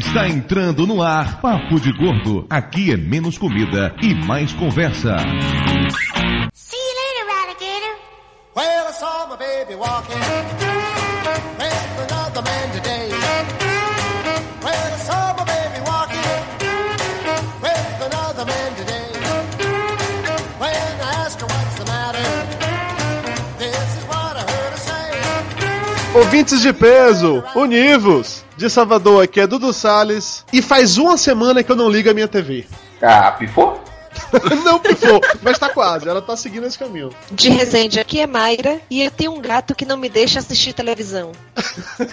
[0.00, 2.46] Está entrando no ar Papo de Gordo.
[2.48, 5.18] Aqui é menos comida e mais conversa.
[6.54, 7.96] See you later, alligator.
[8.56, 10.16] Well, I saw my baby walking
[11.58, 13.10] with another man today.
[14.62, 16.32] Well, I saw my baby walking
[17.60, 19.12] with another man today.
[20.58, 22.24] When I asked her what's the matter,
[23.58, 26.18] this is what I heard her say.
[26.18, 28.48] Ouvintes de peso, univos!
[28.60, 30.44] De Salvador, aqui é Dudu Salles.
[30.52, 32.66] E faz uma semana que eu não ligo a minha TV.
[33.00, 33.82] Ah, pifou?
[34.62, 37.08] não pifou, mas tá quase, ela tá seguindo esse caminho.
[37.30, 40.74] De Resende, aqui é Mayra e eu tenho um gato que não me deixa assistir
[40.74, 41.32] televisão.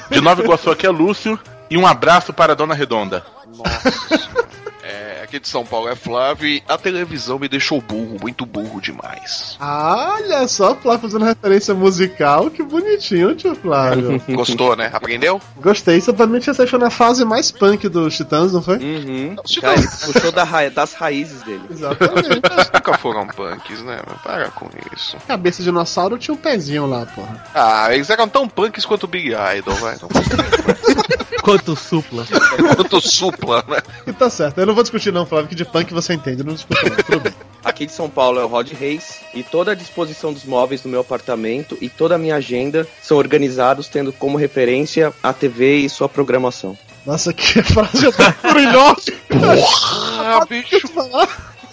[0.10, 1.38] De Nova Iguaçu aqui é Lúcio.
[1.70, 3.26] E um abraço para a Dona Redonda.
[3.66, 4.67] É,
[5.28, 9.58] aqui de São Paulo é Flávio e a televisão me deixou burro, muito burro demais.
[9.60, 14.22] Olha só, Flávio fazendo referência musical, que bonitinho, tio Flávio.
[14.30, 14.90] Gostou, né?
[14.94, 15.42] Aprendeu?
[15.58, 18.78] Gostei, isso também você achou na fase mais punk dos Titãs, não foi?
[18.78, 19.36] Uhum.
[19.60, 21.62] Cara, ele puxou da ra- das raízes dele.
[21.70, 22.30] Exatamente.
[22.30, 24.00] Eles nunca foram punks, né?
[24.24, 25.18] Para com isso.
[25.28, 27.44] Cabeça de dinossauro tinha um pezinho lá, porra.
[27.54, 29.98] Ah, eles eram tão punks quanto o Big Idol, vai.
[30.02, 30.08] Não.
[31.42, 32.26] Quanto supla.
[32.76, 33.78] quanto supla, né?
[34.06, 36.54] E tá certo, eu não vou discutir não, Flávio, que de punk você entende, não
[36.54, 37.34] discuto tudo bem.
[37.66, 40.90] Aqui de São Paulo é o Rod Reis e toda a disposição dos móveis do
[40.90, 45.90] meu apartamento e toda a minha agenda são organizados tendo como referência a TV e
[45.90, 46.78] sua programação.
[47.04, 48.08] Nossa, que frase
[48.54, 49.12] brilhosa!
[50.20, 50.78] Ah, bicho.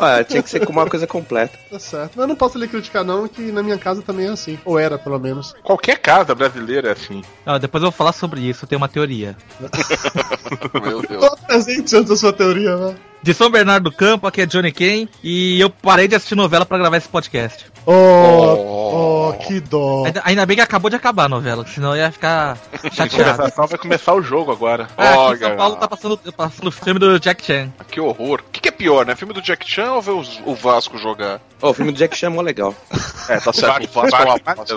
[0.00, 1.56] Ah, tinha que ser com uma coisa completa.
[1.70, 4.30] Tá certo, mas eu não posso lhe criticar não, que na minha casa também é
[4.30, 4.58] assim.
[4.64, 5.54] Ou era, pelo menos.
[5.62, 7.22] Qualquer casa brasileira é assim.
[7.44, 9.36] Ah, depois eu vou falar sobre isso, eu tenho uma teoria.
[10.82, 11.24] Meu Deus.
[11.24, 12.96] Tô presente antes da sua teoria, né?
[13.24, 16.66] De São Bernardo do Campo, aqui é Johnny Ken, e eu parei de assistir novela
[16.66, 17.64] pra gravar esse podcast.
[17.86, 20.04] Oh, oh, que dó.
[20.04, 22.58] Ainda, ainda bem que acabou de acabar a novela, senão eu ia ficar
[22.92, 23.30] chateado.
[23.38, 24.88] Conversação vai começar o jogo agora.
[24.94, 27.72] Aqui em Olha São Paulo tá passando, tá passando o filme do Jack Chan.
[27.90, 28.40] Que horror.
[28.46, 29.16] O que, que é pior, né?
[29.16, 31.40] Filme do Jack Chan ou ver os- o Vasco jogar?
[31.62, 32.74] Ó, o filme do Jack Chan é mó legal.
[33.26, 33.84] É, tá certo.
[33.88, 34.76] O Vasco é uma bosta.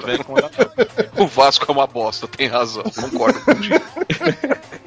[1.17, 2.81] O Vasco é uma bosta, tem razão.
[2.83, 3.75] Concordo contigo.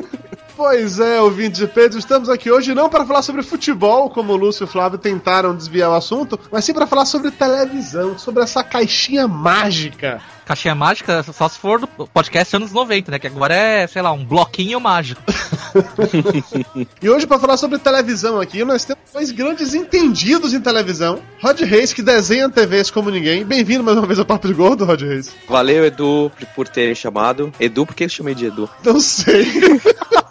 [0.61, 4.37] Pois é, ouvinte de Pedro, estamos aqui hoje não para falar sobre futebol, como o
[4.37, 8.43] Lúcio e o Flávio tentaram desviar o assunto, mas sim para falar sobre televisão, sobre
[8.43, 10.21] essa caixinha mágica.
[10.45, 13.19] Caixinha mágica, só se for do podcast anos 90, né?
[13.19, 15.23] Que agora é, sei lá, um bloquinho mágico.
[17.01, 21.21] E hoje, para falar sobre televisão aqui, nós temos dois grandes entendidos em televisão.
[21.41, 23.45] Rod Reis, que desenha TVs como ninguém.
[23.45, 25.33] Bem-vindo mais uma vez ao Papo de Gordo, Rod Reis.
[25.49, 27.53] Valeu, Edu, por terem chamado.
[27.61, 28.69] Edu, por que eu chamei de Edu?
[28.85, 29.47] Não sei.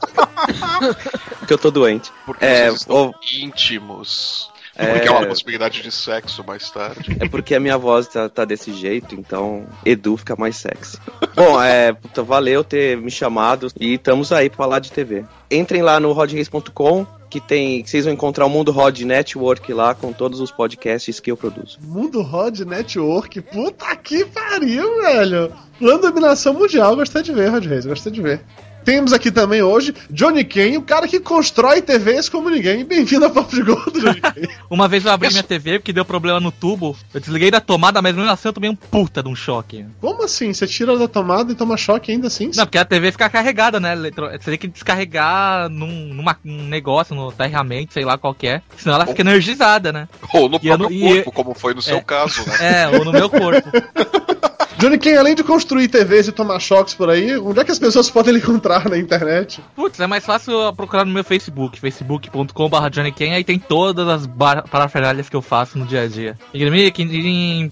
[1.40, 2.12] Porque eu tô doente.
[2.26, 4.50] Porque É, vocês estão ô- íntimos.
[4.76, 4.94] É.
[4.94, 7.18] Porque há uma possibilidade de sexo mais tarde.
[7.20, 10.98] É porque a minha voz tá, tá desse jeito, então Edu fica mais sexy.
[11.36, 15.26] Bom, é, puta, valeu ter me chamado e estamos aí pra falar de TV.
[15.52, 19.94] Entrem lá no rodreis.com que tem, que vocês vão encontrar o Mundo Rod Network lá
[19.94, 21.78] com todos os podcasts que eu produzo.
[21.82, 25.52] Mundo Rod Network, puta que pariu, velho.
[25.78, 28.42] Plano dominação mundial, gostei de ver, Rod Reis, gostei de ver.
[28.84, 32.84] Temos aqui também hoje Johnny Ken, o cara que constrói TVs como ninguém.
[32.84, 34.48] Bem-vindo ao Papo de Gordo, Johnny Ken.
[34.70, 36.96] Uma vez eu abri minha TV porque deu problema no tubo.
[37.14, 39.86] Eu desliguei da tomada, mas mesmo assim eu tomei um puta de um choque.
[40.02, 40.52] Como assim?
[40.54, 42.50] Você tira da tomada e toma choque ainda assim?
[42.56, 43.96] Não, porque a TV fica carregada, né?
[43.96, 48.62] Você tem que descarregar num, numa, num negócio, no ferramenta, sei lá qual que é.
[48.78, 50.08] Senão ela fica energizada, né?
[50.34, 52.02] Ou no E eu próprio não- e- corpo, como foi no seu É.
[52.02, 52.84] caso, né?
[52.84, 53.70] É, ou no meu corpo.
[54.80, 57.78] Johnny Ken, além de construir TVs e tomar choques por aí, onde é que as
[57.78, 59.62] pessoas podem lhe encontrar na internet?
[59.76, 64.30] Putz, é mais fácil procurar no meu Facebook, facebook.com.br JohnnyKen, aí tem todas as
[64.72, 66.38] parafernálias que eu faço no dia a dia.
[66.54, 67.06] Ignomic,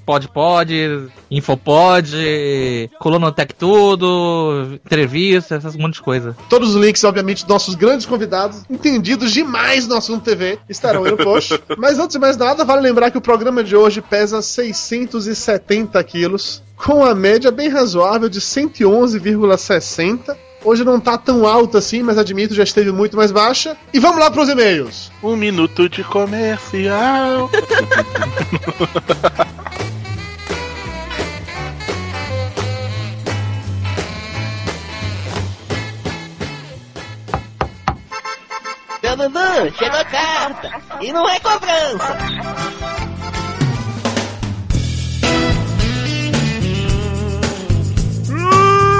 [0.05, 2.11] PodPod, Infopod,
[2.99, 6.35] Coluna Tech Tudo, entrevista, essas monte de coisa.
[6.49, 11.11] Todos os links, obviamente, dos nossos grandes convidados, entendidos demais no assunto TV, estarão aí
[11.11, 11.57] no post.
[11.77, 16.61] Mas antes de mais nada, vale lembrar que o programa de hoje pesa 670 quilos,
[16.77, 20.37] com a média bem razoável de 111,60.
[20.63, 23.75] Hoje não tá tão alta assim, mas admito, já esteve muito mais baixa.
[23.93, 25.11] E vamos lá pros e-mails.
[25.21, 27.49] Um minuto de comercial.
[39.77, 40.69] Chegou carta.
[41.01, 43.16] E não é cobrança.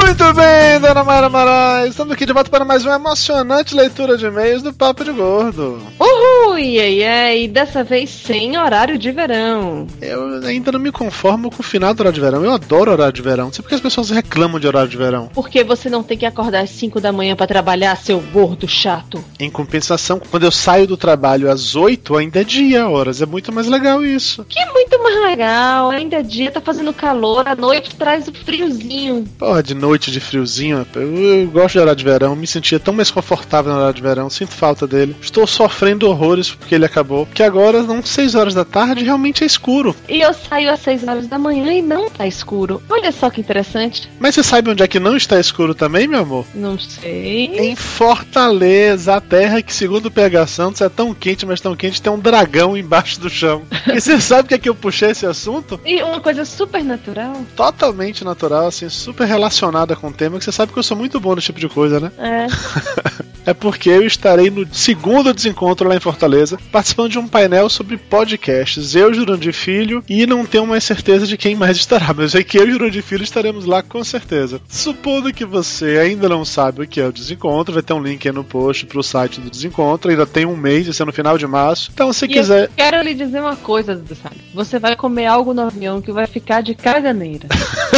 [0.07, 1.89] Muito bem, dona Mara Moraes.
[1.89, 5.81] Estamos aqui de volta para mais uma emocionante leitura de e-mails do Papo de Gordo.
[5.99, 9.85] Uhul, e aí, aí, dessa vez sem horário de verão.
[10.01, 12.41] Eu ainda não me conformo com o final do horário de verão.
[12.41, 13.45] Eu adoro horário de verão.
[13.47, 15.29] Não sei porque as pessoas reclamam de horário de verão.
[15.33, 19.21] Porque você não tem que acordar às 5 da manhã pra trabalhar, seu gordo chato.
[19.37, 23.21] Em compensação, quando eu saio do trabalho às 8, ainda é dia, horas.
[23.21, 24.45] É muito mais legal isso.
[24.47, 29.25] Que muito mais legal, ainda é dia, tá fazendo calor, a noite traz o friozinho.
[29.37, 32.35] Porra, de noite de friozinho, eu, eu gosto de horário de verão.
[32.35, 34.29] Me sentia tão mais confortável no horário de verão.
[34.29, 35.15] Sinto falta dele.
[35.21, 37.25] Estou sofrendo horrores porque ele acabou.
[37.25, 39.95] Porque agora, não 6 horas da tarde, realmente é escuro.
[40.07, 42.81] E eu saio às 6 horas da manhã e não tá escuro.
[42.89, 44.09] Olha só que interessante.
[44.19, 46.45] Mas você sabe onde é que não está escuro também, meu amor?
[46.53, 47.45] Não sei.
[47.57, 52.01] Em Fortaleza, a terra que, segundo o PH Santos, é tão quente, mas tão quente,
[52.01, 53.63] tem um dragão embaixo do chão.
[53.87, 55.79] E você sabe o que é que eu puxei esse assunto?
[55.85, 57.41] E uma coisa super natural.
[57.55, 61.19] Totalmente natural, assim, super relacionada com o tema, que você sabe que eu sou muito
[61.19, 62.11] bom nesse tipo de coisa, né?
[62.17, 62.47] É.
[63.47, 67.95] É porque eu estarei no segundo desencontro lá em Fortaleza, participando de um painel sobre
[67.95, 68.93] podcasts.
[68.93, 72.43] Eu, Jurandir Filho, e não tenho mais certeza de quem mais estará, mas eu sei
[72.43, 74.59] que eu e Jurandir Filho estaremos lá com certeza.
[74.67, 78.27] Supondo que você ainda não sabe o que é o desencontro, vai ter um link
[78.27, 81.37] aí no post pro site do desencontro, ainda tem um mês, vai ser no final
[81.37, 81.89] de março.
[81.93, 82.65] Então, se E quiser.
[82.65, 84.41] eu quero lhe dizer uma coisa, Dudu Salles.
[84.53, 87.47] Você vai comer algo no avião que vai ficar de caganeira.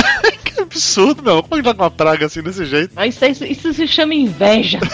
[0.80, 1.44] Absurdo, meu.
[1.44, 2.94] Como é que tá com uma praga assim desse jeito?
[2.96, 4.80] Mas isso, isso se chama inveja.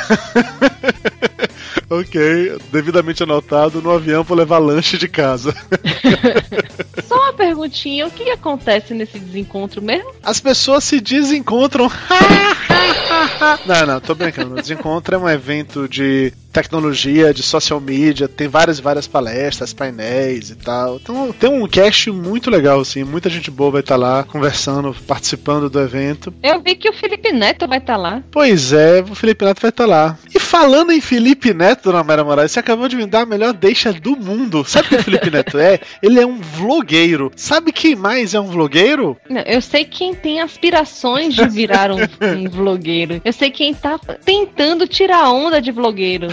[1.88, 5.54] Ok, devidamente anotado, no avião vou levar lanche de casa.
[7.36, 10.12] Perguntinha, o que acontece nesse desencontro mesmo?
[10.24, 11.90] As pessoas se desencontram.
[13.66, 14.54] não, não, tô brincando.
[14.56, 20.52] O desencontro é um evento de tecnologia, de social media, tem várias várias palestras, painéis
[20.52, 20.96] e tal.
[20.96, 25.70] Então tem um cast muito legal, assim, muita gente boa vai estar lá conversando, participando
[25.70, 26.34] do evento.
[26.42, 28.24] Eu vi que o Felipe Neto vai estar lá.
[28.32, 30.18] Pois é, o Felipe Neto vai estar lá.
[30.34, 33.52] E falando em Felipe Neto, dona Mara Moraes, você acabou de me dar a melhor
[33.52, 34.64] deixa do mundo.
[34.66, 35.82] Sabe o que o Felipe Neto é?
[36.02, 37.25] Ele é um vlogueiro.
[37.36, 39.18] Sabe quem mais é um vlogueiro?
[39.30, 43.22] Não, eu sei quem tem aspirações de virar um, um vlogueiro.
[43.24, 46.27] Eu sei quem tá tentando tirar onda de vlogueiro.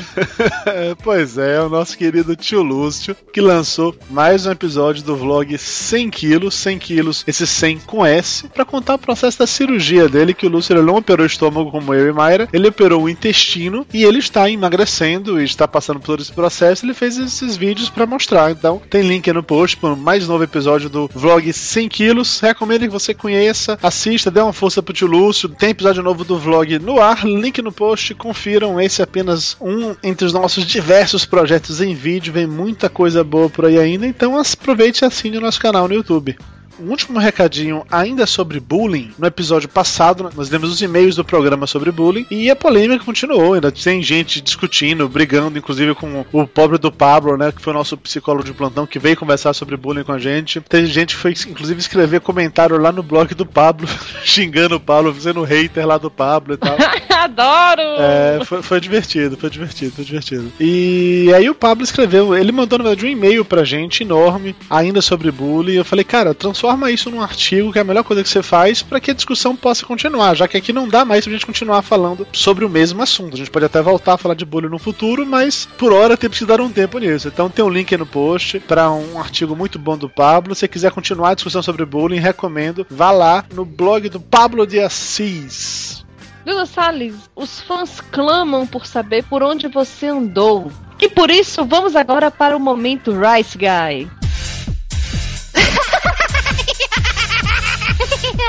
[1.02, 6.10] pois é, o nosso querido tio Lúcio, que lançou mais um episódio do vlog 100
[6.10, 10.46] quilos, 100 quilos, esse 100 com S, pra contar o processo da cirurgia dele, que
[10.46, 13.86] o Lúcio ele não operou o estômago como eu e Mayra, ele operou o intestino
[13.92, 17.88] e ele está emagrecendo e está passando por todo esse processo, ele fez esses vídeos
[17.88, 18.50] pra mostrar.
[18.50, 22.40] Então, tem link aí no post para mais novo episódio do vlog 100 quilos.
[22.40, 25.49] Recomendo que você conheça, assista, dê uma força pro tio Lúcio.
[25.49, 28.81] Tem episódio novo do vlog no ar, link no post, confiram.
[28.81, 33.49] Esse é apenas um entre os nossos diversos projetos em vídeo, vem muita coisa boa
[33.49, 36.37] por aí ainda, então aproveite e assine o nosso canal no YouTube.
[36.80, 39.12] Um último recadinho ainda sobre bullying.
[39.19, 43.54] No episódio passado, nós demos os e-mails do programa sobre bullying e a polêmica continuou.
[43.54, 47.52] Ainda tem gente discutindo, brigando, inclusive com o pobre do Pablo, né?
[47.52, 50.60] Que foi o nosso psicólogo de plantão, que veio conversar sobre bullying com a gente.
[50.60, 53.86] Tem gente que foi, inclusive, escrever comentário lá no blog do Pablo,
[54.25, 56.76] xingando o Pablo, fazendo hater lá do Pablo e tal.
[57.22, 57.82] Adoro!
[57.98, 60.52] É, foi, foi divertido, foi divertido, foi divertido.
[60.58, 65.00] E aí o Pablo escreveu, ele mandou na verdade um e-mail pra gente enorme, ainda
[65.00, 65.75] sobre bullying.
[65.75, 68.82] Eu falei, cara, transforma isso num artigo, que é a melhor coisa que você faz,
[68.82, 71.82] para que a discussão possa continuar, já que aqui não dá mais pra gente continuar
[71.82, 73.34] falando sobre o mesmo assunto.
[73.34, 76.38] A gente pode até voltar a falar de bullying no futuro, mas por hora temos
[76.38, 77.28] que dar um tempo nisso.
[77.28, 80.54] Então tem um link aí no post para um artigo muito bom do Pablo.
[80.54, 82.86] Se quiser continuar a discussão sobre bullying, recomendo.
[82.90, 86.04] Vá lá no blog do Pablo de Assis.
[86.44, 90.73] Dudu Salles, os fãs clamam por saber por onde você andou.
[91.00, 94.22] E por isso, vamos agora para o momento Rice Guy.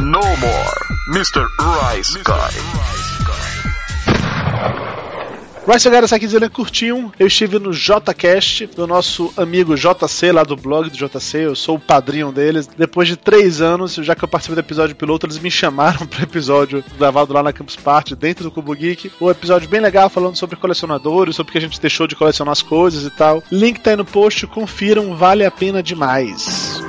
[0.00, 0.74] No more,
[1.12, 1.46] Mr.
[1.58, 2.99] Rice Guy.
[5.72, 7.12] Rice galera, essa aqui dizendo curtinho.
[7.16, 11.46] Eu estive no JCast do nosso amigo JC, lá do blog do JC.
[11.46, 12.66] Eu sou o padrinho deles.
[12.66, 16.24] Depois de três anos, já que eu participei do episódio piloto, eles me chamaram para
[16.24, 19.12] episódio gravado lá na Campus Party, dentro do Cubo Geek.
[19.20, 22.62] Um episódio bem legal falando sobre colecionadores, sobre que a gente deixou de colecionar as
[22.62, 23.40] coisas e tal.
[23.52, 26.82] Link tá aí no post, confiram, vale a pena demais.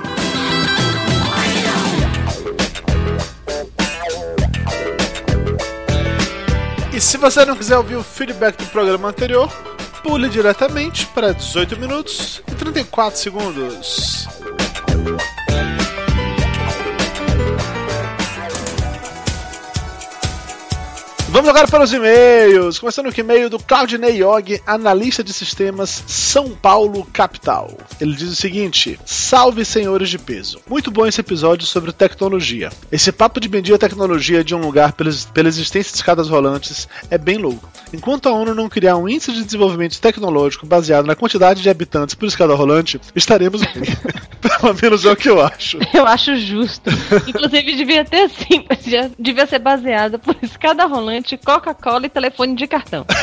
[7.01, 9.51] Se você não quiser ouvir o feedback do programa anterior,
[10.03, 14.27] pule diretamente para 18 minutos e 34 segundos.
[21.31, 22.77] Vamos agora para os e-mails.
[22.77, 27.71] Começando com o e-mail do Claudinei Yog, analista de sistemas São Paulo, capital.
[28.01, 30.59] Ele diz o seguinte: Salve senhores de peso.
[30.69, 32.69] Muito bom esse episódio sobre tecnologia.
[32.91, 35.09] Esse papo de medir a tecnologia de um lugar pela,
[35.47, 37.71] existência de escadas rolantes é bem louco.
[37.93, 42.13] Enquanto a ONU não criar um índice de desenvolvimento tecnológico baseado na quantidade de habitantes
[42.13, 43.83] por escada rolante, estaremos bem.
[44.41, 45.77] Pelo menos é o que eu acho.
[45.93, 46.89] Eu acho justo.
[47.27, 48.29] Inclusive, devia ter
[48.87, 53.05] já devia ser baseado por escada rolante, Coca-Cola e telefone de cartão.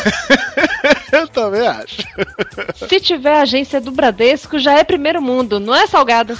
[1.12, 2.02] eu também acho.
[2.88, 6.38] Se tiver agência do Bradesco, já é primeiro mundo, não é salgado.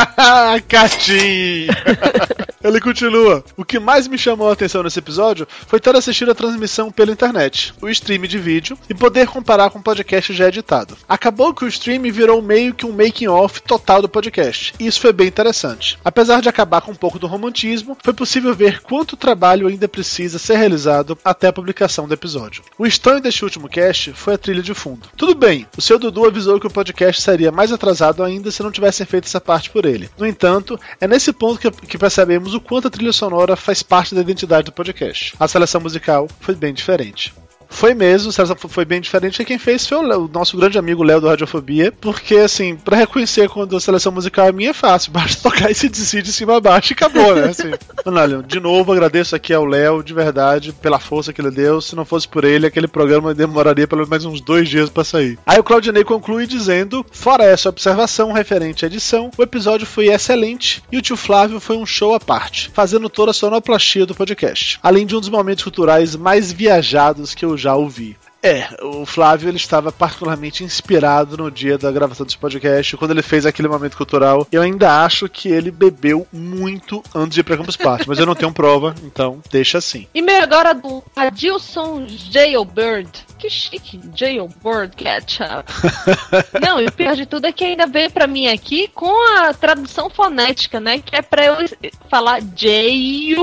[0.68, 1.68] Catim!
[2.62, 3.42] Ele continua.
[3.56, 7.10] O que mais me chamou a atenção nesse episódio foi ter assistido a transmissão pela
[7.10, 10.96] internet, o stream de vídeo, e poder comparar com o podcast já editado.
[11.08, 15.12] Acabou que o stream virou meio que um making-off total do podcast, e isso foi
[15.12, 15.98] bem interessante.
[16.04, 20.38] Apesar de acabar com um pouco do romantismo, foi possível ver quanto trabalho ainda precisa
[20.38, 22.62] ser realizado até a publicação do episódio.
[22.76, 25.08] O estranho deste último cast foi a trilha de fundo.
[25.16, 28.70] Tudo bem, o seu Dudu avisou que o podcast seria mais atrasado ainda se não
[28.70, 30.10] tivessem feito essa parte por ele.
[30.16, 34.14] No entanto, é nesse ponto que, que percebemos o quanto a trilha sonora faz parte
[34.14, 35.34] da identidade do podcast.
[35.38, 37.32] A seleção musical foi bem diferente.
[37.70, 38.30] Foi mesmo,
[38.68, 39.40] foi bem diferente.
[39.40, 41.92] E quem fez foi o, nosso grande amigo Léo do Radiofobia.
[42.00, 45.12] Porque, assim, pra reconhecer quando a seleção musical é minha é fácil.
[45.14, 47.48] Basta tocar esse DC de cima a baixo e acabou, né?
[47.48, 47.70] Assim.
[48.46, 51.80] de novo, agradeço aqui ao Léo, de verdade, pela força que ele deu.
[51.80, 55.38] Se não fosse por ele, aquele programa demoraria pelo menos uns dois dias para sair.
[55.46, 60.82] Aí o Claudinei conclui dizendo: fora essa observação referente à edição, o episódio foi excelente
[60.90, 64.78] e o tio Flávio foi um show à parte, fazendo toda a sonoplastia do podcast.
[64.82, 68.16] Além de um dos momentos culturais mais viajados que eu já ouvi.
[68.42, 73.22] É, o Flávio ele estava particularmente inspirado no dia da gravação desse podcast, quando ele
[73.22, 74.46] fez aquele momento cultural.
[74.50, 78.26] Eu ainda acho que ele bebeu muito antes de ir pra Campus Party, mas eu
[78.26, 80.06] não tenho prova, então deixa assim.
[80.14, 83.10] E meio agora do Adilson Jailbird.
[83.40, 85.64] Que chique, Jailbird Ketchup.
[86.60, 89.54] não, e o pior de tudo é que ainda veio pra mim aqui com a
[89.54, 90.98] tradução fonética, né?
[90.98, 91.56] Que é pra eu
[92.10, 93.40] falar Jailbird.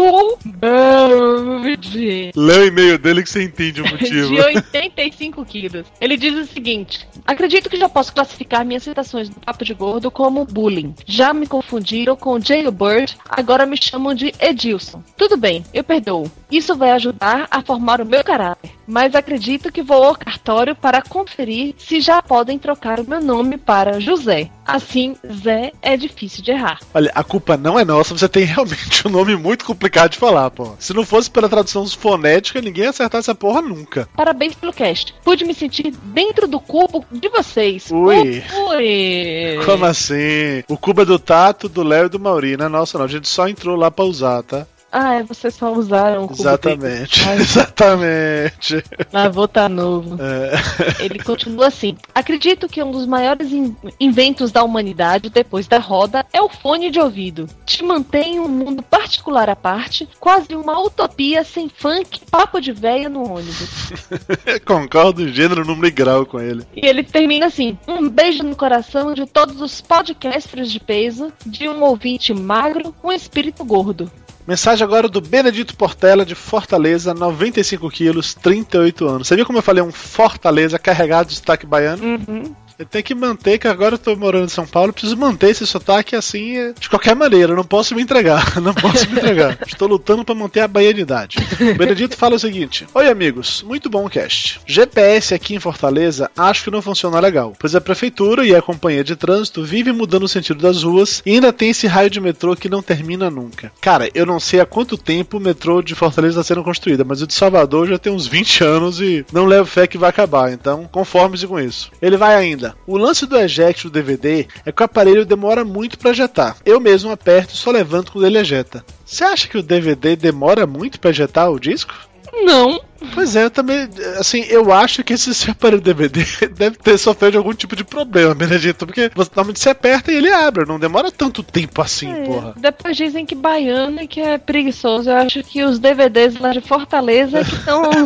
[2.35, 4.35] Lê o e-mail dele que você entende o motivo.
[4.35, 5.87] De 85 quilos.
[5.99, 10.11] Ele diz o seguinte: Acredito que já posso classificar minhas citações do Papo de Gordo
[10.11, 10.93] como bullying.
[11.07, 15.01] Já me confundiram com Jailbird, agora me chamam de Edilson.
[15.17, 16.31] Tudo bem, eu perdoo.
[16.51, 18.76] Isso vai ajudar a formar o meu caráter.
[18.87, 23.57] Mas acredito que vou ao cartório para conferir se já podem trocar o meu nome
[23.57, 24.49] para José.
[24.65, 26.79] Assim, Zé é difícil de errar.
[26.93, 30.49] Olha, a culpa não é nossa, você tem realmente um nome muito complicado de falar,
[30.51, 30.75] pô.
[30.79, 34.07] Se não fosse pela tradução fonética, ninguém ia acertar essa porra nunca.
[34.15, 35.13] Parabéns pelo cast.
[35.23, 37.89] Pude me sentir dentro do cubo de vocês.
[37.91, 38.43] Ui.
[38.69, 39.65] Ui.
[39.65, 40.63] Como assim?
[40.67, 43.05] O cubo é do Tato, do Léo e do Mauri, não é nossa não.
[43.05, 44.67] A gente só entrou lá pra usar, tá?
[44.91, 47.27] Ah, é, vocês só usaram o cubo Exatamente.
[47.27, 47.37] Ai.
[47.41, 48.83] Exatamente.
[49.11, 50.17] Ah, vou tá novo.
[50.21, 51.03] É.
[51.03, 51.97] Ele continua assim.
[52.15, 56.89] Acredito que um dos maiores in- inventos da humanidade, depois da roda, é o fone
[56.89, 57.47] de ouvido.
[57.65, 63.09] Te mantém um mundo particular à parte, quase uma utopia sem funk, papo de véia
[63.09, 63.91] no ônibus.
[64.65, 66.63] Concordo gênero, número e grau com ele.
[66.75, 71.67] E ele termina assim: um beijo no coração de todos os podcasters de peso, de
[71.67, 74.09] um ouvinte magro, um espírito gordo.
[74.47, 79.27] Mensagem agora do Benedito Portela de Fortaleza, 95 quilos, 38 anos.
[79.27, 82.01] Você viu como eu falei um Fortaleza carregado de sotaque baiano?
[82.01, 82.55] Uhum.
[82.85, 86.15] Tenho que manter, que agora eu tô morando em São Paulo, preciso manter esse sotaque
[86.15, 87.53] assim, é, de qualquer maneira.
[87.53, 89.57] Eu não posso me entregar, não posso me entregar.
[89.67, 91.37] Estou lutando para manter a baianidade.
[91.59, 94.61] O Benedito fala o seguinte: Oi, amigos, muito bom o cast.
[94.65, 99.03] GPS aqui em Fortaleza acho que não funciona legal, pois a prefeitura e a companhia
[99.03, 102.55] de trânsito vivem mudando o sentido das ruas e ainda tem esse raio de metrô
[102.55, 103.71] que não termina nunca.
[103.81, 107.21] Cara, eu não sei há quanto tempo o metrô de Fortaleza está sendo construído, mas
[107.21, 110.51] o de Salvador já tem uns 20 anos e não levo fé que vai acabar,
[110.51, 111.91] então conforme-se com isso.
[112.01, 112.66] Ele vai ainda.
[112.85, 116.57] O lance do eject do DVD é que o aparelho demora muito para ejetar.
[116.65, 118.85] Eu mesmo aperto e só levanto quando ele ejeta.
[119.05, 121.93] Você acha que o DVD demora muito para ejetar o disco?
[122.33, 122.81] Não.
[123.13, 123.87] Pois é, eu também,
[124.19, 126.23] assim, eu acho que esse seu aparelho DVD
[126.55, 130.31] deve ter sofrido algum tipo de problema, Benedito, porque você, normalmente você aperta e ele
[130.31, 132.53] abre, não demora tanto tempo assim, É, porra.
[132.57, 135.09] Depois dizem que baiano e que é preguiçoso.
[135.09, 137.83] Eu acho que os DVDs lá de Fortaleza que estão.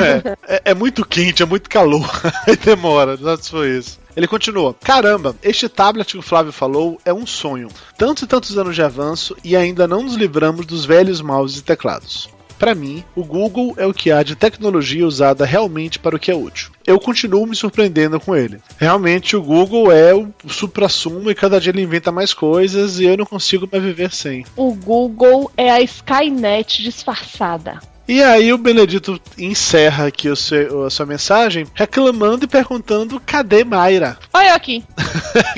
[0.48, 2.10] É, é muito quente, é muito calor,
[2.48, 4.00] aí demora, não se foi isso.
[4.16, 7.70] Ele continua: Caramba, este tablet que o Flávio falou é um sonho.
[7.98, 11.64] Tantos e tantos anos de avanço e ainda não nos livramos dos velhos mouses e
[11.64, 12.30] teclados.
[12.62, 16.30] Para mim, o Google é o que há de tecnologia usada realmente para o que
[16.30, 16.70] é útil.
[16.86, 18.60] Eu continuo me surpreendendo com ele.
[18.78, 23.18] Realmente, o Google é o supra-sumo e cada dia ele inventa mais coisas e eu
[23.18, 24.46] não consigo mais viver sem.
[24.56, 27.80] o Google é a Skynet disfarçada.
[28.14, 33.64] E aí o Benedito encerra aqui o seu- a sua mensagem reclamando e perguntando cadê
[33.64, 34.18] Mayra?
[34.34, 34.84] Olha eu aqui.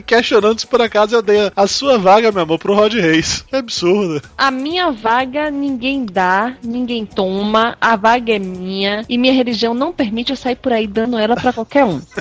[0.06, 3.44] Questionando se por acaso eu dei a sua vaga, meu amor, pro Rod Reis.
[3.48, 4.22] Que absurdo.
[4.38, 9.92] A minha vaga ninguém dá, ninguém toma, a vaga é minha e minha religião não
[9.92, 12.00] permite eu sair por aí dando ela pra qualquer um.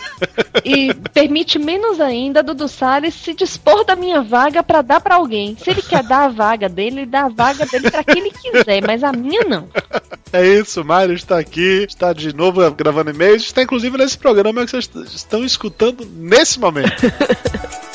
[0.65, 5.57] E permite menos ainda Dudu Salles se dispor da minha vaga pra dar pra alguém.
[5.57, 8.31] Se ele quer dar a vaga dele, ele dá a vaga dele pra quem ele
[8.31, 9.69] quiser, mas a minha não.
[10.33, 14.71] É isso, Mário está aqui, está de novo gravando e-mails, está inclusive nesse programa que
[14.71, 17.03] vocês estão escutando nesse momento.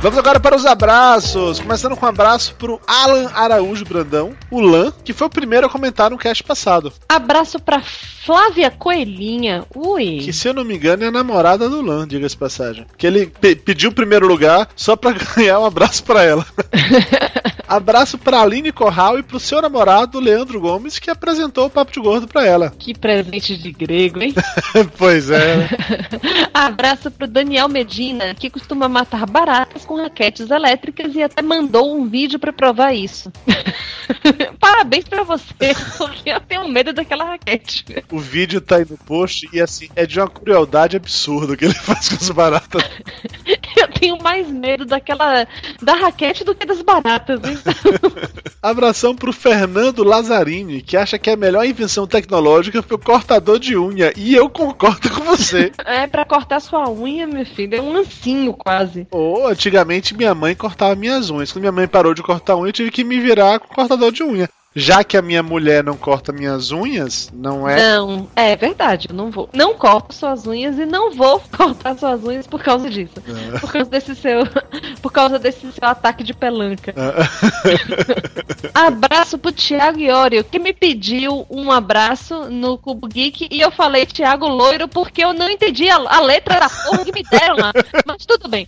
[0.00, 1.58] Vamos agora para os abraços.
[1.58, 5.70] Começando com um abraço pro Alan Araújo Brandão, o Lan, que foi o primeiro a
[5.70, 6.92] comentar no cast passado.
[7.08, 7.80] Abraço pra
[8.24, 9.64] Flávia Coelhinha.
[9.74, 10.18] Ui.
[10.18, 12.86] Que, se eu não me engano, é a namorada do Lan, diga-se passagem.
[12.96, 16.46] Que ele pe- pediu o primeiro lugar só pra ganhar um abraço pra ela.
[17.66, 22.00] abraço pra Aline Corral e pro seu namorado, Leandro Gomes, que apresentou o Papo de
[22.00, 22.70] Gordo pra ela.
[22.78, 24.32] Que presente de grego, hein?
[24.96, 25.68] pois é.
[26.54, 32.06] Abraço pro Daniel Medina, que costuma matar baratas com raquetes elétricas e até mandou um
[32.06, 33.32] vídeo pra provar isso.
[34.60, 37.84] Parabéns pra você, porque eu tenho medo daquela raquete.
[38.12, 41.64] O vídeo tá aí no post e assim, é de uma crueldade absurda o que
[41.64, 42.84] ele faz com as baratas.
[43.76, 45.46] Eu tenho mais medo daquela
[45.80, 47.58] da raquete do que das baratas, hein?
[48.62, 53.76] Abração pro Fernando Lazzarini, que acha que a melhor invenção tecnológica foi o cortador de
[53.76, 54.12] unha.
[54.16, 55.72] E eu concordo com você.
[55.84, 59.06] É pra cortar sua unha, meu filho, é um ancinho quase.
[59.10, 61.52] Ou antigamente minha mãe cortava minhas unhas.
[61.52, 64.22] Quando minha mãe parou de cortar unha, eu tive que me virar com cortador de
[64.22, 64.48] unha.
[64.78, 67.82] Já que a minha mulher não corta minhas unhas, não é?
[67.82, 69.48] Não, é verdade, eu não vou.
[69.52, 73.14] Não corto suas unhas e não vou cortar suas unhas por causa disso.
[73.26, 73.58] É.
[73.58, 74.42] Por causa desse seu.
[75.02, 76.92] Por causa desse seu ataque de pelanca.
[78.74, 84.06] Abraço pro Thiago Iorio, que me pediu um abraço no Cubo Geek e eu falei
[84.06, 87.72] Thiago Loiro porque eu não entendi a, a letra da porra que me deram lá.
[88.04, 88.66] Mas tudo bem.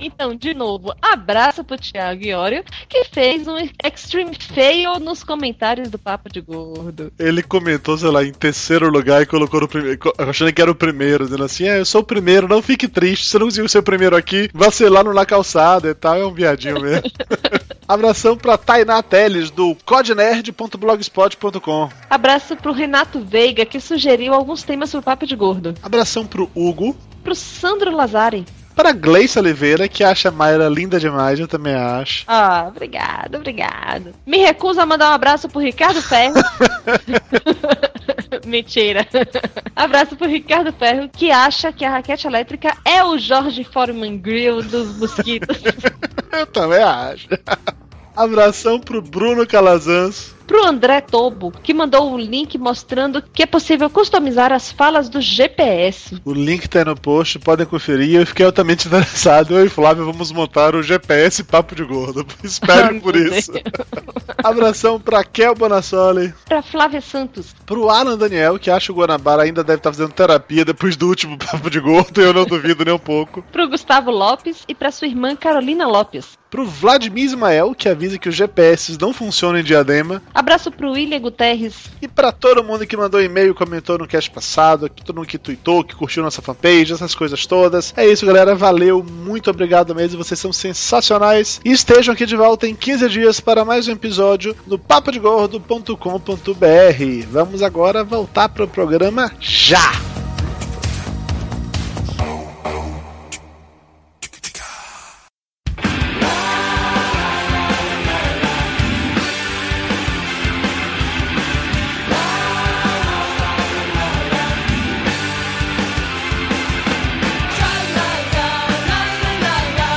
[0.00, 4.36] então, de novo, abraço pro Thiago Iorio, que fez um extreme
[4.76, 7.10] fail nos comentários do Papo de Gordo.
[7.18, 10.74] Ele comentou, sei lá, em terceiro lugar e colocou no primeiro, achando que era o
[10.74, 13.78] primeiro, dizendo assim: É, eu sou o primeiro, não fique triste, você não conseguiu ser
[13.78, 17.10] o primeiro aqui, vacilando na calçada e tal, é um viadinho mesmo.
[17.88, 21.88] Abração pra Tainá Teles, do codnerd.blogspot.com.
[22.10, 25.74] Abraço pro Renato Veiga, que sugeriu alguns temas pro Papo de Gordo.
[25.82, 26.96] Abração pro Hugo.
[27.22, 28.44] Pro Sandro Lazari.
[28.76, 32.24] Para Gleice Oliveira, que acha a Mayra linda demais, eu também acho.
[32.26, 34.12] Ah, obrigado, obrigado.
[34.26, 36.34] Me recuso a mandar um abraço pro Ricardo Ferro.
[38.44, 39.08] Mentira.
[39.74, 44.62] Abraço pro Ricardo Ferro, que acha que a raquete elétrica é o Jorge Foreman Grill
[44.62, 45.56] dos mosquitos.
[46.30, 47.28] Eu também acho.
[48.14, 50.35] Abração pro Bruno Calazans.
[50.46, 55.20] Pro André Tobo, que mandou o link mostrando que é possível customizar as falas do
[55.20, 56.20] GPS.
[56.24, 58.20] O link tá aí no post, podem conferir.
[58.20, 59.58] Eu fiquei altamente interessado.
[59.58, 62.24] Eu e Flávio vamos montar o GPS Papo de Gordo.
[62.44, 63.52] Espero por isso.
[64.42, 66.32] Abração pra Kel Bonassoli.
[66.44, 67.54] Pra Flávia Santos.
[67.64, 71.08] Pro Alan Daniel, que acha que o Guanabara ainda deve estar fazendo terapia depois do
[71.08, 72.20] último Papo de Gordo.
[72.20, 73.42] Eu não duvido nem um pouco.
[73.50, 76.38] Pro Gustavo Lopes e pra sua irmã Carolina Lopes.
[76.48, 80.22] Pro Vladimir Ismael, que avisa que os GPS não funcionam em diadema.
[80.36, 81.90] Abraço pro William Guterres.
[82.02, 85.38] E pra todo mundo que mandou e-mail, comentou no cast passado, que todo mundo que
[85.38, 87.94] tweetou, que curtiu nossa fanpage, essas coisas todas.
[87.96, 88.54] É isso, galera.
[88.54, 90.22] Valeu, muito obrigado mesmo.
[90.22, 91.58] Vocês são sensacionais.
[91.64, 95.96] E estejam aqui de volta em 15 dias para mais um episódio no papodegordo.com.br.
[97.30, 100.15] Vamos agora voltar pro programa já!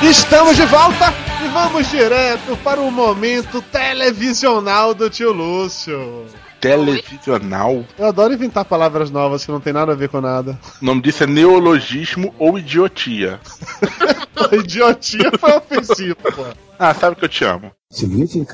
[0.10, 1.14] Estamos de volta
[1.46, 6.26] e vamos direto para o momento televisional do tio Lúcio.
[6.60, 7.86] Televisional.
[7.96, 10.60] Eu adoro inventar palavras novas que não tem nada a ver com nada.
[10.82, 13.40] O nome disso é neologismo ou idiotia.
[14.52, 16.44] Idiotia foi ofensivo, pô.
[16.80, 17.72] Ah, sabe que eu te amo.
[17.92, 18.54] Significa.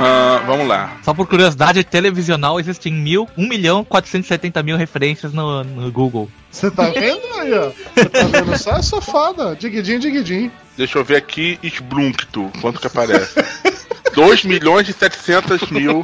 [0.00, 0.96] Ah, vamos lá.
[1.02, 6.30] Só por curiosidade, televisional existem mil, 1 milhão 470 mil referências no, no Google.
[6.50, 7.70] Você tá vendo aí, ó?
[7.94, 8.76] Você tá vendo só?
[8.76, 9.54] Eu sou foda.
[9.54, 10.50] Diguidim, diguidim.
[10.76, 13.44] Deixa eu ver aqui Sblunkto, quanto que aparece.
[14.14, 16.02] 2 milhões e 700 mil.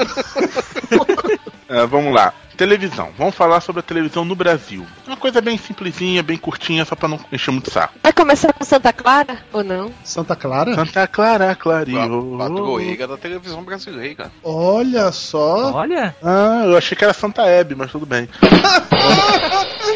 [1.68, 2.32] É, vamos lá.
[2.56, 3.10] Televisão.
[3.16, 4.86] Vamos falar sobre a televisão no Brasil.
[5.06, 7.94] Uma coisa bem simplesinha, bem curtinha, só pra não encher muito saco.
[8.02, 9.92] Vai começar com Santa Clara ou não?
[10.02, 10.74] Santa Clara?
[10.74, 12.38] Santa Clara, clareou.
[12.38, 14.32] Padroeira da televisão brasileira.
[14.42, 15.72] Olha só.
[15.72, 16.16] Olha.
[16.22, 18.28] Ah, eu achei que era Santa Hebe, mas tudo bem.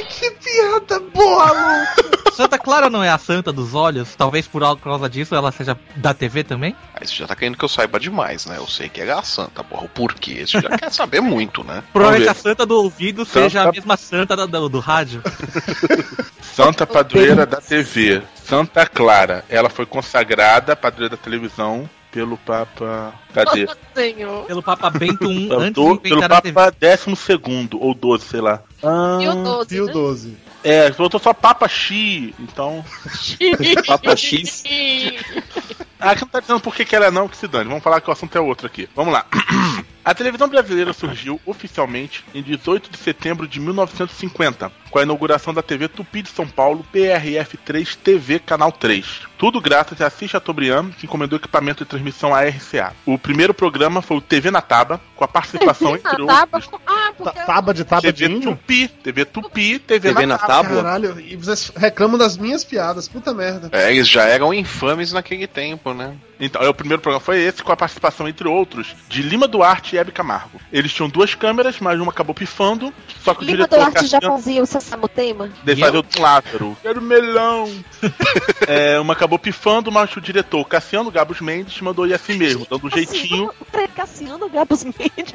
[0.09, 2.21] que piada boa, Lu.
[2.41, 4.15] Santa Clara não é a santa dos olhos?
[4.15, 6.75] Talvez por causa disso ela seja da TV também?
[6.95, 8.57] Aí você já tá querendo que eu saiba demais, né?
[8.57, 9.85] Eu sei que é a santa, porra.
[9.85, 10.47] O porquê?
[10.47, 11.83] Você já quer saber muito, né?
[11.93, 12.50] Provavelmente a ver.
[12.51, 15.23] Santa do ouvido Santa- seja a mesma santa da- do, do rádio.
[16.43, 18.23] Santa Padroeira da TV.
[18.45, 19.45] Santa Clara.
[19.49, 23.15] Ela foi consagrada padroeira da televisão pelo Papa.
[23.33, 23.69] Cadê?
[23.95, 24.45] Senhor.
[24.47, 26.53] Pelo Papa Bento I, antes de Do- pelo a TV.
[26.53, 28.61] Papa 12 ou 12, sei lá.
[28.83, 29.93] Ah, E o 12, Pio né?
[29.93, 30.37] 12.
[30.65, 32.85] é, faltou só Papa Xi, então.
[33.87, 34.65] Papa X.
[36.01, 37.69] Ah, aqui não tá dizendo por que que ela é não, que se dane.
[37.69, 38.89] Vamos falar que o assunto é outro aqui.
[38.97, 39.25] Vamos lá.
[40.11, 45.63] A televisão brasileira surgiu oficialmente em 18 de setembro de 1950, com a inauguração da
[45.63, 49.07] TV Tupi de São Paulo, PRF3 TV Canal 3.
[49.39, 52.93] Tudo graças a Assis Chateaubriand, que encomendou equipamento de transmissão à RCA.
[53.07, 57.41] O primeiro programa foi o TV na Taba, com a participação, entre outros, ah, porque
[57.47, 58.41] Taba de taba de TV?
[58.41, 60.55] Tupi, TV Tupi, TV, TV na na Taba.
[60.55, 60.83] tábua?
[60.83, 63.69] Caralho, e vocês reclamam das minhas piadas, puta merda.
[63.73, 66.17] É, eles já eram infames naquele tempo, né?
[66.41, 69.97] Então, é, o primeiro programa foi esse, com a participação, entre outros, de Lima Duarte
[69.97, 70.61] e Hebe Camargo.
[70.73, 74.21] Eles tinham duas câmeras, mas uma acabou pifando, só que o Lima diretor Duarte já
[74.21, 75.51] fazia o Sassamutema?
[75.63, 76.77] deve fazer o Tom Lázaro.
[76.83, 77.71] Quero melão!
[78.67, 82.87] é, uma acabou pifando, mas o diretor Cassiano Gabos Mendes mandou ir assim mesmo, dando
[82.87, 83.51] um jeitinho.
[83.95, 85.35] Cassiano Gabos Mendes.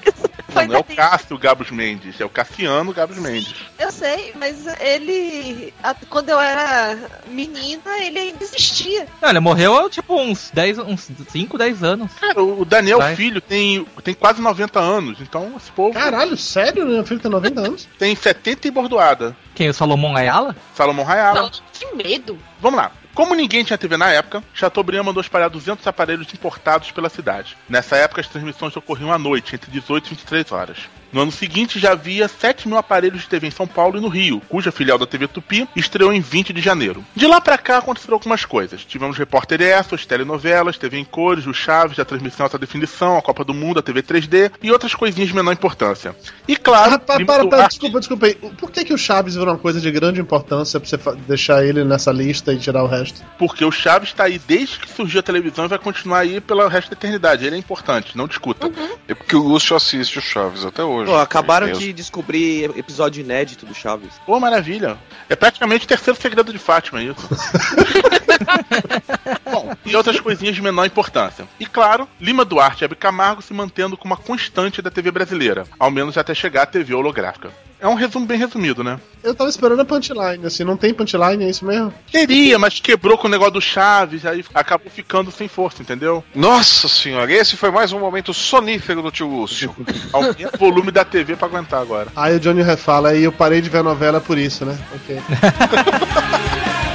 [0.56, 0.84] Não, não é o.
[0.84, 3.54] Cássio Gabos Mendes, é o Cassiano Gabos Mendes.
[3.78, 5.74] Eu sei, mas ele.
[5.84, 6.98] a- Quando eu era
[7.28, 9.08] menina, ele ainda existia.
[9.22, 12.12] Não, ele morreu tipo uns 10, uns 5, 10 anos.
[12.14, 13.16] Cara, o Daniel Vai.
[13.16, 16.86] Filho tem, tem quase 90 anos, então esse povo Caralho, sério?
[16.86, 17.88] Meu filho tem 90 anos?
[17.98, 19.36] tem 70 e bordoada.
[19.54, 19.70] Quem?
[19.70, 20.56] O Salomão Ayala?
[20.74, 21.52] Salomão Rayala.
[21.72, 22.38] Que medo.
[22.60, 22.92] Vamos lá.
[23.16, 27.56] Como ninguém tinha TV na época, Chateaubriand mandou espalhar 200 aparelhos importados pela cidade.
[27.70, 30.78] Nessa época, as transmissões ocorriam à noite, entre 18 e 23 horas.
[31.12, 34.08] No ano seguinte, já havia 7 mil aparelhos de TV em São Paulo e no
[34.08, 37.04] Rio, cuja filial da TV Tupi estreou em 20 de janeiro.
[37.16, 38.84] De lá pra cá, aconteceram algumas coisas.
[38.84, 43.44] Tivemos Repórter Essos, telenovelas, TV em cores, o Chaves, a transmissão alta definição, a Copa
[43.44, 46.16] do Mundo, a TV 3D e outras coisinhas de menor importância.
[46.48, 48.36] E claro, Ah, para, para, para, desculpa, desculpa aí.
[48.36, 51.84] Por que, que o Chaves virou uma coisa de grande importância pra você deixar ele
[51.84, 53.22] nessa lista e tirar o resto?
[53.38, 56.68] Porque o Chaves tá aí desde que surgiu a televisão e vai continuar aí pelo
[56.68, 57.46] resto da eternidade.
[57.46, 58.70] Ele é importante, não discuta.
[59.08, 60.95] É porque o Lúcio assiste o Chaves até hoje.
[61.04, 64.14] Pô, acabaram de descobrir episódio inédito do Chaves.
[64.26, 64.98] Pô, maravilha.
[65.28, 67.16] É praticamente o terceiro segredo de Fátima, isso.
[69.50, 71.48] Bom, e outras coisinhas de menor importância.
[71.60, 75.66] E claro, Lima Duarte e Hebe Camargo se mantendo como uma constante da TV brasileira,
[75.80, 77.52] ao menos até chegar à TV holográfica.
[77.80, 79.00] É um resumo bem resumido, né?
[79.22, 81.94] Eu tava esperando a punchline, assim, não tem punchline, é isso mesmo?
[82.08, 86.24] Queria, mas quebrou com o negócio do Chaves, aí acabou ficando sem força, entendeu?
[86.34, 89.76] Nossa senhora, esse foi mais um momento sonífero do tio Lúcio.
[90.14, 92.08] Aumenta o volume da TV pra aguentar agora.
[92.16, 94.78] Aí o Johnny refala, aí eu parei de ver a novela por isso, né?
[94.96, 95.20] Ok.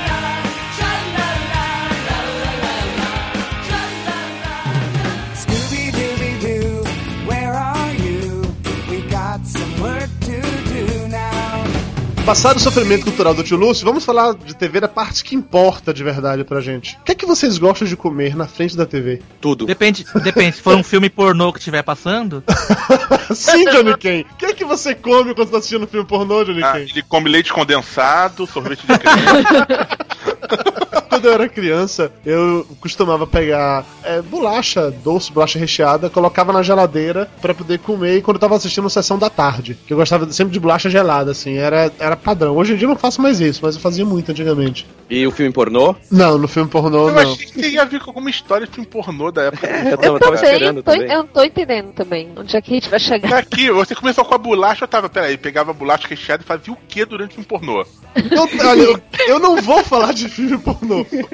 [12.31, 15.93] Passado o sofrimento cultural do tio Lúcio, vamos falar de TV da parte que importa
[15.93, 16.97] de verdade pra gente.
[17.01, 19.21] O que é que vocês gostam de comer na frente da TV?
[19.41, 19.67] Tudo.
[19.67, 20.55] Depende, depende.
[20.55, 22.45] Se for um filme pornô que estiver passando,
[23.35, 24.21] Sim, Johnny Ken.
[24.33, 26.83] O que é que você come quando tá assistindo um filme pornô, Johnny Ah, Ken?
[26.83, 30.70] ele come leite condensado, sorvete de creme.
[31.09, 37.29] Quando eu era criança, eu costumava pegar é, bolacha doce, bolacha recheada, colocava na geladeira
[37.41, 39.77] pra poder comer e quando eu tava assistindo Sessão da Tarde.
[39.87, 42.57] Que eu gostava sempre de bolacha gelada, assim, era, era padrão.
[42.57, 44.87] Hoje em dia eu não faço mais isso, mas eu fazia muito antigamente.
[45.09, 45.95] E o filme pornô?
[46.11, 47.33] Não, no filme pornô Eu não.
[47.33, 49.67] achei que ia vir com alguma história de filme pornô da época.
[49.67, 51.11] É, eu Eu tava, tava também, esperando tô- também.
[51.11, 52.29] eu não tô entendendo também.
[52.37, 53.39] Onde é que a gente vai chegar?
[53.39, 56.73] Aqui, você começou com a bolacha, eu tava, peraí, pegava a bolacha recheada e fazia
[56.73, 57.85] o que durante um pornô?
[58.31, 60.80] Eu, olha, eu, eu não vou falar de filme pornô.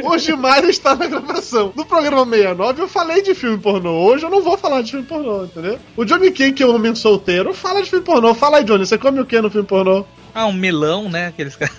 [0.04, 1.72] Hoje Mário está na gravação.
[1.74, 3.90] No programa 69 eu falei de filme pornô.
[3.90, 5.78] Hoje eu não vou falar de filme pornô, entendeu?
[5.96, 8.34] O Johnny Ken, que é um homem solteiro, fala de filme pornô.
[8.34, 10.04] Fala aí, Johnny, você come o que no filme pornô?
[10.36, 11.28] Ah, um melão, né?
[11.28, 11.74] Aqueles caras.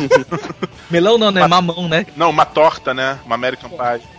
[0.90, 1.46] melão não, né?
[1.46, 2.06] Mamão, né?
[2.16, 3.18] Não, uma torta, né?
[3.26, 4.14] Uma American Pie.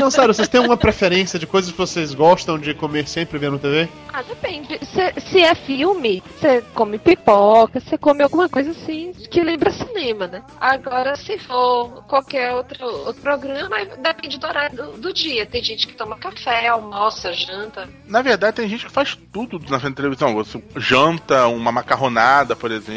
[0.00, 3.58] Não, sério, vocês têm alguma preferência de coisas que vocês gostam de comer sempre vendo
[3.58, 3.88] TV?
[4.12, 4.78] Ah, depende.
[4.84, 10.26] Se, se é filme, você come pipoca, você come alguma coisa assim que lembra cinema,
[10.26, 10.42] né?
[10.60, 15.46] Agora, se for qualquer outro, outro programa, depende do horário do, do dia.
[15.46, 17.88] Tem gente que toma café, almoça, janta.
[18.06, 20.34] Na verdade, tem gente que faz tudo na frente da televisão.
[20.34, 22.87] Você janta uma macarronada, por exemplo,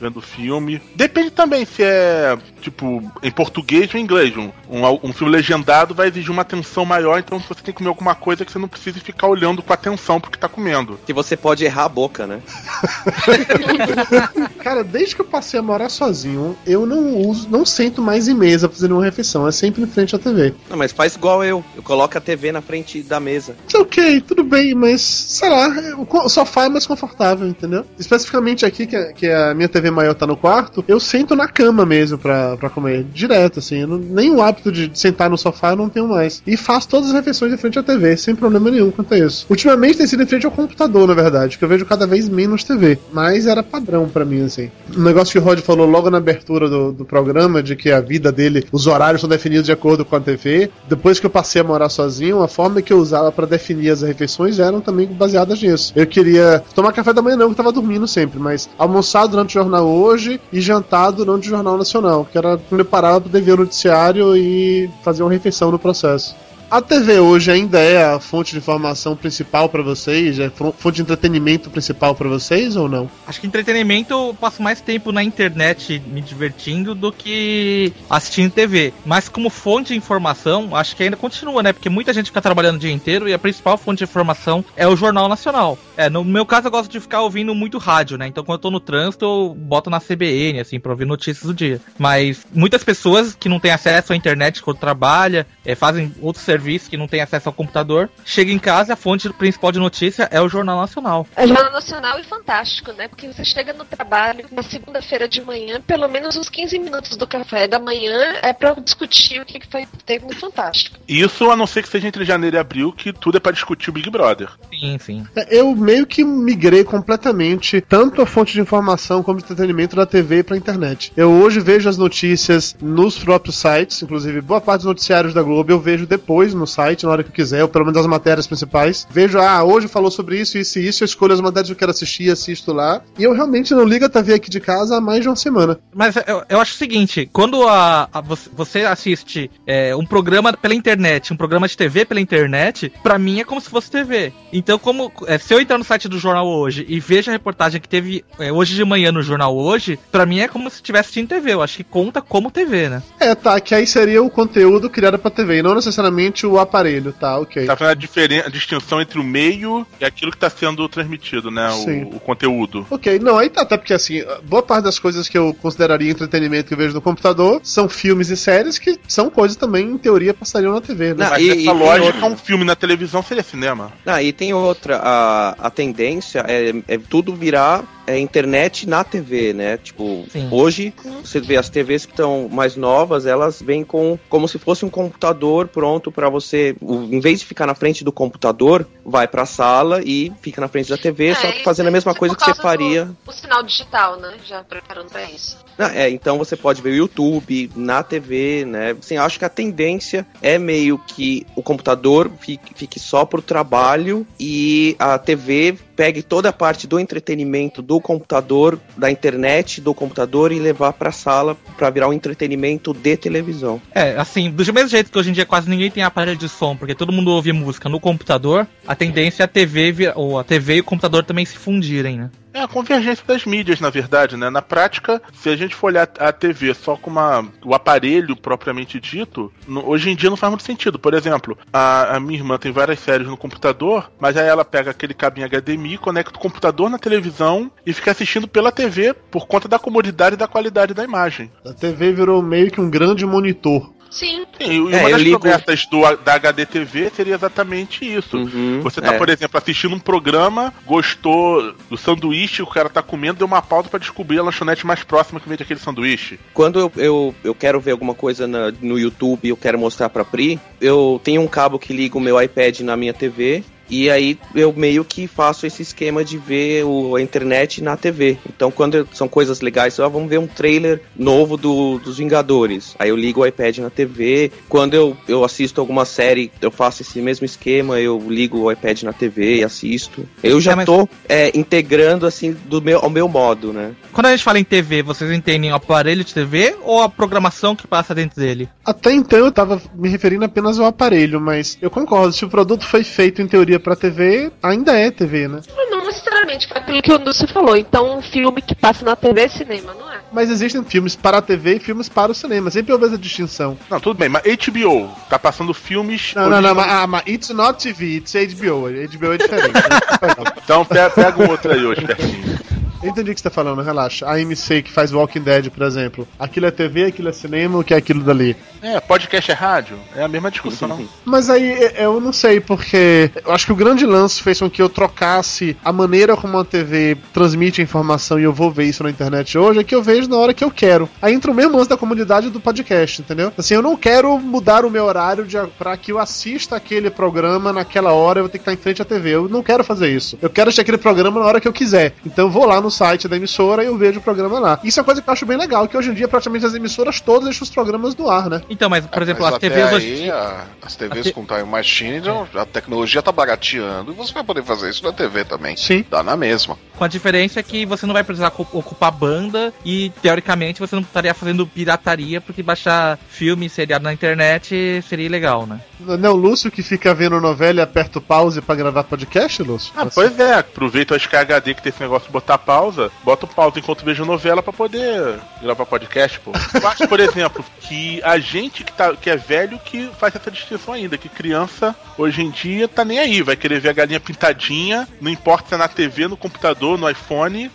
[0.00, 0.80] vendo filme.
[0.94, 4.36] Depende também se é, tipo, em português ou em inglês.
[4.36, 7.88] Um, um, um filme legendado vai exigir uma atenção maior, então você tem que comer
[7.88, 10.98] alguma coisa que você não precise ficar olhando com atenção porque tá comendo.
[11.04, 12.40] Que você pode errar a boca, né?
[14.62, 18.34] Cara, desde que eu passei a morar sozinho, eu não uso, não sento mais em
[18.34, 20.54] mesa fazendo uma refeição, é sempre em frente à TV.
[20.68, 21.64] Não, mas faz igual eu.
[21.74, 23.56] Eu coloco a TV na frente da mesa.
[23.72, 27.84] É ok, tudo bem, mas sei lá, o sofá é mais confortável, entendeu?
[27.98, 31.48] Especificamente aqui, que, a- que a minha TV maior tá no quarto, eu sento na
[31.48, 33.86] cama mesmo pra, pra comer, direto, assim.
[33.86, 36.42] Não- nem o hábito de sentar no sofá eu não tenho mais.
[36.46, 39.46] E faço todas as refeições em frente à TV, sem problema nenhum quanto a isso.
[39.48, 42.64] Ultimamente tem sido em frente ao computador, na verdade, que eu vejo cada vez menos
[42.64, 42.98] TV.
[43.12, 44.70] Mas era padrão pra mim, assim.
[44.96, 48.00] Um negócio que o Rod falou logo na abertura do, do programa, de que a
[48.00, 50.70] vida dele, os horários são definidos de acordo com a TV.
[50.88, 54.02] Depois que eu passei a morar sozinho, a forma que eu usava pra definir as
[54.02, 55.92] refeições eram também baseadas nisso.
[55.96, 59.50] Eu queria tomar café da manhã não, que eu tava dormindo sempre, mas almoçar durante
[59.56, 63.40] o jornal hoje e jantar durante o Jornal Nacional, que era quando eu parava pra
[63.40, 66.34] ver o noticiário e fazer uma refeição no processo.
[66.72, 70.38] A TV hoje ainda é a fonte de informação principal pra vocês?
[70.38, 73.10] É fonte de entretenimento principal pra vocês ou não?
[73.26, 78.94] Acho que entretenimento eu passo mais tempo na internet me divertindo do que assistindo TV.
[79.04, 81.74] Mas como fonte de informação, acho que ainda continua, né?
[81.74, 84.88] Porque muita gente fica trabalhando o dia inteiro e a principal fonte de informação é
[84.88, 85.78] o Jornal Nacional.
[85.94, 88.26] É, no meu caso eu gosto de ficar ouvindo muito rádio, né?
[88.26, 91.52] Então quando eu tô no trânsito eu boto na CBN, assim, pra ouvir notícias do
[91.52, 91.82] dia.
[91.98, 96.61] Mas muitas pessoas que não têm acesso à internet quando trabalha, é, fazem outros serviços
[96.62, 100.28] que não têm acesso ao computador, chegam em casa e a fonte principal de notícia
[100.30, 101.26] é o Jornal Nacional.
[101.36, 103.08] É Jornal Nacional e fantástico, né?
[103.08, 107.26] Porque você chega no trabalho na segunda-feira de manhã, pelo menos uns 15 minutos do
[107.26, 110.98] café da manhã é pra discutir o que que foi teve no Fantástico.
[111.06, 113.90] Isso a não ser que seja entre janeiro e abril, que tudo é pra discutir
[113.90, 114.48] o Big Brother.
[114.70, 115.26] Sim, sim.
[115.36, 120.06] É, Eu meio que migrei completamente tanto a fonte de informação como de entretenimento da
[120.06, 121.12] TV pra internet.
[121.16, 125.70] Eu hoje vejo as notícias nos próprios sites, inclusive boa parte dos noticiários da Globo
[125.70, 128.46] eu vejo depois no site, na hora que eu quiser, ou pelo menos as matérias
[128.46, 129.06] principais.
[129.10, 131.78] Vejo, ah, hoje falou sobre isso, isso e isso, eu escolho as matérias que eu
[131.78, 133.02] quero assistir, assisto lá.
[133.18, 135.78] E eu realmente não ligo a TV aqui de casa há mais de uma semana.
[135.94, 140.74] Mas eu, eu acho o seguinte, quando a, a- você- assiste é, um programa pela
[140.74, 144.32] internet, um programa de TV pela internet, pra mim é como se fosse TV.
[144.52, 147.80] Então, como é, se eu entrar no site do jornal hoje e vejo a reportagem
[147.80, 151.02] que teve é, hoje de manhã no jornal hoje, pra mim é como se estivesse
[151.02, 151.52] assistindo TV.
[151.52, 153.02] Eu acho que conta como TV, né?
[153.18, 157.12] É, tá, que aí seria o conteúdo criado pra TV, e não necessariamente o aparelho,
[157.12, 157.66] tá, ok.
[157.66, 161.50] Tá fazendo a, diferen- a distinção entre o meio e aquilo que tá sendo transmitido,
[161.50, 161.70] né?
[161.72, 162.04] Sim.
[162.04, 162.86] O, o conteúdo.
[162.90, 166.68] Ok, não, aí tá, até porque assim, boa parte das coisas que eu consideraria entretenimento
[166.68, 170.34] que eu vejo no computador são filmes e séries que são coisas também, em teoria,
[170.34, 171.24] passariam na TV, né?
[171.24, 173.92] Não, Mas e- essa e lógica, um filme na televisão seria cinema.
[174.06, 179.52] Ah, e tem outra, a, a tendência é, é tudo virar é, internet na TV,
[179.52, 179.76] né?
[179.76, 180.48] Tipo, Sim.
[180.50, 184.84] hoje você vê as TVs que estão mais novas, elas vêm com como se fosse
[184.84, 189.46] um computador pronto pra você, em vez de ficar na frente do computador, vai pra
[189.46, 192.36] sala e fica na frente da TV, É, só que fazendo a mesma isso coisa
[192.36, 193.04] que você faria.
[193.04, 194.34] Do, o sinal digital, né?
[194.44, 195.58] Já preparando pra isso.
[195.78, 198.90] Ah, é, então você pode ver o YouTube, na TV, né?
[198.98, 204.26] Assim, acho que a tendência é meio que o computador fique, fique só pro trabalho
[204.38, 210.52] e a TV pegue toda a parte do entretenimento do computador, da internet do computador
[210.52, 213.80] e levar pra sala pra virar um entretenimento de televisão.
[213.94, 216.76] É, assim, do mesmo jeito que hoje em dia quase ninguém tem aparelho de som,
[216.76, 220.76] porque todo mundo ouve música no computador, a tendência é a TV, ou a TV
[220.76, 222.30] e o computador também se fundirem, né?
[222.54, 224.50] É a convergência das mídias, na verdade, né?
[224.50, 229.00] Na prática, se a gente for olhar a TV só com uma, o aparelho propriamente
[229.00, 230.98] dito, no- hoje em dia não faz muito sentido.
[230.98, 234.90] Por exemplo, a, a minha irmã tem várias séries no computador, mas aí ela pega
[234.90, 239.66] aquele cabinho HDMI, conecta o computador na televisão e fica assistindo pela TV por conta
[239.66, 241.50] da comodidade e da qualidade da imagem.
[241.64, 243.92] A TV virou meio que um grande monitor.
[244.12, 244.44] Sim.
[244.60, 248.36] Sim, e uma É, das ligo- promessas do, da HD TV seria exatamente isso.
[248.36, 249.18] Uhum, Você tá, é.
[249.18, 253.62] por exemplo, assistindo um programa, gostou do sanduíche que o cara tá comendo, deu uma
[253.62, 256.38] pausa pra descobrir a lanchonete mais próxima que vende aquele sanduíche.
[256.52, 260.08] Quando eu, eu, eu quero ver alguma coisa na- no YouTube e eu quero mostrar
[260.10, 264.10] pra Pri, eu tenho um cabo que liga o meu iPad na minha TV E
[264.10, 268.38] aí eu meio que faço esse esquema de ver o, a internet na TV.
[268.48, 272.94] Então quando eu- são coisas legais, ó, vamos ver um trailer novo do, dos Vingadores.
[272.98, 274.50] Aí eu ligo o iPad na TV.
[274.66, 279.02] Quando eu, eu assisto alguma série, eu faço esse mesmo esquema, eu ligo o iPad
[279.02, 280.26] na TV e assisto.
[280.42, 283.92] Eu já É, mas- tô é, integrando assim do meu, ao meu modo, né?
[284.10, 287.76] Quando a gente fala em TV, vocês entendem o aparelho de TV ou a programação
[287.76, 288.68] que passa dentro dele?
[288.84, 292.86] Até então eu tava me referindo apenas ao aparelho, mas eu concordo, se o produto
[292.86, 295.60] foi feito em teoria pra TV, ainda é TV, né?
[295.76, 297.76] Mas não necessariamente foi aquilo que o Lúcio falou.
[297.76, 300.20] Então, um filme que passa na TV é cinema, não é?
[300.32, 303.76] Mas existem filmes para a TV e filmes para o cinema, sempre houve essa distinção.
[303.90, 306.32] Não, tudo bem, mas HBO tá passando filmes.
[306.34, 308.88] Não, não, não, mas, ah, mas it's not TV, it's HBO.
[308.88, 309.72] HBO é diferente.
[310.64, 312.58] Então pega, pega um outro aí hoje, pertinho.
[313.02, 314.24] Eu entendi o que você tá falando, relaxa.
[314.26, 316.26] A AMC que faz Walking Dead, por exemplo.
[316.38, 318.56] Aquilo é TV, aquilo é cinema, o que é aquilo dali?
[318.80, 319.98] É, podcast é rádio?
[320.14, 321.04] É a mesma discussão.
[321.24, 324.80] Mas aí eu não sei, porque eu acho que o grande lance fez com que
[324.80, 329.02] eu trocasse a maneira como a TV transmite a informação e eu vou ver isso
[329.02, 331.08] na internet hoje, é que eu vejo na hora que eu quero.
[331.20, 333.52] Aí entra o mesmo lance da comunidade do podcast, entendeu?
[333.58, 337.72] Assim, eu não quero mudar o meu horário de, pra que eu assista aquele programa
[337.72, 339.30] naquela hora, eu vou ter que estar em frente à TV.
[339.30, 340.38] Eu não quero fazer isso.
[340.40, 342.14] Eu quero assistir aquele programa na hora que eu quiser.
[342.24, 344.78] Então eu vou lá no site da emissora e eu vejo o programa lá.
[344.84, 346.74] Isso é uma coisa que eu acho bem legal, que hoje em dia praticamente as
[346.74, 348.62] emissoras todas deixam os programas do ar, né?
[348.70, 350.30] Então, mas, por exemplo, Mas as até TVs aí, hoje.
[350.30, 354.44] a- as TVs te- com Time Machine, então, a tecnologia tá barateando e você vai
[354.44, 355.76] poder fazer isso na TV também.
[355.76, 356.04] Sim.
[356.10, 356.78] Dá na mesma.
[357.02, 361.34] Com a diferença que você não vai precisar ocupar banda e, teoricamente, você não estaria
[361.34, 365.80] fazendo pirataria, porque baixar filme seriado na internet seria ilegal, né?
[365.98, 369.62] Não é o Lúcio que fica vendo novela e aperta o pause pra gravar podcast,
[369.64, 369.92] Lúcio?
[369.96, 373.48] Ah, pois é, aproveita o SKHD que tem esse negócio de botar pausa, bota o
[373.48, 376.52] pausa enquanto vejo novela pra poder gravar podcast, pô.
[376.80, 380.50] Eu acho, por exemplo, que a gente que, tá, que é velho que faz essa
[380.50, 384.20] distinção ainda, que criança hoje em dia tá nem aí, vai querer ver a galinha
[384.20, 387.70] pintadinha, não importa se é na TV, no computador, no iPhone,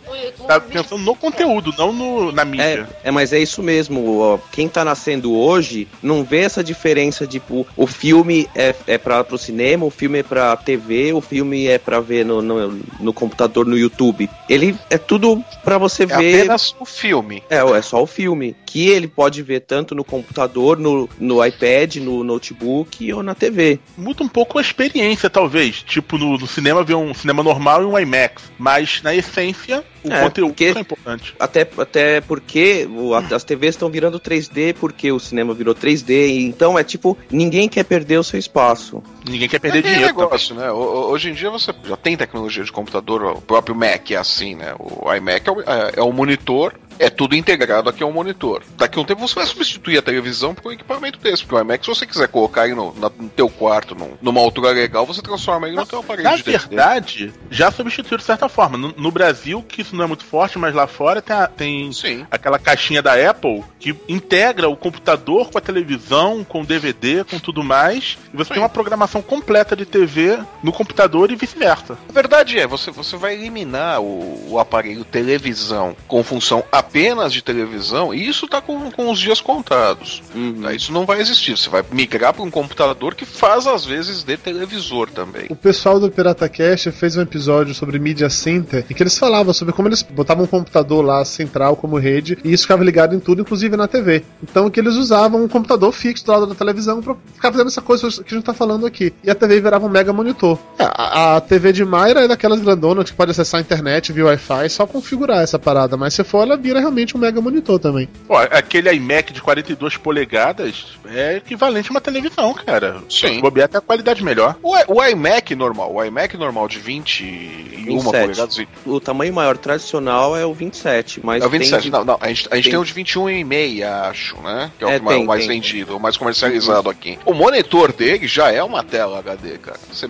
[0.47, 2.87] tá pensando no conteúdo, não no, na mídia.
[3.03, 4.19] É, é, mas é isso mesmo.
[4.19, 9.23] ó, Quem tá nascendo hoje não vê essa diferença, tipo, o filme é, é pra,
[9.23, 13.13] pro cinema, o filme é pra TV, o filme é pra ver no, no, no
[13.13, 14.29] computador, no YouTube.
[14.49, 16.39] Ele é tudo pra você É ver.
[16.41, 17.43] apenas o filme.
[17.49, 18.55] É, é só o filme.
[18.77, 23.79] Que ele pode ver tanto no computador, no, no iPad, no notebook ou na TV.
[23.97, 25.81] Muda um pouco a experiência, talvez.
[25.81, 28.51] Tipo, no, no cinema ver um cinema normal e um IMAX.
[28.55, 31.35] Mas, na essência, o É, conteúdo porque- é importante.
[31.39, 36.39] Até, até porque o- a- as TVs estão virando 3D, porque o cinema virou 3D.
[36.41, 39.01] Então é tipo, ninguém quer perder o seu espaço.
[39.27, 40.15] Ninguém quer É perder aquele dinheiro.
[40.17, 40.71] negócio, né?
[40.71, 44.15] O- o- Hoje em dia você já tem tecnologia de computador, o próprio Mac é
[44.15, 44.73] assim, né?
[44.79, 48.61] O iMac é o, é, é o monitor, é tudo integrado aqui ao monitor.
[48.77, 51.59] Daqui a um tempo você vai substituir a televisão por um equipamento desse, porque o
[51.61, 55.05] iMac, se você quiser colocar ele no, na- no teu quarto, num- numa altura legal,
[55.05, 58.77] você transforma ele no teu aparelho Na verdade, já substituiu de certa forma.
[58.77, 61.91] No, no Brasil, que isso não é muito forte, mas lá fora tem, a- tem
[62.31, 67.39] aquela caixinha da Apple que integra o computador com a televisão, com o DVD, com
[67.39, 68.17] tudo mais.
[68.33, 71.97] E você tem uma programação completa de TV no computador e vice-versa.
[72.09, 77.41] A verdade é, você, você vai eliminar o, o aparelho televisão com função apenas de
[77.41, 80.21] televisão, e isso tá com, com os dias contados.
[80.61, 80.73] Tá?
[80.73, 81.57] Isso não vai existir.
[81.57, 85.45] Você vai migrar para um computador que faz, às vezes, de televisor também.
[85.49, 89.53] O pessoal do Pirata Cast fez um episódio sobre Media Center em que eles falavam
[89.53, 93.19] sobre como eles botavam um computador lá central como rede e isso ficava ligado em
[93.19, 94.23] tudo, inclusive na TV.
[94.43, 97.81] Então que eles usavam um computador fixo do lado da televisão pra ficar fazendo essa
[97.81, 99.13] coisa que a gente tá falando aqui.
[99.23, 100.57] E a TV virava um mega monitor.
[100.79, 104.25] É, A, a TV de Mayra é daquelas grandonas que pode acessar a internet via
[104.25, 105.95] Wi-Fi, só configurar essa parada.
[105.95, 108.09] Mas se for, ela vira realmente um mega monitor também.
[108.27, 112.97] Pô, aquele iMac de 42 polegadas é equivalente a uma televisão, cara.
[113.09, 113.39] Sim.
[113.39, 114.55] Bobear até a qualidade melhor.
[114.63, 118.57] O, o iMac normal, o iMac normal de 21 polegadas.
[118.57, 121.71] e- O tamanho maior tradicional é o 27, mas é o 27.
[121.83, 124.71] tem de- Não, não, a gente, a gente tem, tem- o de 21,5, acho, né?
[124.77, 125.49] Que é, É, o, mais- tem, o mais tem.
[125.49, 127.19] vendido, o mais comercializado aqui.
[127.25, 129.77] O monitor dele já é uma tela HD, cara.
[129.91, 130.07] Você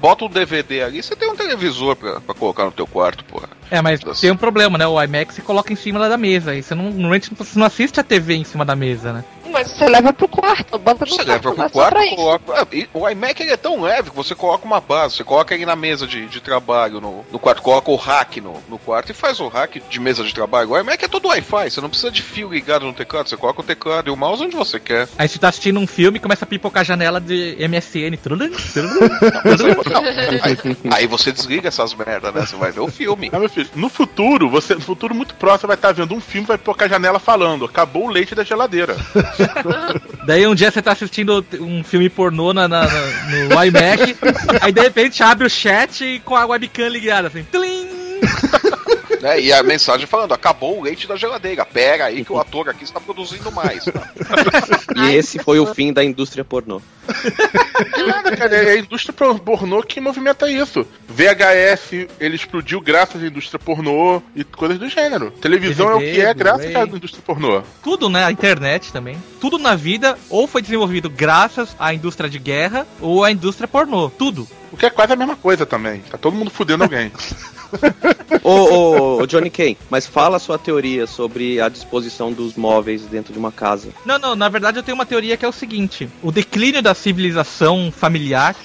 [0.00, 3.48] bota o DVD ali, você tem um televisor pra, pra colocar no teu quarto, porra.
[3.70, 4.86] É, mas tem um problema, né?
[4.86, 6.54] O IMAX você coloca em cima da mesa.
[6.54, 9.24] E você não, normalmente você não assiste a TV em cima da mesa, né?
[9.50, 12.52] Mas você leva pro quarto, bota no Você quarto, leva pro quarto, coloca.
[12.52, 15.54] Ah, e o iMac ele é tão leve que você coloca uma base, você coloca
[15.54, 19.10] ele na mesa de, de trabalho no, no quarto, coloca o rack no, no quarto
[19.10, 20.70] e faz o rack de mesa de trabalho.
[20.70, 23.60] O iMac é todo Wi-Fi, você não precisa de fio ligado no teclado, você coloca
[23.60, 25.08] o teclado e o mouse onde você quer.
[25.18, 28.16] Aí você tá assistindo um filme e começa a pipocar a janela de MSN.
[28.22, 29.08] Trulum, trulum.
[30.92, 32.46] Aí você desliga essas merdas, né?
[32.46, 33.30] Você vai ver o filme.
[33.32, 36.20] Ah, meu filho, no futuro, você, no futuro muito próximo, você vai estar vendo um
[36.20, 38.96] filme, vai pôr a janela falando, acabou o leite da geladeira.
[40.26, 44.16] Daí um dia você tá assistindo um filme pornô na, na- no iMac,
[44.60, 47.44] aí de repente abre o chat com a webcam ligada, assim.
[47.50, 47.88] Tlim!
[49.20, 49.40] Né?
[49.40, 51.64] E a mensagem falando: acabou o leite da geladeira.
[51.64, 53.84] Pera aí que o ator aqui está produzindo mais.
[54.96, 56.80] E esse foi o fim da indústria pornô.
[57.96, 58.56] De nada, cara.
[58.56, 60.84] É a indústria pornô que movimenta isso.
[61.08, 65.30] VHS, ele explodiu graças à indústria pornô e coisas do gênero.
[65.30, 67.62] Televisão é o que é DVD, graças à indústria pornô.
[67.82, 68.24] Tudo, né?
[68.24, 69.16] A internet também.
[69.40, 74.10] Tudo na vida ou foi desenvolvido graças à indústria de guerra ou à indústria pornô.
[74.10, 74.48] Tudo.
[74.72, 76.00] O que é quase a mesma coisa também.
[76.00, 77.12] Tá todo mundo fudendo alguém.
[78.42, 83.02] ô, ô, ô, Johnny Kane, mas fala a sua teoria sobre a disposição dos móveis
[83.02, 83.88] dentro de uma casa.
[84.04, 86.94] Não, não, na verdade eu tenho uma teoria que é o seguinte: o declínio da
[86.94, 88.56] civilização familiar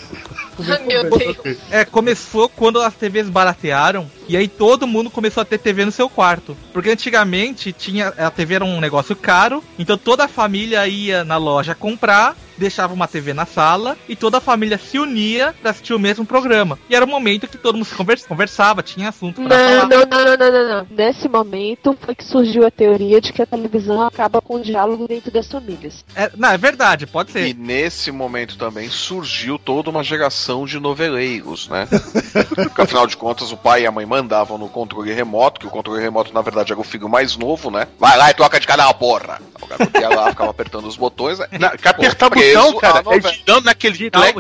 [1.43, 1.58] Deus.
[1.72, 5.91] é, começou quando as TVs baratearam e aí todo mundo começou a ter TV no
[5.91, 6.56] seu quarto.
[6.72, 11.38] Porque antigamente tinha a TV era um negócio caro, então toda a família ia na
[11.38, 15.93] loja comprar, deixava uma TV na sala e toda a família se unia pra assistir
[15.93, 16.78] o mesmo programa.
[16.89, 19.88] E era o momento que todo mundo se convers- conversava, tinha assunto pra Não, falar.
[19.88, 20.88] não, não, não, não, não, não.
[20.89, 25.08] Nesse momento foi que surgiu a teoria de que a televisão acaba com o diálogo
[25.08, 26.04] dentro das famílias.
[26.16, 27.47] É, não, é verdade, pode ser.
[27.47, 31.88] E nesse momento também surgiu toda uma geração de noveleiros, né?
[32.56, 35.70] Porque afinal de contas o pai e a mãe mandavam no controle remoto, que o
[35.70, 37.88] controle remoto na verdade era o filho mais novo, né?
[37.99, 39.41] Vai lá e troca de canal, porra!
[39.78, 41.39] Garoto ia lá, ficava apertando os botões.
[41.39, 41.47] né?
[41.59, 44.34] Na, que apertar botão, cara, é girando naquele o plec.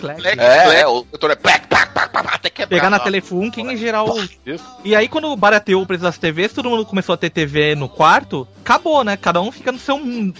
[0.00, 0.40] plec, É, plec.
[0.80, 2.76] é, o doutor é plec, plec, plec, plec, até quebrar.
[2.76, 2.98] Pegar na.
[2.98, 4.20] Telefunken e gerar o.
[4.44, 4.64] Isso.
[4.84, 7.88] E aí, quando barateou o preço das TVs, todo mundo começou a ter TV no
[7.88, 9.16] quarto, acabou, né?
[9.16, 10.34] Cada um fica no seu mundo.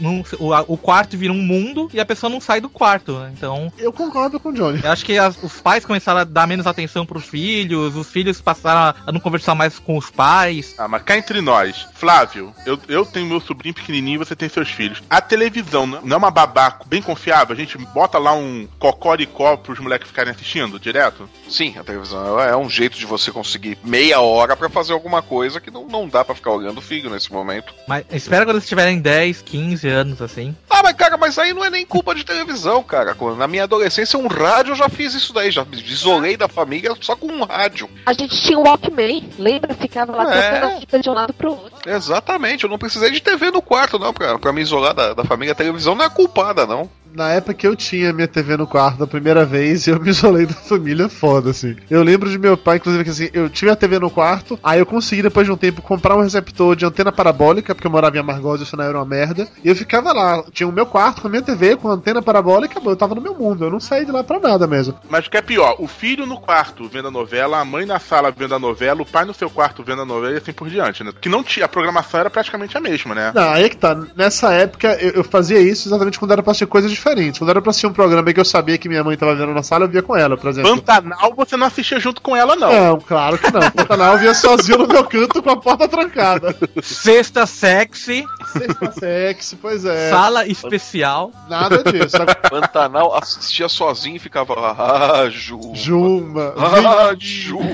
[0.68, 3.32] o quarto vira um mundo e a pessoa não sai do quarto, né?
[3.36, 4.80] Então, Eu concordo com o Johnny.
[4.82, 8.40] eu acho que as- os pais começaram a dar menos atenção pros filhos, os filhos
[8.40, 10.74] passaram a não conversar mais com os pais.
[10.78, 14.68] Ah, mas cá entre nós, Flávio, eu, eu tenho meu sobrinho pequenininho, você tem seus
[14.70, 15.02] filhos.
[15.08, 17.52] A televisão não não é uma babá bem confiável?
[17.54, 21.28] A gente bota lá um cocoricó pros moleques ficarem assistindo direto?
[21.48, 25.20] Sim, a televisão ela é um jeito de você conseguir meia hora pra fazer alguma
[25.22, 27.72] coisa que não, não dá pra ficar olhando o filho nesse momento.
[27.88, 30.54] Mas espera quando eles tiverem 10, 15 anos, assim.
[30.70, 33.16] Ah, mas cara, mas aí não é nem culpa de televisão, cara.
[33.36, 36.94] Na minha adolescência, um rádio eu já fiz isso daí, já me isolei da família
[37.00, 37.88] só com um rádio.
[38.04, 39.74] A gente tinha o Walkman, lembra?
[39.74, 40.50] Ficava lá É.
[40.50, 41.90] trocando a fita de um lado pro outro.
[41.90, 45.52] Exatamente, eu não precisei de TV no quarto, não, pra me isolar da, da família.
[45.52, 46.88] A televisão não é culpada, não.
[47.16, 50.44] Na época que eu tinha minha TV no quarto da primeira vez, eu me isolei
[50.44, 51.74] da família foda, assim.
[51.88, 54.80] Eu lembro de meu pai, inclusive, que assim, eu tive a TV no quarto, aí
[54.80, 58.14] eu consegui, depois de um tempo, comprar um receptor de antena parabólica, porque eu morava
[58.14, 59.48] em Amargosa e isso não era uma merda.
[59.64, 62.20] E eu ficava lá, tinha o meu quarto com a minha TV, com a antena
[62.20, 64.98] parabólica, eu tava no meu mundo, eu não saí de lá pra nada mesmo.
[65.08, 67.98] Mas o que é pior, o filho no quarto vendo a novela, a mãe na
[67.98, 70.68] sala vendo a novela, o pai no seu quarto vendo a novela e assim por
[70.68, 71.12] diante, né?
[71.18, 73.32] Que não tinha, a programação era praticamente a mesma, né?
[73.34, 73.96] Não, aí é que tá.
[74.14, 77.05] Nessa época eu, eu fazia isso exatamente quando era pra assistir coisas diferentes.
[77.38, 79.62] Quando era pra assistir um programa que eu sabia que minha mãe tava vendo na
[79.62, 80.76] sala, eu via com ela, por exemplo.
[80.76, 82.72] Pantanal você não assistia junto com ela, não.
[82.72, 83.70] Não, claro que não.
[83.70, 86.56] Pantanal eu via sozinho no meu canto com a porta trancada.
[86.82, 90.10] Sexta sexy, Sexta sexy, pois é.
[90.10, 91.30] sala especial.
[91.48, 92.16] Nada disso.
[92.50, 95.60] Pantanal assistia sozinho e ficava lá, ah, Ju.
[95.74, 96.54] Juma.
[96.56, 97.58] Ah, Ju.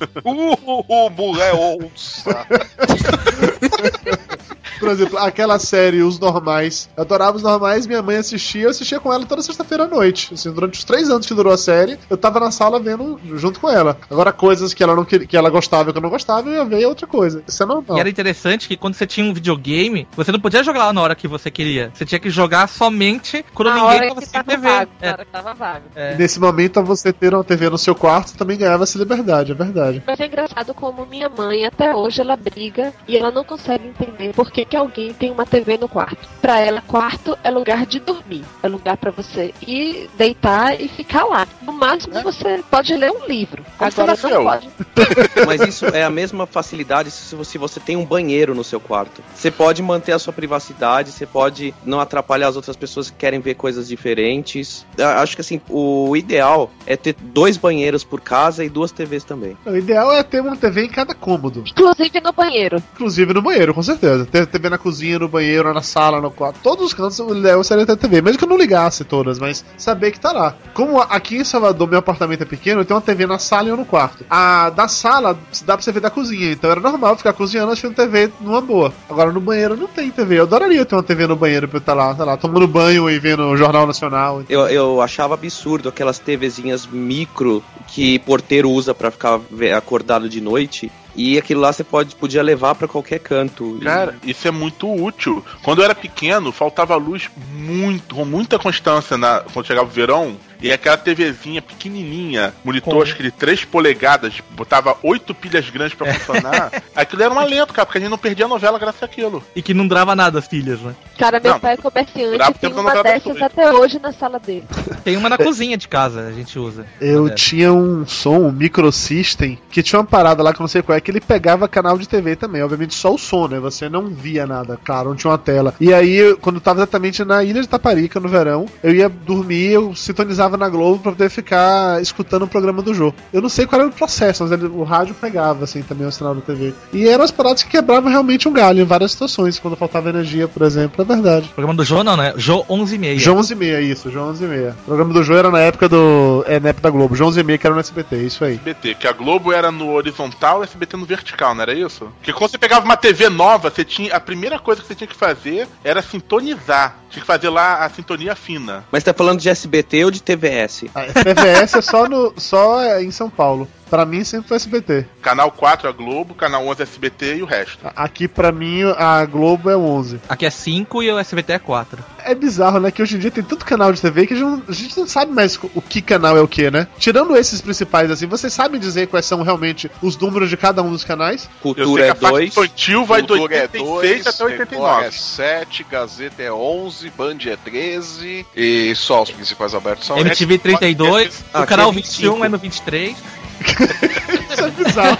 [0.24, 2.46] uh, uh, mulher onça.
[4.78, 6.88] Por exemplo, aquela série Os Normais.
[6.96, 10.32] Eu adorava Os Normais, minha mãe assistia, eu assistia com ela toda sexta-feira à noite.
[10.34, 13.60] Assim, durante os três anos que durou a série, eu tava na sala vendo junto
[13.60, 13.98] com ela.
[14.10, 16.54] Agora, coisas que ela não queria, que ela gostava e que eu não gostava, eu
[16.54, 17.42] ia ver outra coisa.
[17.46, 17.96] Isso é normal.
[17.96, 21.00] E era interessante que quando você tinha um videogame, você não podia jogar lá na
[21.02, 21.90] hora que você queria.
[21.94, 24.68] Você tinha que jogar somente quando Na ninguém hora tava que assistindo TV.
[24.68, 25.84] vago, É, hora que tava vago.
[25.94, 26.16] é.
[26.16, 30.02] Nesse momento, você ter uma TV no seu quarto também ganhava essa liberdade, é verdade.
[30.06, 34.32] Mas é engraçado como minha mãe, até hoje, ela briga e ela não consegue entender
[34.32, 36.28] por que, que alguém tem uma TV no quarto.
[36.40, 38.44] Pra ela, quarto é lugar de dormir.
[38.62, 41.46] É lugar pra você ir deitar e ficar lá.
[41.62, 43.64] No máximo, você pode ler um livro.
[43.78, 44.70] Como você Agora não pode.
[45.46, 48.80] Mas isso é a mesma facilidade se você, se você tem um banheiro no seu
[48.80, 49.22] quarto.
[49.34, 53.40] Você pode manter a sua privacidade, você pode não atrapalhar as outras pessoas que querem
[53.40, 54.86] ver coisas diferentes.
[54.96, 59.24] Eu Acho que assim, o ideal é ter dois banheiros por casa e duas TVs
[59.24, 59.56] também.
[59.66, 61.64] O ideal é ter uma TV em cada cômodo.
[61.66, 62.82] Inclusive no banheiro.
[62.94, 64.24] Inclusive no banheiro, com certeza.
[64.24, 66.60] Ter TV na cozinha, no banheiro, na sala, no quarto.
[66.62, 68.20] Todos os cantos ideal seria ter TV.
[68.20, 70.54] Mesmo que eu não ligasse todas, mas saber que tá lá.
[70.74, 73.70] Como aqui em Salvador meu apartamento é pequeno, eu tenho uma TV na sala e
[73.70, 74.24] uma no quarto.
[74.28, 76.52] A da sala dá pra você ver da cozinha.
[76.52, 78.92] Então era normal ficar cozinhando assistindo TV numa boa.
[79.08, 80.38] Agora no banheiro não tem TV.
[80.38, 83.08] Eu adoraria ter uma TV no banheiro pra eu estar lá, sei lá, tomando banho
[83.08, 84.42] e vendo o Jornal Nacional.
[84.48, 89.40] Eu, eu achava absurdo aquelas TVzinhas micro que porteiro usa pra ficar
[89.76, 90.90] acordado de noite.
[91.20, 93.76] E aquilo lá você pode, podia levar pra qualquer canto.
[93.80, 95.44] E- Cara, isso é muito útil.
[95.62, 100.36] Quando eu era pequeno, faltava luz muito, com muita constância na, quando chegava o verão.
[100.62, 105.94] E aquela TVzinha pequenininha, monitor Com- acho que de 3 polegadas, botava oito pilhas grandes
[105.94, 106.70] pra funcionar.
[106.94, 109.42] Aquilo era um alento, cara, porque a gente não perdia a novela graças àquilo.
[109.54, 110.94] E que não durava nada as filhas, né?
[111.18, 114.64] Cara, meu Não, pai é comerciante e tem uma dessas até hoje na sala dele.
[115.04, 116.84] Tem uma na cozinha de casa, a gente usa.
[117.00, 120.82] Eu tinha um som, um microsystem, que tinha uma parada lá que eu não sei
[120.82, 122.62] qual é, que ele pegava canal de TV também.
[122.62, 123.58] Obviamente só o som, né?
[123.60, 125.74] Você não via nada, claro, não tinha uma tela.
[125.80, 129.72] E aí, quando eu tava exatamente na ilha de Taparica, no verão, eu ia dormir,
[129.72, 133.16] eu sintonizava na Globo pra poder ficar escutando o programa do jogo.
[133.32, 136.12] Eu não sei qual era o processo, mas ele- o rádio pegava, assim, também o
[136.12, 136.72] sinal da TV.
[136.92, 140.46] E eram as paradas que quebravam realmente um galho em várias situações, quando faltava energia,
[140.48, 141.46] por exemplo, é verdade.
[141.50, 142.32] O programa do Jô não, né?
[142.36, 143.18] Jô 11 e meia.
[143.18, 144.76] João 11 e meia, isso, João 11 e meia.
[144.82, 146.44] O programa do João era na época do.
[146.46, 147.14] É, na época da Globo.
[147.14, 148.54] João 11 e meia que era no SBT, isso aí.
[148.54, 152.06] SBT, que a Globo era no horizontal e a SBT no vertical, não era isso?
[152.18, 154.14] Porque quando você pegava uma TV nova, você tinha.
[154.14, 156.96] A primeira coisa que você tinha que fazer era sintonizar.
[157.10, 158.84] Tinha que fazer lá a sintonia fina.
[158.92, 160.84] Mas tá falando de SBT ou de TVS?
[160.94, 163.68] A TVS é só, no, só em São Paulo.
[163.90, 165.04] Pra mim sempre foi SBT.
[165.20, 167.78] Canal 4 a Globo, canal 11 SBT e o resto.
[167.96, 170.20] Aqui pra mim a Globo é 11.
[170.28, 172.04] Aqui é 5 e o SBT é 4.
[172.24, 172.90] É bizarro, né?
[172.90, 174.96] Que hoje em dia tem tanto canal de TV que a gente não, a gente
[174.96, 176.86] não sabe mais o que canal é o que, né?
[176.98, 180.90] Tirando esses principais, assim, vocês sabem dizer quais são realmente os números de cada um
[180.92, 181.48] dos canais?
[181.64, 182.48] Eu sei Cultura é a faixa 2.
[182.48, 185.06] infantil vai do Cultura é 86 2, até Record 89.
[185.06, 190.58] é 7, Gazeta é 11, Band é 13 e só os principais abertos são MTV
[190.58, 192.44] 32, Ah, o canal aqui é 21 25.
[192.44, 193.16] é no 23.
[193.60, 195.18] Isso é bizarro.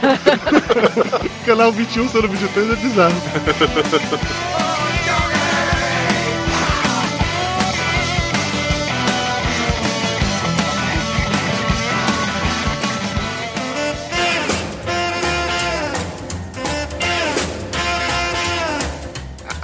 [1.47, 3.15] canal 21 sendo 23 é bizarro.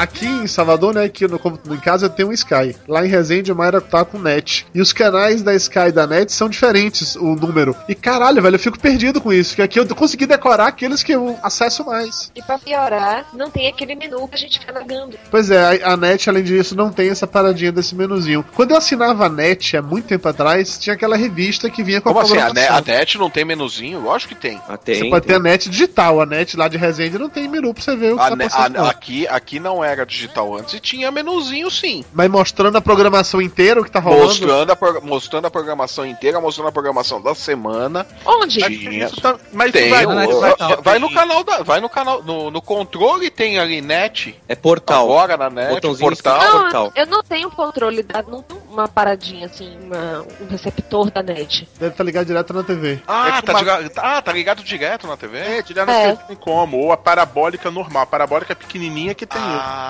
[0.07, 2.77] Aqui em Salvador, né, aqui no, como em casa eu tenho um Sky.
[2.87, 4.65] Lá em Resende, o Mayra tá com net.
[4.75, 7.75] E os canais da Sky e da net são diferentes, o número.
[7.89, 9.55] E caralho, velho, eu fico perdido com isso.
[9.57, 12.31] Que aqui eu consegui decorar aqueles que eu acesso mais.
[12.35, 15.19] E pra piorar, não tem aquele menu pra gente ficar navegando.
[15.31, 18.45] Pois é, a, a net, além disso, não tem essa paradinha desse menuzinho.
[18.55, 22.11] Quando eu assinava a net há muito tempo atrás, tinha aquela revista que vinha com
[22.13, 22.39] Como a assim?
[22.39, 24.01] A, ne- a NET não tem menuzinho?
[24.01, 24.61] Lógico que tem.
[24.69, 25.37] Ah, tem, Você pode ter tem.
[25.37, 28.17] a net digital, a net lá de Resende não tem menu pra você ver o
[28.17, 32.05] que A tá ne- a- aqui, aqui não era digital antes e tinha menuzinho sim.
[32.13, 34.25] Mas mostrando a programação inteira, o que tá rolando.
[34.27, 38.07] Mostrando a, pro- mostrando a programação inteira, mostrando a programação da semana.
[38.25, 38.61] Onde?
[38.61, 39.07] Mas Tinha.
[39.07, 42.51] isso, tá, mas Tem, vai, o- na vai, no canal da, vai no canal, no,
[42.51, 45.05] no controle tem ali net, É portal.
[45.05, 46.39] agora na net, Botãozinho portal.
[46.41, 46.93] Não, portal.
[46.95, 48.23] eu não tenho controle da.
[48.23, 51.69] Não tenho uma paradinha assim, uma- um receptor da net.
[51.79, 53.01] Deve estar ligado direto na TV.
[53.07, 55.39] Ah, É tá, uma- diga- ah, tá ligado direto na TV?
[55.39, 56.09] É, direto É.
[56.09, 56.77] não tem como.
[56.79, 58.03] Ou a parabólica normal.
[58.03, 59.41] A parabólica pequenininha que tem.
[59.41, 59.86] Ah,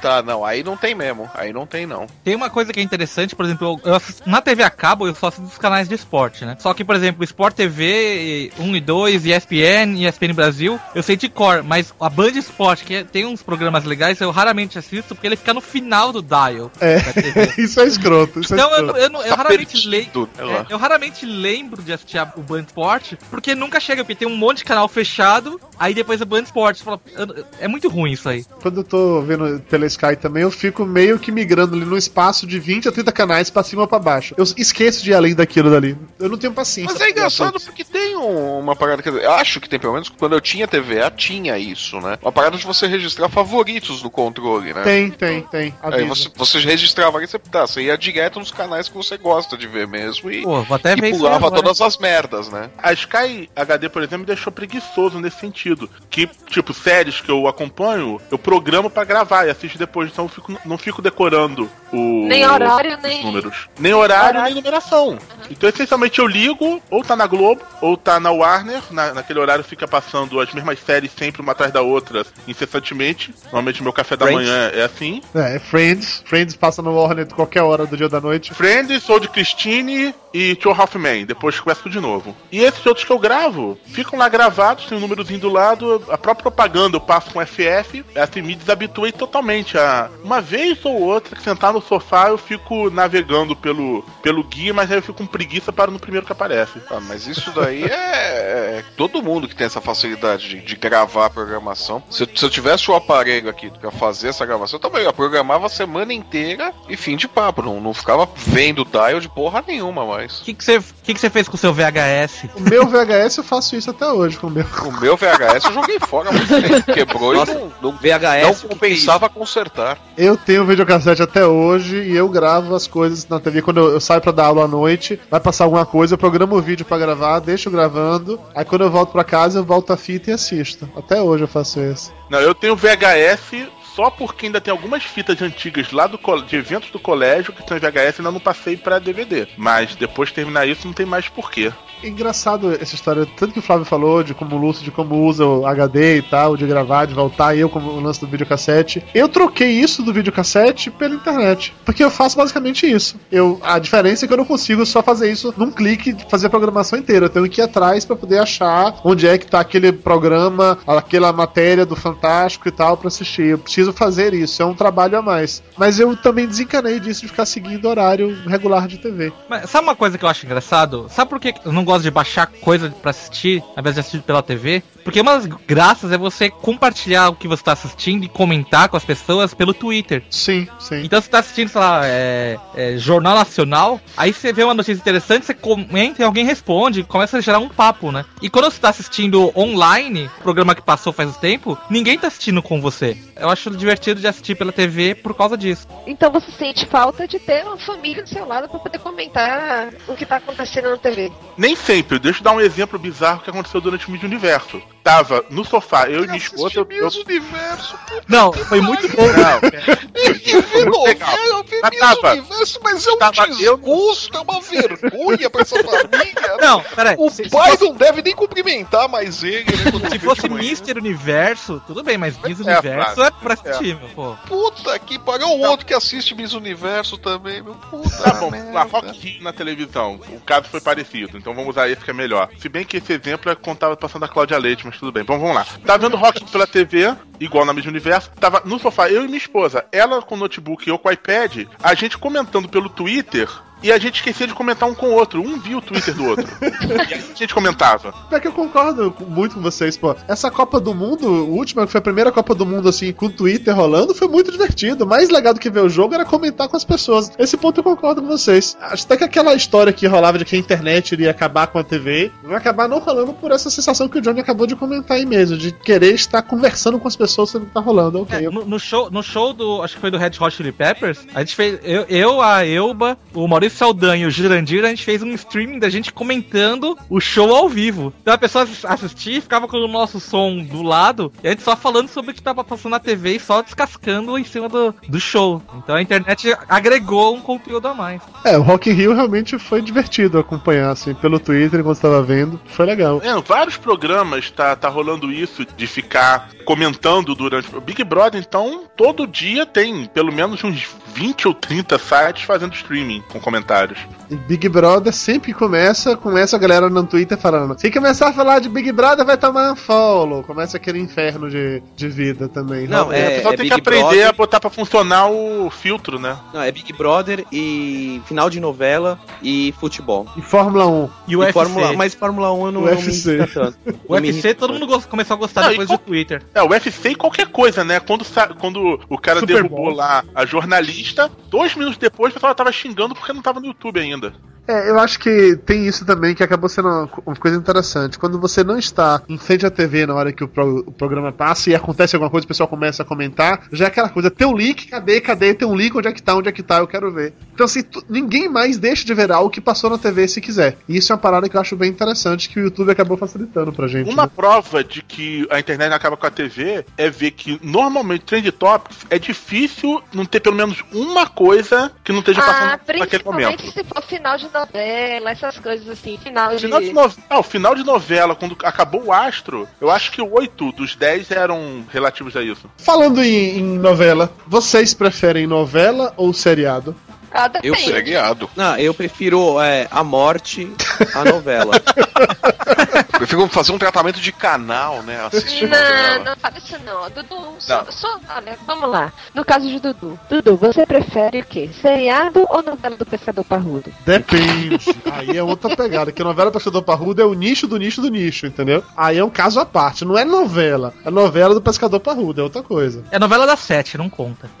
[0.00, 2.06] tá, não, aí não tem mesmo, aí não tem não.
[2.24, 5.06] Tem uma coisa que é interessante, por exemplo, eu, eu assisto- na TV a cabo
[5.06, 6.56] eu só assisto os canais de esporte, né?
[6.58, 11.28] Só que, por exemplo, Sport TV 1 e 2, ESPN, ESPN Brasil, eu sei de
[11.28, 15.26] cor, mas a Band Sport, que é- tem uns programas legais, eu raramente assisto porque
[15.26, 16.96] ele fica no final do dial É.
[17.60, 18.40] Isso é escroto.
[18.40, 18.98] Isso Então é eu, escroto.
[18.98, 20.28] eu, não- eu Tá raramente leio.
[20.38, 24.28] É, eu raramente lembro de assistir a- o Band Sport, porque nunca chega, porque tem
[24.28, 28.28] um monte de canal fechado, aí depois a Band fala, eu- É muito ruim isso
[28.28, 28.44] aí.
[28.62, 32.46] Quando eu tô vendo pela Sky também, eu fico meio que migrando ali no espaço
[32.46, 34.34] de 20 a 30 canais pra cima ou pra baixo.
[34.36, 35.96] Eu esqueço de ir além daquilo dali.
[36.18, 36.92] Eu não tenho paciência.
[36.92, 40.08] Mas é engraçado porque tem um- uma parada que eu acho que tem pelo menos
[40.08, 42.18] quando eu tinha TVA tinha isso, né?
[42.22, 44.82] Uma parada de você registrar favoritos no controle, né?
[44.82, 45.74] Tem, tem, tem.
[45.82, 49.56] Aí você, você registrava ali, você, tá, você ia direto nos canais que você gosta
[49.56, 51.62] de ver mesmo e, Pô, vou até e pulava agora.
[51.62, 52.70] todas as merdas, né?
[52.78, 55.88] A Sky HD, por exemplo, me deixou preguiçoso nesse sentido.
[56.08, 60.08] Que, tipo, séries que eu acompanho, eu programo pra gravar e assisto depois.
[60.10, 63.24] Então eu fico- não fico decorando o, Nem horário, os nem.
[63.24, 63.68] números.
[63.78, 64.44] Nem horário, Horário.
[64.44, 65.18] nem numeração.
[65.50, 68.82] Então, essencialmente, eu ligo, ou tá na Globo, ou tá na Warner.
[68.90, 73.34] Na, naquele horário fica passando as mesmas séries sempre uma atrás da outra, incessantemente.
[73.44, 74.48] Normalmente meu café da Friends.
[74.48, 75.20] manhã é assim.
[75.34, 76.22] É, Friends.
[76.24, 78.54] Friends passa no Warner qualquer hora do dia ou da noite.
[78.54, 81.26] Friends, Sou de Christine e Two Half Men.
[81.26, 82.36] Depois começo de novo.
[82.52, 86.02] E esses outros que eu gravo ficam lá gravados, tem um númerozinho do lado.
[86.08, 88.04] A própria propaganda eu passo com FF.
[88.14, 93.56] Assim, me desabituei totalmente a uma vez ou outra sentar no sofá, eu fico navegando
[93.56, 96.78] pelo, pelo guia, mas aí eu fico com preguiça para no primeiro que aparece.
[96.90, 101.26] Ah, mas isso daí é, é todo mundo que tem essa facilidade de, de gravar
[101.26, 102.02] a programação.
[102.10, 105.12] Se, eu- se eu tivesse o aparelho aqui pra fazer essa gravação, eu também eu
[105.14, 107.62] programava a semana inteira e fim de papo.
[107.62, 110.40] Não, não ficava vendo dial de porra nenhuma mais.
[110.40, 112.44] O que que você que que você fez com o seu VHS?
[112.54, 114.66] O meu VHS eu faço isso até hoje com o meu.
[114.84, 116.92] O meu VHS eu joguei fora tempo.
[116.92, 119.96] Quebrou Nossa, e não, não, VHS, não compensava consertar.
[120.18, 123.62] Eu tenho videocassete até hoje e eu gravo as coisas na TV.
[123.62, 126.56] Quando eu, eu saio pra dar aula à noite, vai passar alguma coisa, eu programo
[126.56, 128.40] o vídeo pra gravar, deixo gravando.
[128.54, 130.88] Aí quando eu volto pra casa, eu volto a fita e assisto.
[130.96, 132.12] Até hoje eu faço isso.
[132.28, 136.90] Não, eu tenho VHS só porque ainda tem algumas fitas antigas lá do de eventos
[136.90, 139.46] do colégio que estão em VHS e ainda não passei pra DVD.
[139.56, 141.72] Mas depois de terminar isso, não tem mais porquê.
[142.02, 145.44] Engraçado essa história, tanto que o Flávio falou de como o Lúcio, de como usa
[145.44, 149.04] o HD e tal, de gravar, de voltar, e eu como o lance do videocassete.
[149.14, 151.74] Eu troquei isso do videocassete pela internet.
[151.84, 153.16] Porque eu faço basicamente isso.
[153.30, 156.50] Eu, a diferença é que eu não consigo só fazer isso num clique fazer a
[156.50, 157.26] programação inteira.
[157.26, 161.32] Eu tenho que ir atrás pra poder achar onde é que tá aquele programa, aquela
[161.32, 163.46] matéria do Fantástico e tal pra assistir.
[163.46, 165.62] Eu preciso fazer isso, é um trabalho a mais.
[165.76, 169.32] Mas eu também desencanei disso de ficar seguindo horário regular de TV.
[169.48, 171.06] Mas sabe uma coisa que eu acho engraçado?
[171.08, 174.22] Sabe por que eu não gosto de baixar coisa pra assistir, ao invés de assistir
[174.22, 174.82] pela TV?
[175.10, 178.96] Porque uma das graças é você compartilhar o que você tá assistindo e comentar com
[178.96, 180.22] as pessoas pelo Twitter.
[180.30, 181.02] Sim, sim.
[181.02, 185.00] Então você tá assistindo, sei lá, é, é, Jornal Nacional, aí você vê uma notícia
[185.00, 188.24] interessante, você comenta e alguém responde, começa a gerar um papo, né?
[188.40, 192.80] E quando você tá assistindo online, programa que passou faz tempo, ninguém tá assistindo com
[192.80, 193.18] você.
[193.36, 195.88] Eu acho divertido de assistir pela TV por causa disso.
[196.06, 200.14] Então você sente falta de ter uma família do seu lado pra poder comentar o
[200.14, 201.32] que tá acontecendo na TV.
[201.58, 202.20] Nem sempre.
[202.20, 204.80] Deixa eu dar um exemplo bizarro que aconteceu durante o Mídia Universo.
[205.02, 206.74] Tava no sofá, eu e minha esposa.
[206.78, 207.08] Eu, eu...
[207.08, 207.98] Universo,
[208.28, 209.22] Não, foi muito bom.
[209.22, 211.30] Eu vi Muito legal.
[211.30, 215.50] novela, eu vi Mas tava- Universo, mas é um tava eu- desgosto, é uma vergonha
[215.50, 216.56] pra essa família.
[216.60, 217.16] Não, peraí.
[217.18, 220.10] O se- se pai fosse- não deve nem cumprimentar mais ele, né?
[220.10, 220.48] Se fosse.
[220.50, 223.24] Mister Universo, tudo bem, mas Miss É, Universo Flávio.
[223.24, 224.36] é pra assistir, meu pô.
[224.46, 228.72] Puta que pariu, o outro que assiste Miss Universo também, meu puta Tá bom, merda.
[228.72, 230.20] lá, Rock Rio na televisão.
[230.28, 232.48] O caso foi parecido, então vamos usar esse que é melhor.
[232.58, 235.24] Se bem que esse exemplo é quando tava passando a Cláudia Leite, mas tudo bem.
[235.24, 235.64] Bom, vamos lá.
[235.86, 238.30] Tava vendo Rock pela TV, igual na mesma universo.
[238.32, 239.84] Tava no sofá, eu e minha esposa.
[239.92, 241.66] Ela com o notebook e eu com o iPad.
[241.82, 243.48] A gente comentando pelo Twitter.
[243.82, 245.40] E a gente esquecia de comentar um com o outro.
[245.40, 246.46] Um via o Twitter do outro.
[246.60, 248.12] e a gente comentava.
[248.30, 250.14] É que eu concordo muito com vocês, pô.
[250.28, 253.26] Essa Copa do Mundo, a última, que foi a primeira Copa do Mundo, assim, com
[253.26, 255.06] o Twitter rolando, foi muito divertido.
[255.06, 257.30] Mais legal do que ver o jogo era comentar com as pessoas.
[257.38, 258.76] Esse ponto eu concordo com vocês.
[258.80, 261.84] Acho até que aquela história que rolava de que a internet iria acabar com a
[261.84, 265.24] TV, vai acabar não rolando por essa sensação que o Johnny acabou de comentar aí
[265.26, 268.22] mesmo, de querer estar conversando com as pessoas sobre o que tá rolando.
[268.22, 269.82] Ok, É, eu- no, no show, no show do.
[269.82, 271.20] Acho que foi do Red Hot Chili Peppers.
[271.34, 271.78] A gente fez.
[271.82, 275.78] Eu, eu, a Elba, o Maurício Saldanha e o Girandir, a gente fez um streaming
[275.78, 278.12] da gente comentando o show ao vivo.
[278.20, 281.32] Então a pessoa assis- assistia e ficava com o nosso som do lado.
[281.42, 284.36] E a gente só falando sobre o que tava passando na TV e só descascando
[284.38, 285.62] em cima do, do show.
[285.76, 288.20] Então a internet agregou um conteúdo a mais.
[288.44, 292.60] É, o Rock in Rio realmente foi divertido acompanhar, assim, pelo Twitter enquanto estava vendo.
[292.66, 293.20] Foi legal.
[293.22, 297.74] É, vários programas tá, tá rolando isso de ficar comentando durante.
[297.74, 302.74] O Big Brother, então, todo dia tem pelo menos uns 20 ou 30 sites fazendo
[302.74, 303.98] streaming com comentários.
[304.30, 307.78] E Big Brother sempre começa, começa a galera no Twitter falando.
[307.80, 310.42] Se começar a falar de Big Brother, vai tomar um follow.
[310.44, 312.86] Começa aquele inferno de, de vida também.
[312.86, 314.28] Não, é- o pessoal tem Big que aprender Brother.
[314.28, 316.36] a botar pra funcionar o filtro, né?
[316.54, 320.26] Não, é Big Brother e final de novela e futebol.
[320.36, 321.08] E Fórmula 1.
[321.26, 321.52] E o E UFC.
[321.52, 323.46] Fórmula, mas Fórmula 1 eu não, não me UFC.
[323.52, 323.76] tanto.
[324.06, 326.42] O UFC todo mundo começou a gostar Não, depois do Twitter.
[326.54, 328.00] É, o UFC e qualquer coisa, né?
[328.00, 328.24] Quando,
[328.58, 329.94] quando o cara Super derrubou Bowl.
[329.94, 333.98] lá a jornalista, dois minutos depois o pessoal tava xingando porque não tava no YouTube
[334.00, 334.19] ainda.
[334.22, 334.49] Entenda.
[334.70, 338.18] É, eu acho que tem isso também que acabou sendo uma, co- uma coisa interessante.
[338.18, 341.32] Quando você não está em frente à TV na hora que o, pro- o programa
[341.32, 344.46] passa e acontece alguma coisa, o pessoal começa a comentar, já é aquela coisa, tem
[344.46, 345.54] um link, cadê, cadê?
[345.54, 347.34] Tem um link, onde é que tá, onde é que tá, eu quero ver.
[347.52, 350.76] Então assim, tu- ninguém mais deixa de ver algo que passou na TV se quiser.
[350.88, 353.72] E isso é uma parada que eu acho bem interessante, que o YouTube acabou facilitando
[353.72, 354.08] pra gente.
[354.10, 354.30] Uma né?
[354.34, 358.98] prova de que a internet acaba com a TV é ver que normalmente Trend Topics
[359.10, 362.44] é difícil não ter pelo menos uma coisa que não esteja Ah,
[362.78, 363.56] passando naquele momento.
[363.56, 366.60] principalmente se for final de novela, essas coisas assim, final de.
[366.62, 367.12] Final de, no...
[367.28, 371.30] ah, o final de novela, quando acabou o Astro, eu acho que oito dos dez
[371.30, 372.70] eram relativos a isso.
[372.78, 376.94] Falando em, em novela, vocês preferem novela ou seriado?
[377.32, 377.74] Ah, Eu.
[377.74, 378.50] Preguiado.
[378.56, 380.68] Não, eu prefiro é, a morte
[381.14, 381.72] à novela.
[383.20, 385.20] prefiro fazer um tratamento de canal, né?
[385.26, 387.10] Assistir Não, não fala isso não.
[387.10, 387.92] Dudu, só, Não.
[387.92, 389.12] só- olha, vamos lá.
[389.34, 390.18] No caso de Dudu.
[390.28, 391.68] Dudu, você prefere o quê?
[391.80, 393.92] Seriado ou novela do Pescador Parrudo?
[394.06, 394.78] Depende.
[395.12, 396.10] Aí é outra pegada.
[396.12, 398.82] Que novela Pescador Parrudo é o nicho do nicho do nicho, entendeu?
[398.96, 400.04] Aí é um caso à parte.
[400.04, 400.94] Não é novela.
[401.04, 403.04] É novela do Pescador Parrudo, é outra coisa.
[403.10, 404.48] É novela das sete, não conta.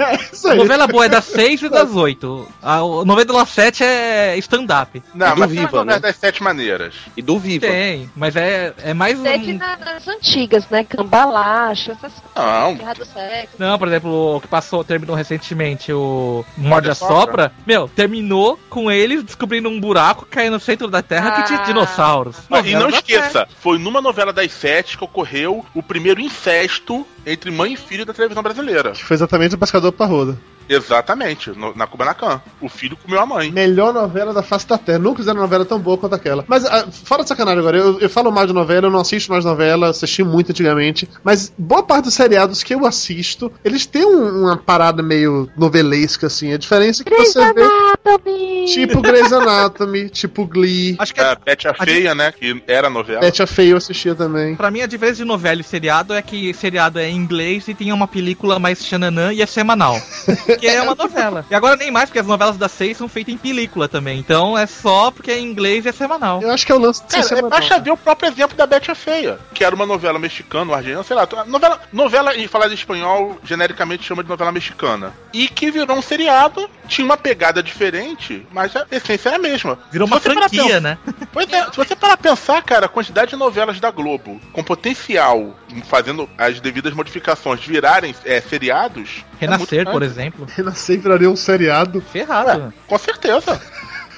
[0.00, 0.58] É isso A aí.
[0.58, 2.46] novela boa é das seis e das oito.
[2.62, 5.02] A o novela das sete é stand-up.
[5.14, 5.98] Não, E do mas Viva, Viva, né?
[5.98, 6.94] das sete maneiras.
[7.16, 7.66] E do Viva.
[7.70, 9.58] Tem, mas é, é mais Sede um...
[9.58, 10.84] na- das antigas, né?
[10.84, 12.30] Cambalacho, essas coisas.
[12.36, 12.74] Não.
[12.74, 13.54] Guerra do Sexo.
[13.58, 17.14] Não, por exemplo, o que passou, terminou recentemente, o Morde a Sopra.
[17.20, 21.60] Sopra, meu, terminou com eles descobrindo um buraco caindo no centro da Terra que tinha
[21.60, 21.64] Ah.
[21.64, 22.36] dinossauros.
[22.48, 27.50] Mas, e não esqueça, foi numa novela das sete que ocorreu o primeiro incesto entre
[27.50, 28.92] mãe e filho da televisão brasileira.
[28.92, 30.38] Que foi exatamente o Pescador Parrudo.
[30.70, 32.40] Exatamente, no- na Kubanacan.
[32.60, 33.50] O filho comeu a mãe.
[33.50, 34.98] Melhor novela da face da terra.
[35.00, 36.44] Nunca fizeram novela tão boa quanto aquela.
[36.46, 39.32] Mas, ah, fora de sacanagem agora, eu, eu falo mais de novela, eu não assisto
[39.32, 41.08] mais novela, assisti muito antigamente.
[41.24, 46.28] Mas boa parte dos seriados que eu assisto, eles têm um- uma parada meio novelesca,
[46.28, 46.52] assim.
[46.52, 47.62] A diferença é que Grey's você vê.
[47.62, 48.64] Anatomy!
[48.66, 50.94] Tipo Grey's Anatomy, tipo Glee.
[50.98, 52.30] Acho que A Betty a Feia, né?
[52.32, 53.20] Que era novela.
[53.20, 54.54] Betty a Feia eu assistia também.
[54.54, 57.74] Pra mim, a diferença de novela e seriado é que seriado é em inglês e
[57.74, 60.00] tem uma película mais xananã e é semanal.
[60.60, 61.44] que é uma novela.
[61.50, 64.18] E agora nem mais, porque as novelas das seis são feitas em película também.
[64.18, 66.40] Então é só porque é em inglês e é semanal.
[66.42, 68.66] Eu acho que é o lance de Cara, é, basta ver o próprio exemplo da
[68.66, 71.26] Betty a Feia, que era uma novela mexicana, argentina, sei lá.
[71.46, 75.12] Novela, novela em falar de espanhol, genericamente chama de novela mexicana.
[75.32, 79.78] E que virou um seriado, tinha uma pegada diferente, mas a essência é a mesma.
[79.90, 80.98] Virou Se uma franquia, né?
[81.32, 84.64] Pois é, se você parar pra pensar, cara, a quantidade de novelas da Globo com
[84.64, 85.54] potencial,
[85.88, 89.24] fazendo as devidas modificações, virarem é, seriados.
[89.44, 90.46] É Renascer, muito por exemplo.
[90.54, 92.00] Renascer viraria um seriado.
[92.00, 92.72] Ferrado.
[92.86, 93.60] Com certeza.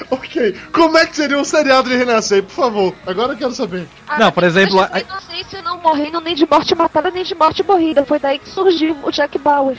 [0.10, 0.54] Ok.
[0.72, 2.94] Como é que seria um seriado de Renascer, por favor?
[3.06, 3.86] Agora eu quero saber.
[4.08, 7.10] Ah, Não, por exemplo, eu a- não sei se não morrendo nem de morte matada
[7.10, 8.04] nem de morte morrida.
[8.04, 9.76] Foi daí que surgiu o Jack Bauer.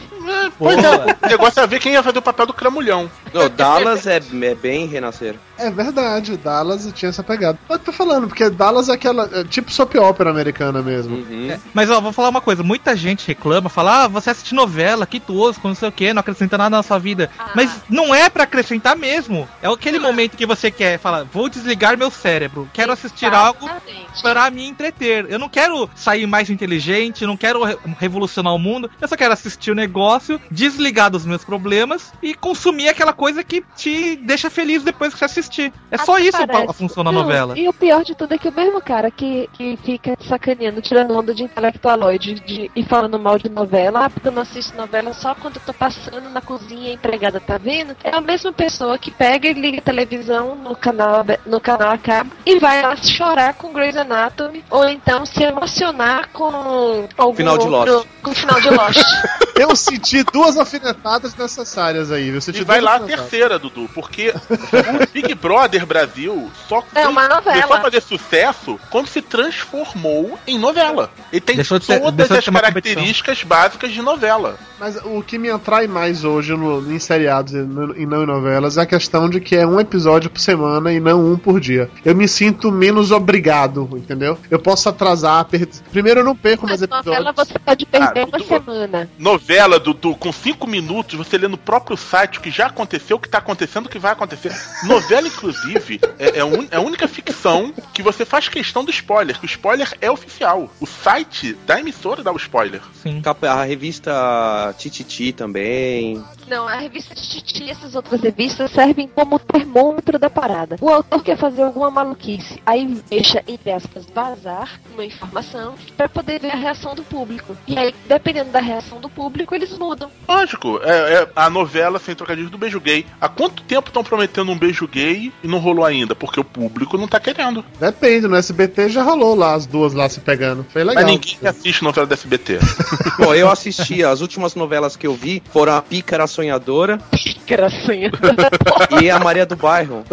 [0.57, 0.89] Pois é,
[1.25, 3.09] o negócio é ver quem ia fazer o papel do cramulhão.
[3.33, 5.35] Não, Dallas é, é bem renascer.
[5.57, 7.57] É verdade, Dallas tinha essa pegada.
[7.69, 9.29] Eu tô falando, porque Dallas é aquela.
[9.33, 11.15] É tipo soap opera americana mesmo.
[11.17, 11.57] Uhum.
[11.73, 15.19] Mas ó, vou falar uma coisa, muita gente reclama, fala, ah, você assiste novela, que
[15.19, 17.29] tosco, não sei o que, não acrescenta nada na sua vida.
[17.55, 19.47] Mas não é pra acrescentar mesmo.
[19.61, 24.21] É aquele momento que você quer, fala, vou desligar meu cérebro, quero assistir algo Exatamente.
[24.21, 25.25] para me entreter.
[25.29, 29.33] Eu não quero sair mais inteligente, não quero re- revolucionar o mundo, eu só quero
[29.33, 34.83] assistir o negócio, desligar dos meus problemas e consumir aquela coisa que te deixa feliz
[34.83, 35.73] depois que você assistir.
[35.91, 36.69] É só isso parece.
[36.69, 37.57] a função da Não, novela.
[37.57, 41.17] E o pior de tudo é que o mesmo cara que, que fica sacaneando, tirando
[41.17, 45.13] onda de intelectualoide de, e falando mal de novela, ah, porque eu não assisto novela
[45.13, 48.51] só quando eu tô passando na cozinha e a empregada tá vendo, é a mesma
[48.53, 52.81] pessoa que pega e liga a televisão no canal, no canal a cabo e vai
[52.81, 58.07] lá chorar com Grey's Anatomy ou então se emocionar com algum Final de outro, Lost.
[58.21, 59.01] com o final de Lost.
[59.55, 62.29] Eu senti duas alfinetadas necessárias aí?
[62.29, 67.07] Eu senti E vai lá a terceira, Dudu, porque o Big Brother Brasil só É
[67.07, 67.61] uma novela.
[67.61, 71.11] começou a fazer sucesso quando se transformou em novela.
[71.31, 74.57] E tem Deixou ser- todas as características básicas de novela.
[74.79, 78.25] Mas o que me atrai mais hoje no- em seriados e no- e não em
[78.25, 81.59] novelas é a questão de que é um episódio por semana e não um por
[81.59, 81.89] dia.
[82.03, 84.37] Eu me sinto menos obrigado, entendeu?
[84.49, 85.67] Eu posso atrasar, per...
[85.91, 87.47] primeiro eu não perco mais Mas novela episódios.
[87.53, 88.43] você pode perder Ah, uma Dudu.
[88.45, 89.09] semana.
[89.19, 93.19] Novela, Dudu, com cinco minutos, você lê no próprio site o que já aconteceu, o
[93.19, 94.51] que tá acontecendo, o que vai acontecer.
[94.83, 99.37] Novela, inclusive, é, é un- é a única ficção que você faz questão do spoiler,
[99.39, 100.69] que o spoiler é oficial.
[100.79, 102.81] O site da emissora dá o spoiler.
[103.01, 103.21] Sim.
[103.41, 106.21] A revista Tititi também.
[106.47, 109.39] Não, a revista Titi e essas outras revistas servem como
[109.73, 110.77] termômetro da parada.
[110.79, 116.39] O autor quer fazer alguma maluquice, aí deixa, entre aspas, vazar uma informação pra poder
[116.39, 117.57] ver a reação do público.
[117.67, 120.11] E aí, dependendo da reação do público, eles mudam.
[120.27, 123.05] Lógico, é, é a novela sem trocadilhos do beijo gay.
[123.19, 126.13] Há quanto tempo estão prometendo um beijo gay e não rolou ainda?
[126.13, 127.65] Porque o público não tá querendo.
[127.79, 130.65] Depende, no SBT já rolou lá as duas lá se pegando.
[130.69, 131.03] Foi legal.
[131.03, 132.59] Mas ninguém assiste novela do SBT.
[133.17, 136.99] Bom, eu assisti, as últimas novelas que eu vi foram a Pícara Sonhadora
[137.45, 138.11] Gracinha.
[139.01, 140.03] e a Maria do Bairro.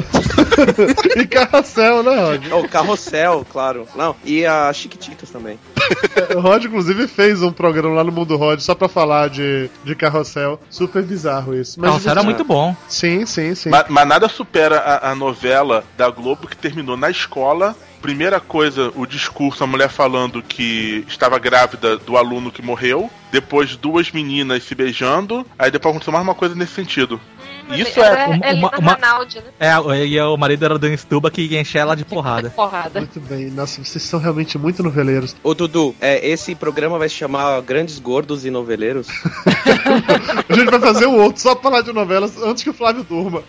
[1.16, 2.53] e Carrossel, né, Rod?
[2.53, 3.84] O Carrossel, claro.
[3.96, 5.59] Não, e a Chiquititas também.
[6.36, 9.94] O Rod, inclusive, fez um programa lá no Mundo Rod só pra falar de, de
[9.96, 10.61] Carrossel.
[10.70, 11.80] Super bizarro isso.
[11.80, 12.24] Nossa, era divertido.
[12.24, 12.76] muito bom.
[12.88, 13.70] Sim, sim, sim.
[13.70, 18.90] mas, mas nada supera a, a novela da Globo que terminou na escola Primeira coisa,
[18.96, 23.11] o discurso, a mulher falando que estava grávida do aluno que morreu.
[23.30, 25.46] Depois, duas meninas se beijando.
[25.59, 27.20] Aí depois aconteceu mais uma coisa nesse sentido.
[27.74, 28.40] Isso é.
[28.42, 29.44] é, é uma- uma- Rinaldi, né?
[29.60, 32.50] É, e o marido era Dan Stuba que enche ela de porrada.
[32.50, 33.00] Porrada.
[33.00, 33.50] Muito bem.
[33.50, 35.34] Nossa, vocês são realmente muito noveleiros.
[35.42, 39.08] Ô Dudu, é, esse programa vai se chamar Grandes Gordos e Noveleiros?
[40.48, 43.04] A gente vai fazer um outro só pra falar de novelas antes que o Flávio
[43.04, 43.42] durma.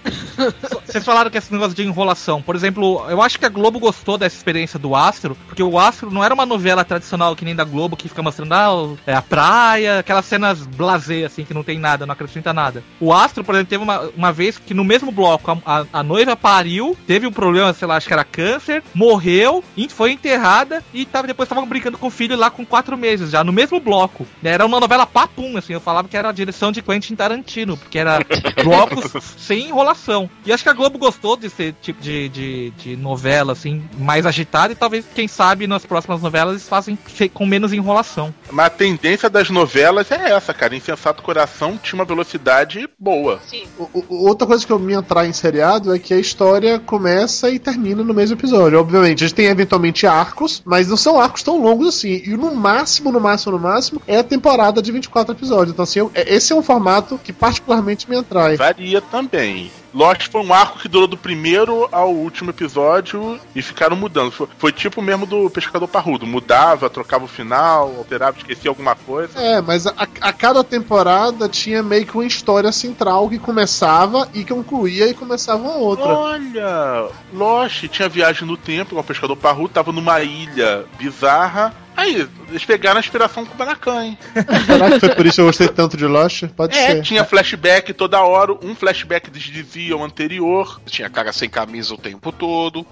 [0.86, 2.42] Vocês falaram que esse negócio de enrolação.
[2.42, 6.12] Por exemplo, eu acho que a Globo gostou dessa experiência do Astro, porque o Astro
[6.12, 9.14] não era uma novela tradicional que nem da Globo, que fica mostrando ah, o- é,
[9.14, 12.84] a praia, aquelas cenas blasé, assim, que não tem nada, não acrescenta nada.
[13.00, 16.04] O Astro, por exemplo, teve uma, uma vez que no mesmo bloco a, a- a
[16.04, 20.84] noiva pariu, teve um problema, sei lá, acho que era câncer, morreu, e foi enterrada
[20.94, 23.80] e tava, depois estavam brincando com o filho lá com quatro meses já, no mesmo
[23.80, 24.26] bloco.
[24.44, 27.98] Era uma novela papum, assim, eu falava que era a direção de Quentin Tarantino, porque
[28.00, 28.20] era
[28.64, 30.30] blocos sem enrolação.
[30.46, 34.74] E acho que a Globo gostou desse tipo de, de, de novela, assim, mais agitada,
[34.74, 36.98] e talvez, quem sabe, nas próximas novelas eles fazem
[37.34, 38.34] com menos enrolação.
[38.52, 40.76] Mas a tendência das novelas é essa, cara.
[40.76, 43.40] Insensato Coração tinha uma velocidade boa.
[43.48, 43.64] Sim.
[43.78, 47.60] O- outra coisa que eu me atrai em seriado é que a história começa e
[47.60, 48.80] termina no mesmo episódio.
[48.80, 52.22] Obviamente, a gente tem eventualmente arcos, mas não são arcos tão longos assim.
[52.26, 55.74] E no máximo, no máximo, no máximo, é a temporada de 24 episódios.
[55.74, 58.56] Então, assim, eu- é- esse é um formato que particularmente me atrai.
[58.58, 59.72] Varia também.
[59.94, 64.32] Lost foi um arco que durou do primeiro ao último episódio e ficaram mudando.
[64.32, 66.26] Foi, foi tipo mesmo do Pescador Parrudo.
[66.26, 69.40] Mudava, trocava o final, alterava, esquecia alguma coisa.
[69.40, 74.46] É, mas a, a cada temporada tinha meio que uma história central que começava e
[74.46, 76.06] concluía e começava outra.
[76.06, 81.74] Olha, Lost tinha viagem no tempo, com o Pescador Parrudo, tava numa ilha bizarra.
[82.02, 84.18] Aí, eles pegaram a inspiração com o Banacan, hein?
[84.66, 86.44] Será que foi por isso que eu gostei tanto de Lost?
[86.56, 87.02] Pode É, ser.
[87.04, 90.82] tinha flashback toda hora, um flashback desdizia o anterior.
[90.86, 92.86] Tinha cara sem camisa o tempo todo.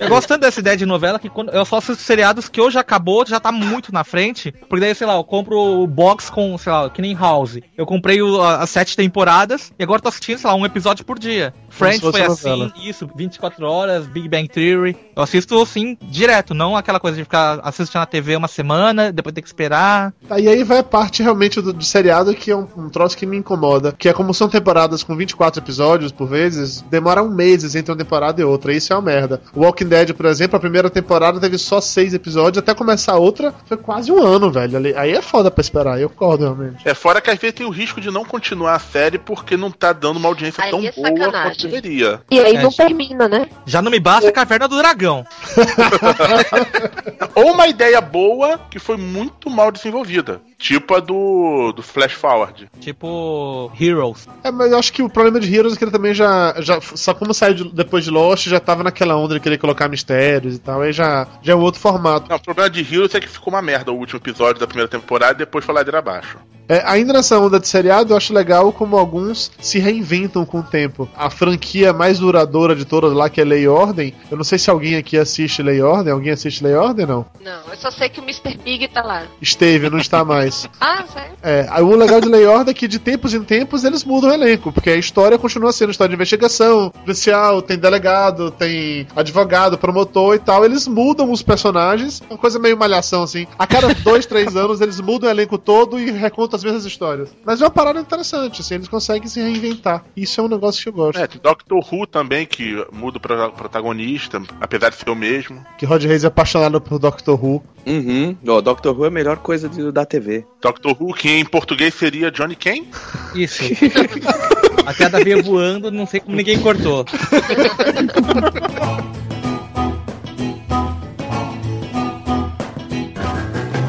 [0.00, 2.78] Eu gosto tanto dessa ideia de novela que quando eu só assisto seriados que hoje
[2.78, 4.52] acabou, já tá muito na frente.
[4.68, 7.58] Porque daí, sei lá, eu compro o box com, sei lá, que nem House.
[7.76, 11.04] Eu comprei o- a- as sete temporadas e agora tô assistindo, sei lá, um episódio
[11.04, 11.52] por dia.
[11.68, 12.66] Friends foi novela.
[12.66, 14.96] assim, isso, 24 horas, Big Bang Theory.
[15.16, 19.34] Eu assisto assim, direto, não aquela coisa de ficar assistindo na TV uma semana, depois
[19.34, 20.12] ter que esperar.
[20.28, 23.16] Tá, e aí vai a parte realmente do, do seriado que é um, um troço
[23.16, 23.94] que me incomoda.
[23.96, 28.40] Que é como são temporadas com 24 episódios por vezes, demoram meses entre uma temporada
[28.40, 28.72] e outra.
[28.72, 29.40] Isso é uma merda.
[29.54, 33.18] O Walking Dead, por exemplo, a primeira temporada teve só seis episódios, até começar a
[33.18, 34.78] outra foi quase um ano, velho.
[34.98, 36.82] Aí é foda pra esperar, eu concordo realmente.
[36.84, 39.70] É fora que às vezes tem o risco de não continuar a série porque não
[39.70, 42.20] tá dando uma audiência Aí tão é boa quanto deveria.
[42.30, 43.48] E aí É, não termina, né?
[43.66, 45.24] Já não me basta a Caverna do Dragão.
[47.34, 50.42] Ou uma ideia boa que foi muito mal desenvolvida.
[50.62, 52.68] Tipo a do, do Flash Forward.
[52.80, 54.28] Tipo Heroes.
[54.44, 56.54] É, mas eu acho que o problema de Heroes é que ele também já.
[56.60, 59.88] já só como saiu de- depois de Lost, já tava naquela onda de querer colocar
[59.88, 60.80] mistérios e tal.
[60.82, 62.28] Aí já, já é um outro formato.
[62.28, 64.88] Não, o problema de Heroes é que ficou uma merda o último episódio da primeira
[64.88, 66.38] temporada e depois foi ladeira abaixo.
[66.68, 70.62] É, ainda nessa onda de seriado, eu acho legal como alguns se reinventam com o
[70.62, 71.08] tempo.
[71.14, 74.14] A franquia mais duradoura de todas lá, que é Lei e Ordem.
[74.30, 76.12] Eu não sei se alguém aqui assiste Lei e Ordem.
[76.12, 77.26] Alguém assiste Lei e Ordem, não?
[77.44, 78.56] Não, eu só sei que o Mr.
[78.64, 79.24] Big tá lá.
[79.40, 80.51] Esteve, não está mais.
[80.80, 81.32] Ah, sério?
[81.42, 84.32] É, o legal de Lei Ordem é que de tempos em tempos eles mudam o
[84.32, 90.34] elenco, porque a história continua sendo história de investigação, policial, tem delegado, tem advogado, promotor
[90.34, 90.64] e tal.
[90.64, 93.46] Eles mudam os personagens, uma coisa meio malhação assim.
[93.58, 97.30] A cada dois, três anos eles mudam o elenco todo e recontam as mesmas histórias.
[97.44, 100.04] Mas é uma parada interessante, assim, eles conseguem se reinventar.
[100.16, 101.18] Isso é um negócio que eu gosto.
[101.20, 105.64] É, tem Doctor Who também, que muda o pro- protagonista, apesar de ser o mesmo.
[105.78, 107.62] Que Rod Reis é apaixonado por Doctor Who.
[107.84, 108.36] Uhum.
[108.46, 110.44] Ó, Doctor Who é a melhor coisa de- da TV.
[110.60, 112.86] Doctor Who, que em português seria Johnny Ken?
[113.34, 113.62] Isso.
[114.86, 117.04] A queda veio voando, não sei como ninguém cortou.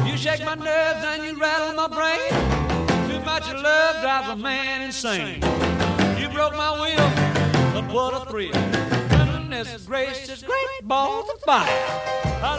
[0.06, 2.20] You shake my nerves and you rattle my brain.
[3.08, 5.40] Too much love drives a man insane.
[6.20, 7.08] You broke my will,
[7.74, 8.52] but what a thrill.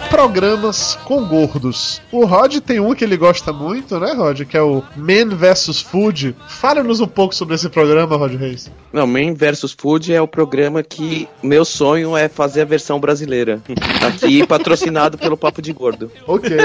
[0.09, 2.01] Programas com gordos.
[2.11, 4.41] O Rod tem um que ele gosta muito, né, Rod?
[4.41, 6.35] Que é o Men vs Food.
[6.47, 8.71] Fale-nos um pouco sobre esse programa, Rod Reis.
[8.91, 13.61] Não, Man vs Food é o programa que meu sonho é fazer a versão brasileira.
[14.07, 16.11] Aqui patrocinado pelo Papo de Gordo.
[16.25, 16.55] Ok.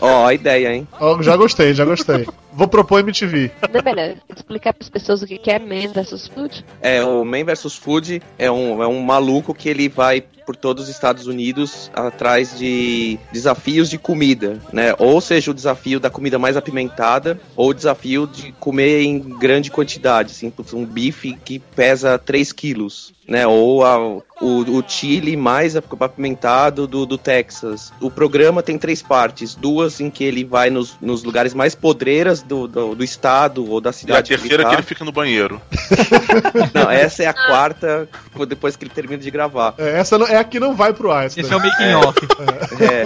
[0.00, 0.88] Ó, a ideia, hein?
[0.98, 2.26] Ó, já gostei, já gostei.
[2.60, 3.50] Vou propor MTV.
[3.72, 6.62] Não é melhor explicar para as pessoas o que que é Man vs Food?
[6.82, 10.84] É, o Man vs Food é um, é um maluco que ele vai por todos
[10.84, 14.94] os Estados Unidos atrás de desafios de comida, né?
[14.98, 19.70] Ou seja, o desafio da comida mais apimentada, ou o desafio de comer em grande
[19.70, 23.46] quantidade, assim, um bife que pesa 3 quilos, né?
[23.46, 23.98] Ou a-
[24.40, 27.92] o, o chile mais apimentado do, do Texas.
[28.00, 32.42] O programa tem três partes, duas em que ele vai nos, nos lugares mais podreiras
[32.50, 34.28] do, do, do estado ou da E a cidade.
[34.28, 34.70] terceira tá.
[34.70, 35.60] que ele fica no banheiro.
[36.74, 38.08] Não, essa é a quarta,
[38.48, 39.74] depois que ele termina de gravar.
[39.78, 41.26] É, essa não- é a que não vai pro ar.
[41.26, 42.18] essa Esse é o making off.
[42.80, 43.00] É.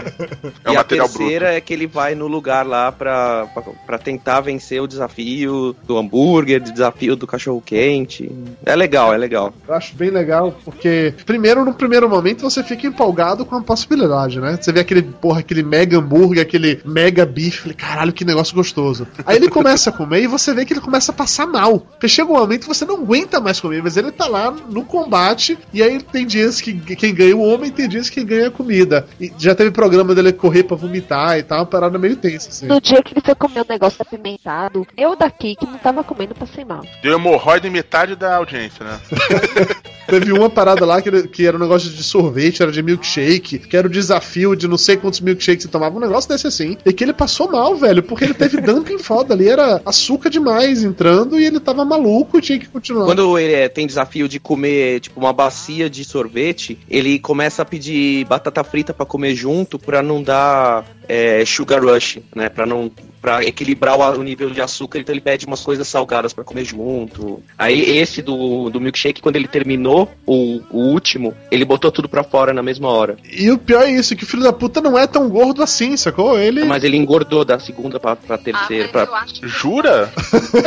[0.64, 3.98] É o e a terceira é que ele vai no lugar lá pra, pra, pra
[3.98, 8.30] tentar vencer o desafio do hambúrguer, o desafio do cachorro quente.
[8.64, 9.52] É legal, é legal.
[9.68, 14.40] Eu acho bem legal, porque, primeiro, no primeiro momento, você fica empolgado com a possibilidade,
[14.40, 14.56] né?
[14.60, 19.06] Você vê aquele, porra, aquele mega hambúrguer, aquele mega bife, falei, caralho, que negócio gostoso.
[19.26, 21.80] Aí ele começa a comer e você vê que ele começa a passar mal.
[21.80, 24.84] Porque chega um momento que você não aguenta mais comer, mas ele tá lá no
[24.84, 28.48] combate, e aí tem dias que quem ganha o homem, tem dias que quem ganha
[28.48, 29.06] a comida.
[29.20, 32.66] E já teve programa dele correr pra vomitar e tal, uma parada meio tensa, assim.
[32.66, 36.34] No dia que ele foi comer um negócio apimentado, eu daqui que não tava comendo
[36.34, 36.82] passei mal.
[37.02, 39.00] Deu hemorroida em metade da audiência, né?
[40.06, 43.58] Teve uma parada lá que, ele- que era um negócio de sorvete, era de milkshake,
[43.58, 46.76] que era o desafio de não sei quantos milkshakes você tomava, um negócio desse assim.
[46.84, 50.82] E que ele passou mal, velho, porque ele teve dumping foda ali, era açúcar demais
[50.82, 53.04] entrando e ele tava maluco e tinha que continuar.
[53.04, 57.64] Quando ele é, tem desafio de comer, tipo, uma bacia de sorvete, ele começa a
[57.64, 62.48] pedir batata frita pra comer junto pra não dar é, sugar rush, né?
[62.48, 62.90] Pra não
[63.20, 66.62] para equilibrar o, o nível de açúcar, então ele pede umas coisas salgadas pra comer
[66.62, 67.42] junto.
[67.56, 72.22] Aí esse do, do milkshake, quando ele terminou o, o último, ele botou tudo pra
[72.22, 73.16] fora na mesma hora.
[73.32, 75.96] E o pior é isso, que o filho da puta não é tão gordo assim,
[75.96, 76.38] sacou?
[76.38, 76.64] Ele.
[76.64, 78.88] Mas ele engordou da segunda pra, pra terceira.
[78.88, 80.12] pra- Jura?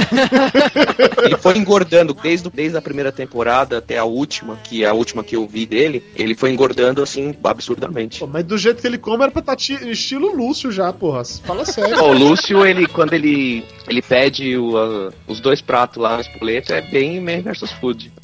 [1.23, 5.23] Ele foi engordando desde, desde a primeira temporada até a última, que é a última
[5.23, 8.19] que eu vi dele, ele foi engordando assim absurdamente.
[8.19, 11.23] Pô, mas do jeito que ele come era pra estar estilo Lúcio já, porra.
[11.43, 12.01] Fala sério.
[12.03, 16.73] O Lúcio, ele, quando ele, ele pede o, a- os dois pratos lá no espoleto,
[16.73, 18.11] é bem Man vs Food.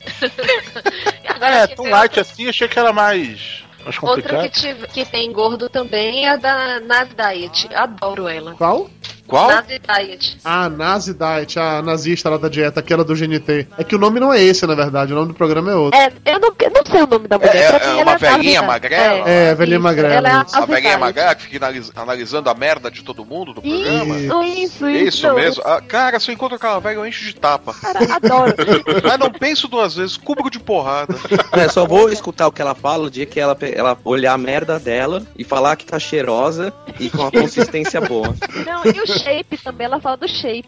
[1.41, 4.43] É, tão light assim, achei que era mais, mais Outra complicado.
[4.43, 7.70] que, tive- que tem gordo também é a da Nazi Diet.
[7.76, 8.54] Adoro ela.
[8.54, 8.89] Qual?
[9.28, 9.48] Qual?
[9.48, 10.38] Nazi Diet.
[10.44, 13.68] Ah, Nazi Diet, a nazista lá da dieta, aquela do GNT.
[13.78, 16.00] É que o nome não é esse, na verdade, o nome do programa é outro.
[16.00, 17.56] É, eu não, eu não sei o nome da mulher.
[17.56, 19.14] É, é uma ela velhinha magrela?
[19.16, 19.30] Diet.
[19.30, 20.58] É, velhinha isso, magrela, Ela é a isso.
[20.58, 24.18] A velhinha magrela que fica analis- analisando a merda de todo mundo do programa?
[24.20, 25.18] Isso, isso, É isso.
[25.18, 25.64] Isso mesmo.
[25.66, 27.74] Ah, cara, se eu encontro aquela velha, eu encho de tapa.
[27.74, 28.54] Cara, adoro.
[29.04, 31.16] Mas não penso duas vezes, cubro de porrada.
[31.54, 34.38] É, só vou escutar o que ela fala o dia que ela, ela olhar a
[34.38, 38.34] merda dela e falar que tá cheirosa e com a consistência boa.
[38.66, 40.68] Não, e o shape também, ela fala do shape.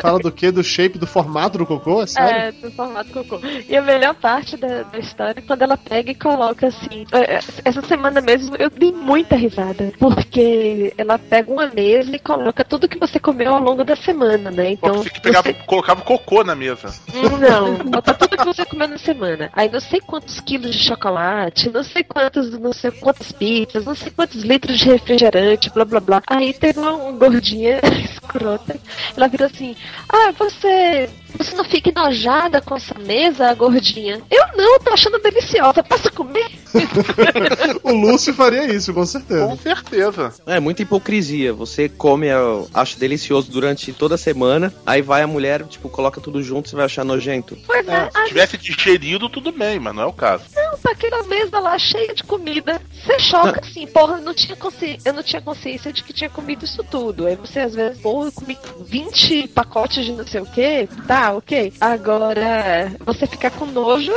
[0.00, 0.50] Fala do quê?
[0.50, 2.02] Do shape, do formato do cocô?
[2.02, 2.30] É sério?
[2.36, 3.40] É, do formato cocô.
[3.68, 7.06] E a melhor parte da, da história é quando ela pega e coloca assim.
[7.12, 9.92] é, é, Essa semana mesmo eu dei muita risada.
[9.98, 14.50] Porque ela pega uma mesa e coloca tudo que você comeu ao longo da semana,
[14.50, 14.70] né?
[14.72, 14.94] Então.
[14.94, 16.92] você que pegava, você- colocava cocô na mesa.
[17.14, 19.50] Hum, Não, bota tudo que você comeu na semana.
[19.54, 23.94] Aí não sei quantos quilos de chocolate, não sei quantos, não sei quantas pizzas, não
[23.94, 26.22] sei quantos litros de refrigerante, blá blá blá.
[26.26, 27.12] Aí teve uma, uma
[28.04, 28.76] escrota.
[29.16, 29.76] Ela virou assim:
[30.08, 31.08] Ah, você.
[31.38, 34.20] Você não fica enojada com essa mesa, gordinha?
[34.30, 35.82] Eu não, eu tô achando deliciosa.
[35.82, 36.46] Posso comer?
[37.82, 39.46] O Lúcio faria isso, com certeza.
[39.46, 40.32] Com certeza.
[40.46, 41.52] É muita hipocrisia.
[41.52, 42.36] Você come, é,
[42.72, 46.76] acha delicioso durante toda a semana, aí vai a mulher, tipo, coloca tudo junto, você
[46.76, 47.56] vai achar nojento.
[47.66, 50.44] Pois é, Se tivesse digerido, tudo bem, mas não é o caso.
[50.54, 52.80] Não, tá aquela mesa lá cheia de comida.
[53.04, 56.30] Você choca assim, porra, eu não tinha consciência, eu não tinha consciência de que tinha
[56.30, 57.26] comido isso tudo.
[57.26, 61.19] Aí você às vezes, porra, eu comi 20 pacotes de não sei o que, tá,
[61.28, 61.72] ok.
[61.80, 64.12] Agora, você ficar com nojo.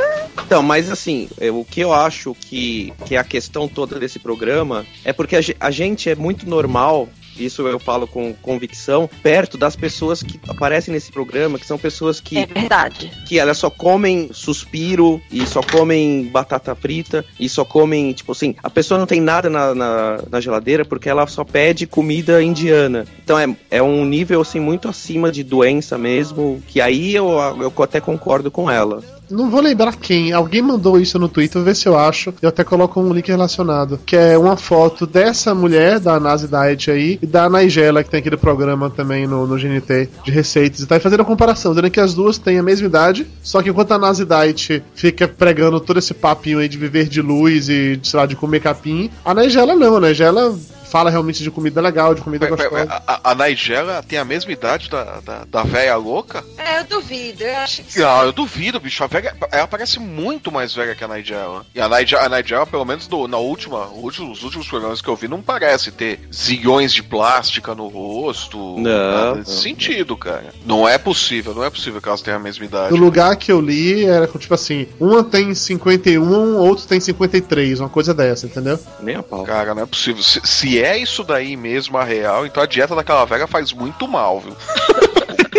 [0.45, 4.19] Então, mas assim, é, o que eu acho que, que é a questão toda desse
[4.19, 7.09] programa é porque a, a gente é muito normal.
[7.37, 12.19] Isso eu falo com convicção, perto das pessoas que aparecem nesse programa, que são pessoas
[12.19, 13.11] que É verdade.
[13.27, 18.55] que elas só comem suspiro e só comem batata frita e só comem, tipo assim,
[18.63, 23.05] a pessoa não tem nada na, na, na geladeira porque ela só pede comida indiana.
[23.23, 27.29] Então é, é um nível assim muito acima de doença mesmo, que aí eu,
[27.59, 29.01] eu até concordo com ela.
[29.33, 30.31] Não vou lembrar quem.
[30.31, 32.31] Alguém mandou isso no Twitter, vou ver se eu acho.
[32.39, 33.99] Eu até coloco um link relacionado.
[34.05, 38.19] Que é uma foto dessa mulher, da Nazi Diet aí, e da Nigella, que tem
[38.19, 40.81] aquele programa também no, no GNT de receitas.
[40.81, 43.25] E tá aí fazendo a comparação, dizendo que as duas têm a mesma idade.
[43.41, 47.21] Só que enquanto a Nazi Diet fica pregando todo esse papinho aí de viver de
[47.21, 49.97] luz e, sei lá, de comer capim, a Nigella não.
[49.97, 50.55] A Nigella
[50.93, 53.03] fala realmente de comida legal, de comida Pera, pera, gostosa.
[53.07, 56.43] A, a Nigella tem a mesma idade da, da, da velha louca?
[56.55, 57.43] É, eu duvido.
[57.43, 59.03] Eu acho que Não, eu duvido, bicho.
[59.03, 61.65] A velha, ela parece muito mais velha que a Nigella.
[61.73, 65.07] E a Nigella, a Nigella pelo menos do- na última, últimos, os últimos programas que
[65.07, 68.57] eu vi, não parece ter zilhões de plástica no rosto.
[68.77, 69.35] Não, nada não.
[69.37, 70.53] nesse sentido, cara.
[70.63, 72.91] Não é possível, não é possível que elas tenham a mesma idade.
[72.91, 77.89] No lugar que eu li, era tipo assim, uma tem 51, outro tem 53, uma
[77.89, 78.77] coisa dessa, entendeu?
[79.01, 79.43] Nem a pau.
[79.43, 80.21] Cara, não é possível.
[80.21, 84.07] Se, se é isso daí mesmo a real, então a dieta daquela velha faz muito
[84.07, 84.55] mal, viu?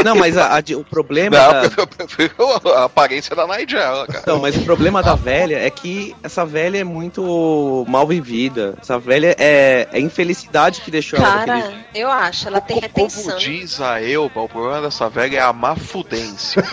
[0.05, 1.37] Não, mas a- a o problema.
[1.37, 2.35] Não, da- eu prefiro
[2.75, 4.25] a aparência da Nigella, cara.
[4.27, 8.75] Não, mas o problema da velha é que essa velha é muito mal vivida.
[8.81, 13.05] Essa velha é, é infelicidade que deixou ela daquele Cara, eu acho, ela tem Como
[13.07, 13.37] retenção.
[13.39, 16.63] diz a Elba, o problema dessa velha é a mafudência.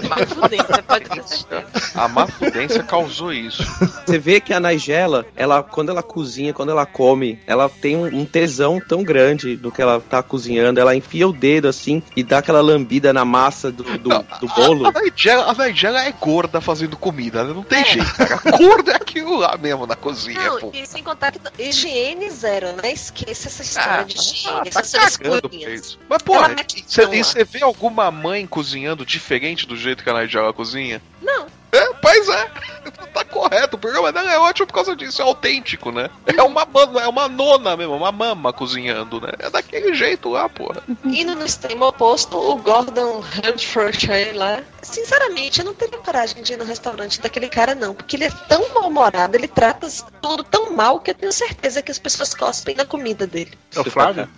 [0.00, 1.64] Você pode ter certeza.
[1.94, 3.62] A mafudência causou isso.
[4.06, 8.06] Você vê que a Nigella, ela, quando ela cozinha, quando ela come, ela tem um,
[8.20, 10.80] um tesão tão grande do que ela tá cozinhando.
[10.80, 14.08] Ela enfia o dedo assim e dá aquela lambida na massa do, do,
[14.40, 14.86] do bolo.
[14.86, 17.52] A Nigella, a Nigella é gorda fazendo comida, né?
[17.52, 18.40] não tem jeito, cara.
[18.58, 20.70] Gorda é aquilo lá mesmo na cozinha, Não, pô.
[20.74, 22.92] e sem contar que higiene zero, né?
[22.92, 25.18] Esqueça essa história Ah, de higiene, tá essas
[25.52, 25.98] isso.
[26.08, 26.22] Mas,
[27.14, 27.24] e lá.
[27.24, 31.00] você vê alguma mãe cozinhando diferente do jeito que a Nigella cozinha?
[31.22, 31.46] Não.
[31.72, 32.50] É, pois é.
[33.12, 33.76] Tá correto.
[33.76, 35.20] O programa dela é ótimo por causa disso.
[35.20, 36.08] É autêntico, né?
[36.26, 39.32] É uma, mama- é uma nona mesmo, uma mama cozinhando, né?
[39.38, 40.82] É daquele jeito lá, porra.
[41.04, 43.22] Indo no extremo oposto, o Gordon
[44.10, 44.60] aí lá.
[44.82, 47.94] Sinceramente, eu não teria coragem de ir no restaurante daquele cara, não.
[47.94, 49.88] Porque ele é tão mal-humorado, ele trata
[50.20, 53.52] tudo tão mal que eu tenho certeza que as pessoas cospem na comida dele.
[53.74, 54.28] É o Flávio?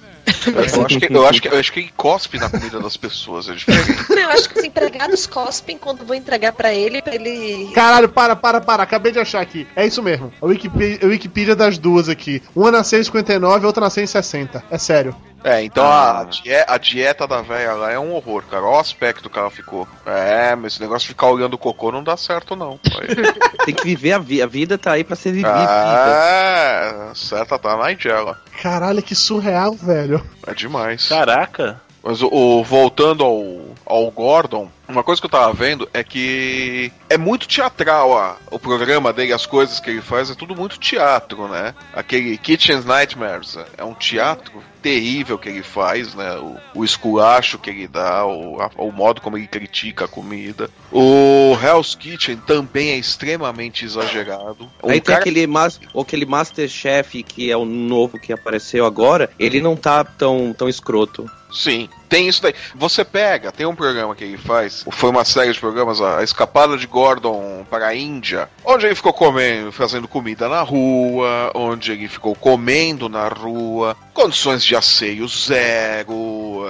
[0.47, 3.49] Eu acho, que, eu, acho que, eu acho que ele cospe na comida das pessoas.
[3.49, 3.53] É.
[4.11, 7.71] Não, eu acho que os empregados cospem quando vou entregar pra ele, pra ele.
[7.75, 8.83] Caralho, para, para, para.
[8.83, 9.67] Acabei de achar aqui.
[9.77, 10.33] É isso mesmo.
[10.41, 12.43] A Wikipedia, a Wikipedia das duas aqui.
[12.55, 14.65] Uma nasceu em 59 e outra nasceu em 60.
[14.71, 15.15] É sério.
[15.45, 18.63] É, então a, die- a dieta da velha lá é um horror, cara.
[18.63, 19.89] Olha o aspecto que ela ficou.
[20.07, 22.79] É, mas esse negócio de ficar olhando o cocô não dá certo, não.
[23.67, 24.45] Tem que viver a vida.
[24.45, 25.53] A vida tá aí pra ser vivida.
[25.53, 28.39] Ah, certa tá na Nigella.
[28.63, 30.12] Caralho, que surreal, velho.
[30.47, 31.09] É demais.
[31.09, 31.81] Caraca.
[32.03, 36.93] Mas o, o- voltando ao, ao Gordon, uma coisa que eu tava vendo é que
[37.09, 40.79] é muito teatral a, o programa dele, as coisas que ele faz, é tudo muito
[40.81, 41.73] teatro, né?
[41.95, 44.53] Aquele Kitchen's Nightmares é um teatro
[44.83, 46.37] terrível que ele faz, né?
[46.39, 50.69] O, o esculacho que ele dá, o, a- o modo como ele critica a comida.
[50.91, 54.69] O Hell's Kitchen também é extremamente exagerado.
[54.83, 59.61] Aí tem cara- aquele, mas, aquele Masterchef que é o novo que apareceu agora, ele
[59.61, 61.25] não tá tão, tão escroto.
[61.53, 62.55] Sim, tem isso daí.
[62.75, 66.25] Você pega, tem um programa que ele faz, foi uma série de programas, a a
[66.25, 71.93] Escapada de Gordon para a Índia, onde ele ficou comendo, fazendo comida na rua, onde
[71.93, 76.15] ele ficou comendo na rua, condições de asseio zero,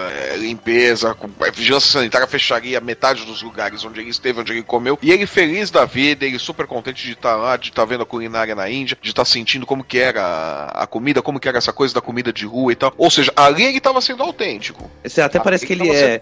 [0.01, 4.99] eh, limpeza, eh, vigilância sanitária fecharia metade dos lugares onde ele esteve, onde ele comeu,
[5.03, 8.07] e ele feliz da vida, ele super contente de estar lá, de estar vendo a
[8.07, 11.73] culinária na Índia, de estar sentindo como que era a- comida, como que era essa
[11.73, 12.93] coisa da comida de rua e tal.
[12.97, 14.91] Ou seja, ali ele estava sendo autêntico.
[15.25, 16.21] Até parece que ele tava é.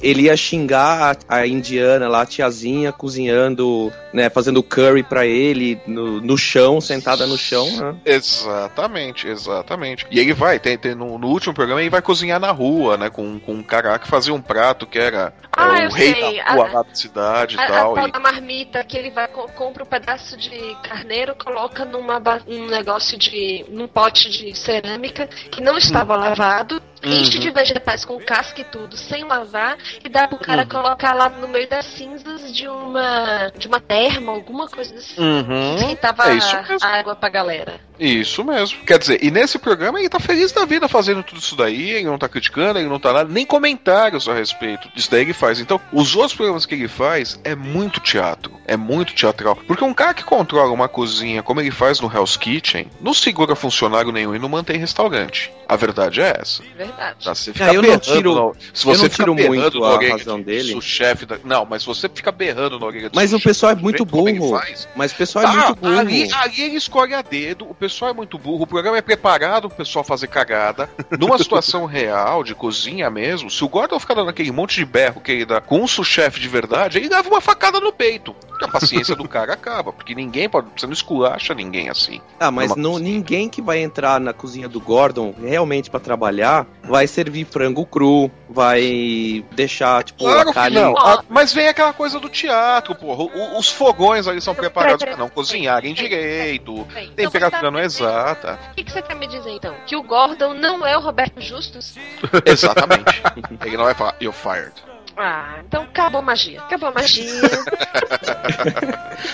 [0.00, 5.80] Ele ia xingar a, a indiana lá, a tiazinha, cozinhando, né, fazendo curry pra ele
[5.86, 7.66] no, no chão, sentada no chão.
[7.76, 7.94] né?
[8.04, 10.06] Exatamente, exatamente.
[10.10, 13.08] E ele vai, tem, tem no, no último programa, ele vai cozinhar na rua, né?
[13.10, 16.12] Com, com um cara que fazia um prato que era é, Ah, o eu rei
[16.14, 17.94] sei, da rua a- lá da cidade e A, a tal.
[17.94, 22.18] tal e- da marmita que ele vai co- compra um pedaço de carneiro, coloca numa
[22.18, 27.40] ba- um negócio de num pote de cerâmica que não estava lavado, enche Uhum.
[27.42, 30.68] de vegetais com casca e tudo, sem lavar e dá pro cara Uhum.
[30.68, 35.20] colocar lá no meio das cinzas de uma de uma terma, alguma coisa assim.
[35.20, 35.76] Uhum.
[35.76, 36.78] Esquentava É isso mesmo.
[36.86, 37.80] a água pra galera.
[37.98, 38.80] Isso mesmo.
[38.84, 42.06] Quer dizer, e nesse programa ele tá feliz da vida fazendo tudo isso daí, ele
[42.06, 45.60] não tá criticando, ele não tá nada, nem comentários a respeito disso daí ele faz.
[45.60, 49.54] Então, os outros programas que ele faz é muito teatro, é muito teatral.
[49.54, 53.54] Porque um cara que controla uma cozinha como ele faz no Hell's Kitchen, não segura
[53.54, 55.52] funcionário nenhum e não mantém restaurante.
[55.68, 56.62] A verdade é essa.
[56.76, 56.91] Verdade.
[56.96, 57.34] Tá?
[57.34, 59.60] Você Ah, fica eu não berrando tiro- na- se eu você não fica tiro berrando
[59.62, 60.80] muito a orelha razão de dele.
[60.80, 61.36] chefe da...
[61.44, 64.10] Não, mas se você fica berrando na orelha de Mas o pessoal é muito ele
[64.10, 64.60] burro.
[64.94, 65.98] Mas o pessoal é Tá, muito burro.
[65.98, 69.68] Ali, ali ele escolhe a dedo, o pessoal é muito burro, o programa é preparado
[69.68, 70.88] pro pessoal fazer cagada.
[71.18, 75.20] Numa situação real, de cozinha mesmo, se o Gordon ficar dando aquele monte de berro
[75.20, 78.34] que ele dá com um sous-chefe de verdade, ele leva uma facada no peito.
[78.64, 80.68] A paciência do cara acaba, porque ninguém pode.
[80.76, 82.20] Você não esculacha ninguém assim.
[82.40, 86.66] Ah, mas Numa não, ninguém que vai entrar na cozinha do Gordon realmente pra trabalhar
[86.82, 90.76] vai servir frango cru, vai deixar, tipo, Claro a carne.
[90.76, 90.94] não.
[90.96, 93.24] Ah, mas vem aquela coisa do teatro, porra.
[93.24, 96.86] O- os fogões ali são preparados para não cozinharem direito.
[97.16, 98.58] Temperatura não é exata.
[98.72, 99.74] O que, que você quer me dizer então?
[99.86, 101.94] Que o Gordon não é o Roberto Justus?
[102.44, 103.22] Exatamente.
[103.64, 104.72] Ele não vai falar, you're fired.
[105.16, 106.60] Ah, então acabou a magia.
[106.60, 107.24] Acabou a magia.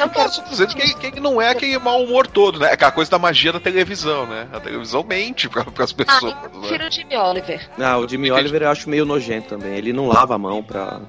[0.01, 2.71] Não posso dizer que, ele- que ele não é aquele mau humor todo, né?
[2.71, 4.49] É aquela coisa da magia da televisão, né?
[4.53, 6.33] A televisão mente pra, pras pessoas.
[6.37, 6.69] Ah, né?
[6.69, 7.69] tira o Jimmy Oliver.
[7.81, 9.75] Ah, o Jimmy Oliver eu acho meio nojento também.
[9.77, 11.01] Ele não lava a mão pra.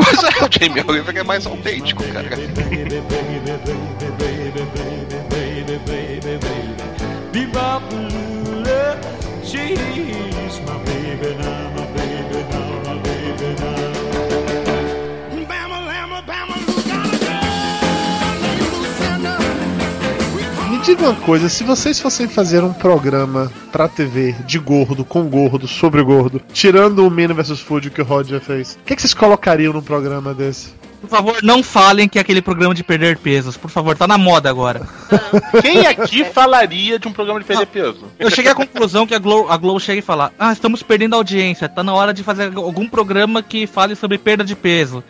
[0.00, 2.28] Mas é, o Jamie Oliver é mais autêntico, cara.
[20.90, 25.68] diga uma coisa, se vocês fossem fazer um programa pra TV de gordo, com gordo,
[25.68, 29.14] sobre gordo, tirando o Mina vs Food que o já fez, o que, que vocês
[29.14, 30.79] colocariam num programa desse?
[31.00, 33.56] Por favor, não falem que é aquele programa de perder pesos.
[33.56, 34.82] Por favor, tá na moda agora.
[35.62, 38.04] Quem aqui falaria de um programa de perder peso?
[38.18, 41.14] Eu cheguei à conclusão que a Glow, a Glow chega e fala: Ah, estamos perdendo
[41.16, 45.02] audiência, tá na hora de fazer algum programa que fale sobre perda de peso.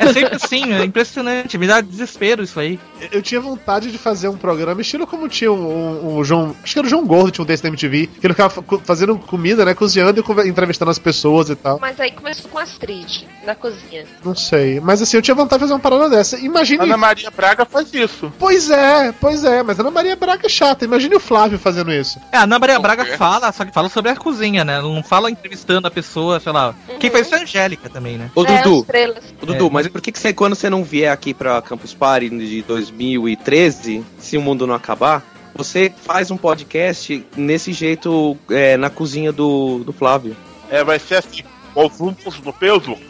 [0.00, 2.78] É sempre assim, é impressionante, me dá desespero isso aí.
[3.12, 6.54] Eu tinha vontade de fazer um programa, estilo como tinha um, um- um João.
[6.62, 8.52] Acho que era o João Gordo, tinha um desse na MTV, que ele ficava
[8.84, 9.74] fazendo comida, né?
[9.74, 11.78] Cozinhando e entrevistando as pessoas e tal.
[11.80, 14.04] Mas aí começou com Astrid, na cozinha.
[14.24, 14.80] Não sei.
[14.80, 16.38] Mas assim, eu tinha vontade de fazer uma parada dessa.
[16.38, 16.82] Imagine.
[16.82, 18.32] Ana Maria Braga faz isso.
[18.38, 20.84] Pois é, pois é, mas a Ana Maria Braga é chata.
[20.84, 22.18] Imagine o Flávio fazendo isso.
[22.32, 24.74] É, a Ana Maria Braga fala, só que fala sobre a cozinha, né?
[24.74, 26.74] Ela não fala entrevistando a pessoa, sei lá.
[26.98, 28.30] Quem faz isso é a Angélica também, né?
[28.34, 29.24] Ô, É, Dudu, estrelas.
[29.40, 29.70] Ô, Dudu, É.
[29.70, 34.04] mas por que, que você, quando você não vier aqui pra Campus Party de 2013,
[34.18, 35.22] se o mundo não acabar,
[35.54, 40.36] você faz um podcast nesse jeito é, na cozinha do, do Flávio?
[40.70, 41.42] É, vai ser assim.
[41.76, 42.96] Os rumos do peso.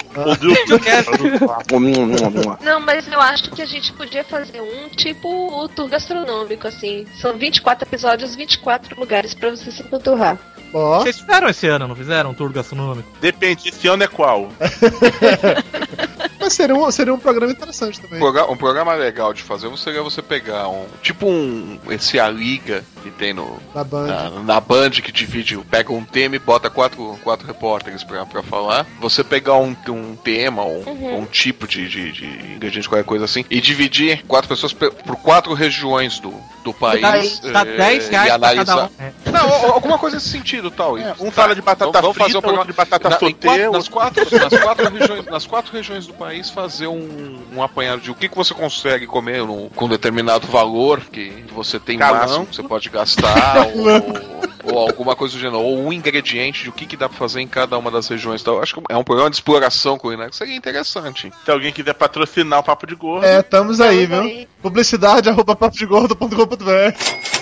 [1.72, 6.66] O Não, mas eu acho que a gente podia fazer um tipo o tour gastronômico,
[6.66, 7.06] assim.
[7.20, 10.38] São 24 episódios, 24 lugares pra você se panturrar.
[10.72, 11.00] Ó.
[11.00, 12.30] Vocês fizeram esse ano, não fizeram?
[12.30, 13.08] Um tour gastronômico?
[13.20, 14.48] Depende, esse ano é qual?
[16.38, 18.20] Mas seria um, seria um programa interessante também.
[18.22, 20.86] um programa legal de fazer seria você pegar um.
[21.02, 21.78] Tipo um.
[21.90, 23.58] Esse A Liga que tem no.
[23.74, 24.06] Da Band.
[24.06, 28.42] Na, na Band que divide, pega um tema e bota quatro, quatro repórteres pra, pra
[28.42, 28.86] falar.
[29.00, 31.18] Você pegar um, um tema, um, Uhum.
[31.20, 35.16] um tipo de, de, de ingrediente, qualquer coisa assim, e dividir quatro pessoas pe- por
[35.16, 36.32] quatro regiões do,
[36.64, 37.40] do país.
[37.40, 38.64] Tá eh, 10 reais e analisar.
[38.64, 38.90] cada um.
[38.98, 39.12] É.
[39.30, 40.96] Não, al- alguma coisa nesse sentido, tal.
[40.98, 43.18] É, um fala de batata Vamos- vamos fazer frita, um programa- outro de batata Na-
[43.18, 47.62] sauté, quatro- nas, quatro, nas, quatro regiões, nas quatro regiões do país fazer um, um
[47.62, 51.98] apanhado de o que, que você consegue comer num- com determinado valor que você tem
[51.98, 52.20] Galão.
[52.20, 56.68] máximo que você pode gastar ou, ou alguma coisa do gênero, ou um ingrediente de
[56.68, 58.40] o que, que dá pra fazer em cada uma das regiões.
[58.40, 61.32] Então, acho que é um programa de exploração culinária que seria interessante.
[61.44, 63.24] Se alguém quiser patrocinar o Papo de Gordo.
[63.24, 64.20] É, estamos aí, viu?
[64.20, 64.48] aí.
[64.60, 66.66] Publicidade arroba papodegordo.com.br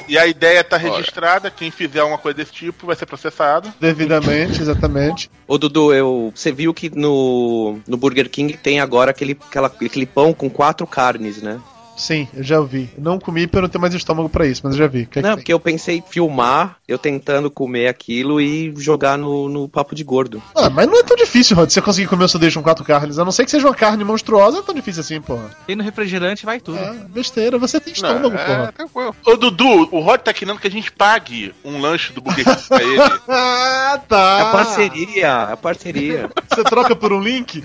[0.08, 1.50] E a ideia tá registrada.
[1.50, 3.72] Quem fizer alguma coisa desse tipo vai ser processado.
[3.80, 5.30] Devidamente, exatamente.
[5.46, 10.06] Ô, Dudu, eu, você viu que no, no Burger King tem agora aquele, aquela, aquele
[10.06, 11.60] pão com quatro carnes, né?
[11.96, 12.90] Sim, eu já vi.
[12.98, 15.06] Não comi porque eu não tenho mais estômago pra isso, mas eu já vi.
[15.06, 15.36] Que é que Não, tem?
[15.42, 20.04] porque eu pensei em filmar eu tentando comer aquilo e jogar no, no papo de
[20.04, 20.42] gordo.
[20.54, 23.18] Ah, mas não é tão difícil, Rod, você conseguir comer o sanduíche com quatro carnes.
[23.18, 25.50] A não ser que seja uma carne monstruosa, não é tão difícil assim, porra.
[25.66, 26.78] Tem no refrigerante, vai tudo.
[26.78, 28.72] É, besteira, você tem estômago, Não, é, porra.
[28.72, 29.16] tranquilo.
[29.24, 32.68] Ô, Dudu, o Rod tá querendo que a gente pague um lanche do Burger King
[32.68, 32.98] pra ele.
[33.28, 34.40] Ah, É tá.
[34.42, 36.30] a parceria, a parceria.
[36.50, 37.62] Você troca por um link?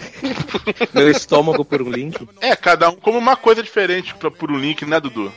[0.94, 2.28] Meu estômago por um link.
[2.42, 5.32] É, cada um come uma coisa diferente pra, por um link, né, Dudu?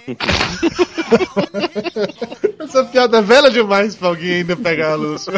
[2.58, 5.26] Essa piada é velha demais pra alguém ainda pegar a luz.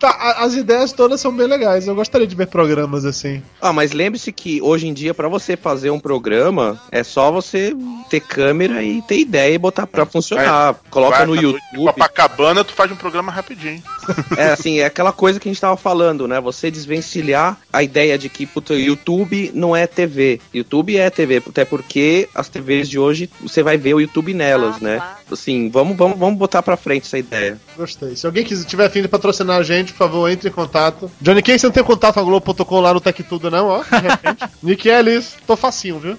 [0.00, 1.86] Tá, as ideias todas são bem legais.
[1.86, 3.42] Eu gostaria de ver programas assim.
[3.60, 7.76] Ah, mas lembre-se que hoje em dia, pra você fazer um programa, é só você
[8.08, 10.74] ter câmera e ter ideia e botar pra funcionar.
[10.90, 11.42] Coloca Vai, no tá.
[11.42, 11.60] YouTube.
[11.84, 13.82] Copacabana, tu faz um programa rapidinho.
[14.36, 16.40] É assim, é aquela coisa que a gente tava falando, né?
[16.40, 20.40] Você desvencilhar a ideia de que, puta, YouTube não é TV.
[20.52, 24.76] YouTube é TV, até porque as TVs de hoje você vai ver o YouTube nelas,
[24.76, 24.96] Ah, né?
[24.98, 25.18] tá.
[25.32, 27.58] Assim, vamos, vamos, vamos botar pra frente essa ideia.
[27.76, 28.16] Gostei.
[28.16, 31.10] Se alguém quiser, tiver afim de patrocinar a gente, por favor, entre em contato.
[31.20, 33.82] Johnny Ken, você não tem contato com a Globo.com lá no Tech Tudo, não, ó.
[33.82, 34.44] De repente.
[34.62, 36.18] Nick Ellis, tô facinho, viu?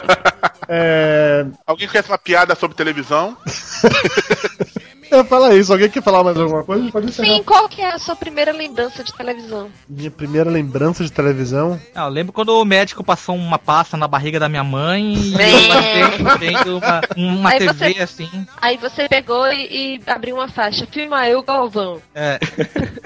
[0.68, 1.46] é...
[1.66, 3.36] Alguém conhece uma piada sobre televisão?
[5.10, 5.72] Eu falar isso.
[5.72, 6.90] Alguém quer falar mais alguma coisa?
[6.90, 7.28] Pode encerrar.
[7.28, 9.68] Sim, qual que é a sua primeira lembrança de televisão?
[9.88, 11.80] Minha primeira lembrança de televisão.
[11.94, 15.32] Ah, eu lembro quando o médico passou uma pasta na barriga da minha mãe e
[15.32, 18.46] eu passei vendo uma, uma Aí TV você- assim.
[18.60, 20.86] Aí você pegou e, e abriu uma faixa.
[20.90, 22.00] Filma eu, Galvão.
[22.14, 22.38] É.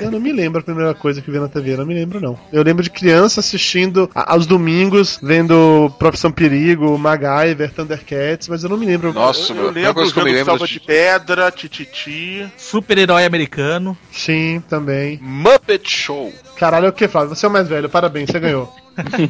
[0.00, 1.94] Eu não me lembro a primeira coisa que eu vi na TV, eu não me
[1.94, 2.38] lembro, não.
[2.52, 8.70] Eu lembro de criança assistindo a- aos domingos, vendo Profissão Perigo, MacGyver, Thundercats, mas eu
[8.70, 9.12] não me lembro.
[9.12, 11.50] Nossa, Eu meu, a lembro eu me vendo lembro Salva de Pedra,
[12.56, 13.96] Super-herói americano.
[14.12, 15.18] Sim, também.
[15.22, 16.32] Muppet Show.
[16.56, 17.34] Caralho, é o que, Flávio?
[17.34, 18.72] Você é o mais velho, parabéns, você ganhou.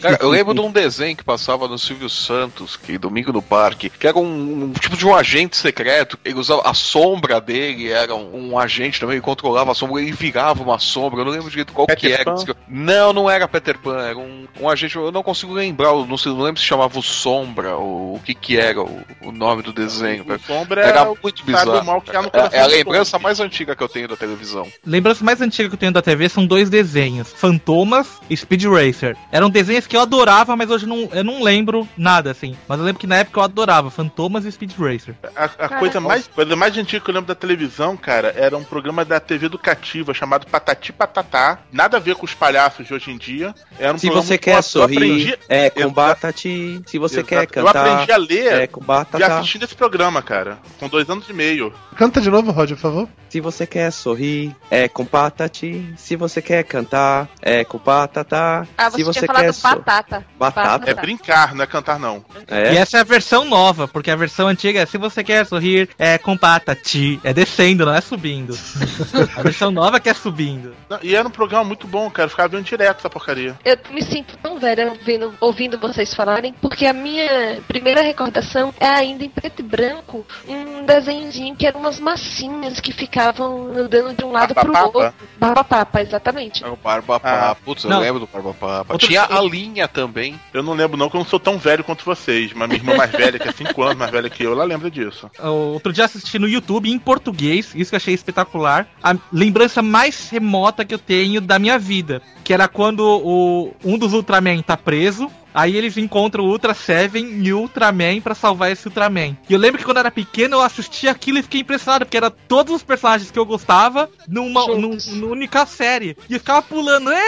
[0.01, 3.90] Cara, eu lembro de um desenho que passava no Silvio Santos, que Domingo no Parque,
[3.90, 6.18] que era um, um tipo de um agente secreto.
[6.24, 10.12] Ele usava a sombra dele, era um, um agente também, ele controlava a sombra, ele
[10.12, 11.20] virava uma sombra.
[11.20, 12.24] Eu não lembro direito qual que Peter era.
[12.24, 12.44] Pan?
[12.68, 14.97] Não, não era Peter Pan, era um, um agente.
[14.97, 18.20] Eu não consigo lembrar, eu não, sei, não lembro se chamava o Sombra ou o
[18.20, 20.24] que que era o, o nome do desenho.
[20.28, 21.84] O Sombra era é muito que bizarro.
[21.84, 24.66] mal que no É- é a lembrança mais antiga que eu tenho da televisão.
[24.84, 29.16] Lembrança mais antiga que eu tenho da TV são dois desenhos: Fantomas e Speed Racer.
[29.30, 32.57] Eram desenhos que eu adorava, mas hoje não, eu não lembro nada assim.
[32.66, 35.15] Mas eu lembro que na época eu adorava Fantomas e Speed Racer.
[35.37, 38.65] A, a coisa, mais, coisa mais antiga que eu lembro da televisão, cara, era um
[38.65, 41.59] programa da TV educativa chamado Patati Patatá.
[41.73, 43.55] Nada a ver com os palhaços de hoje em dia.
[43.78, 44.57] Era um Se programa você quer.
[44.57, 46.81] Eu sorrir, aprendi- é com batati.
[46.87, 47.28] Se você Exato.
[47.28, 49.27] quer Eu cantar, aprendi a ler é com e batata.
[49.39, 50.59] assistindo esse programa, cara.
[50.78, 51.73] Com dois anos e meio.
[51.97, 53.09] Canta de novo, Roger, por favor.
[53.28, 55.93] Se você quer sorrir, é com patati.
[55.97, 58.66] Se você quer cantar, é com batata.
[58.77, 60.25] Ah, você Se você quer so- batata.
[60.39, 60.91] Batata.
[60.91, 62.25] É brincar, não é cantar, não.
[62.49, 62.75] É.
[62.75, 65.89] E essa é a versão nova, porque a versão antiga é se você quer sorrir,
[65.99, 67.21] é com patati.
[67.25, 68.57] É descendo, não é subindo.
[69.37, 70.75] a versão nova que é subindo.
[70.89, 72.27] Não, E era um programa muito bom, cara.
[72.27, 73.57] Eu ficava vendo direto essa porcaria.
[73.65, 78.87] Eu me sinto tão velha ouvindo, ouvindo vocês falarem, porque a minha primeira recordação é
[78.87, 84.25] ainda em preto e branco, um desenhozinho que eram umas massinhas que ficavam andando de
[84.25, 84.99] um lado pro Barba-papa?
[84.99, 85.15] outro.
[85.39, 86.65] Barba Papa, exatamente.
[86.65, 87.57] É o Barba Ah, Papa.
[87.65, 88.01] Putz, eu não.
[88.01, 88.93] lembro do Barba Papa.
[88.95, 90.39] Outro- Tinha a linha também.
[90.52, 92.52] Eu não lembro, não, que eu não sou tão velho quanto vocês.
[92.52, 94.90] Mas minha irmã mais velha, que é 5 anos mais velha que eu, ela lembra
[94.90, 95.31] disso.
[95.43, 98.89] Outro dia assisti no YouTube em português, isso que eu achei espetacular.
[99.02, 103.97] A lembrança mais remota que eu tenho da minha vida, que era quando o, um
[103.97, 105.31] dos Ultraman tá preso.
[105.55, 109.36] Aí eles encontram o Ultra Seven e o Ultraman pra salvar esse Ultraman.
[109.48, 112.16] E eu lembro que quando eu era pequeno eu assisti aquilo e fiquei impressionado, porque
[112.16, 116.16] era todos os personagens que eu gostava numa, num- numa única série.
[116.28, 117.10] E eu ficava pulando.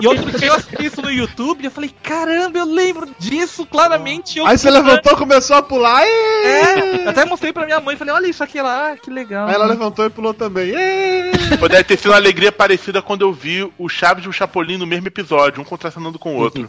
[0.00, 3.64] E outro dia eu assisti isso no YouTube e eu falei, caramba, eu lembro disso
[3.66, 4.38] claramente.
[4.38, 6.02] Eu Aí você levantou, começou a pular.
[6.04, 9.48] É, eu até mostrei pra minha mãe, falei, olha isso aqui lá, que legal.
[9.48, 10.72] Aí ela levantou e pulou também.
[10.72, 14.86] Deve ter sido uma alegria parecida quando eu vi o Chaves e o Chapolin no
[14.86, 16.68] mesmo episódio, um contracenando com o outro.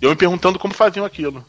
[0.00, 1.44] Eu me perguntando como faziam aquilo.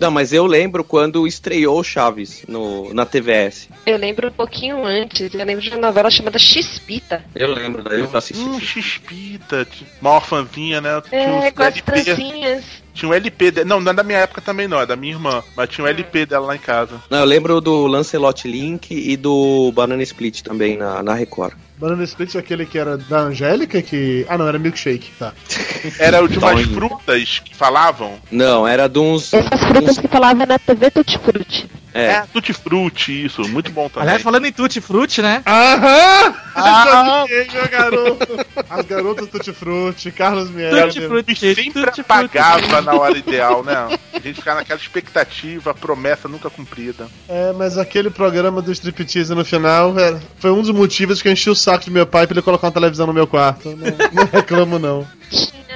[0.00, 3.68] Não, mas eu lembro quando estreou Chaves no, na TVS.
[3.86, 7.24] Eu lembro um pouquinho antes, eu lembro de uma novela chamada X-Pita.
[7.34, 8.42] Eu lembro, daí eu assisti.
[8.42, 9.66] Hum, X-Pita,
[10.00, 11.00] uma orfãzinha, né?
[11.08, 12.64] Tinha É, um com as LP, trancinhas.
[12.92, 13.64] tinha um LP, de...
[13.64, 15.88] não, não é da minha época também não, é da minha irmã, mas tinha um
[15.88, 17.00] LP dela lá em casa.
[17.08, 21.54] Não, eu lembro do Lancelot Link e do Banana Split também na, na Record.
[21.78, 24.26] Banana Split é aquele que era da Angélica, que.
[24.28, 25.32] Ah, não, era Milkshake, tá.
[25.98, 28.18] Era o de umas frutas que falavam.
[28.30, 29.32] Não, era de uns.
[29.32, 31.70] Essas frutas que falavam na TV Tutti Frutti.
[31.94, 32.04] É.
[32.04, 34.02] É, Tutti Frutti, isso, muito bom também.
[34.02, 35.42] Aliás, falando em Tutti Frutti, né?
[35.46, 36.34] Aham!
[36.54, 37.24] Ah!
[37.28, 38.46] Meu garoto!
[38.68, 40.82] As garotas Tutti Frutti, Carlos Miele.
[40.82, 42.38] Tutti Frutti, E sempre Tutti Frutti.
[42.38, 43.74] apagava na hora ideal, né?
[44.12, 47.06] A gente ficava naquela expectativa, promessa nunca cumprida.
[47.28, 51.32] É, mas aquele programa do striptease no final era- foi um dos motivos que eu
[51.32, 53.68] enchi o saco de meu pai pra ele colocar uma televisão no meu quarto.
[53.68, 55.06] Não, não reclamo, não.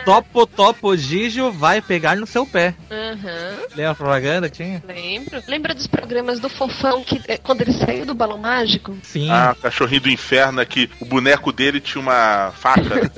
[0.04, 2.74] Topo Topo Gijo vai pegar no seu pé.
[2.90, 4.82] Aham, Lembra a propaganda que tinha?
[4.86, 5.42] lembro.
[5.46, 8.96] Lembra dos programas do Fofão que eh, quando ele saiu do balão mágico?
[9.02, 9.30] Sim.
[9.30, 12.82] Ah, o cachorrinho do inferno é que o boneco dele tinha uma faca.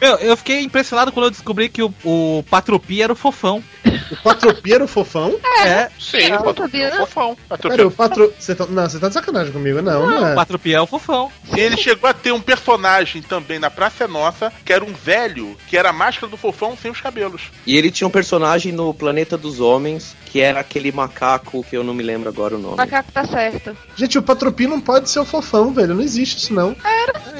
[0.00, 3.62] Eu, eu fiquei impressionado quando eu descobri que o, o Patropi era o fofão.
[4.10, 5.38] O Patropi era o fofão?
[5.64, 5.88] É.
[5.98, 7.02] Sim, não, pode sabia, ser não.
[7.02, 7.36] um fofão.
[7.60, 8.32] Pera, o Patro...
[8.38, 8.66] Você tá...
[8.66, 10.34] Não, você tá de sacanagem comigo, não, não O é.
[10.34, 11.32] Patropi é o fofão.
[11.56, 15.56] Ele chegou a ter um personagem também na Praça é Nossa, que era um velho,
[15.66, 17.42] que era a máscara do fofão sem os cabelos.
[17.66, 21.84] E ele tinha um personagem no Planeta dos Homens, que era aquele macaco que eu
[21.84, 22.76] não me lembro agora o O nome.
[22.76, 23.76] macaco tá certo.
[23.96, 25.94] Gente, o Patropi não pode ser o fofão, velho.
[25.94, 26.76] Não existe isso, não.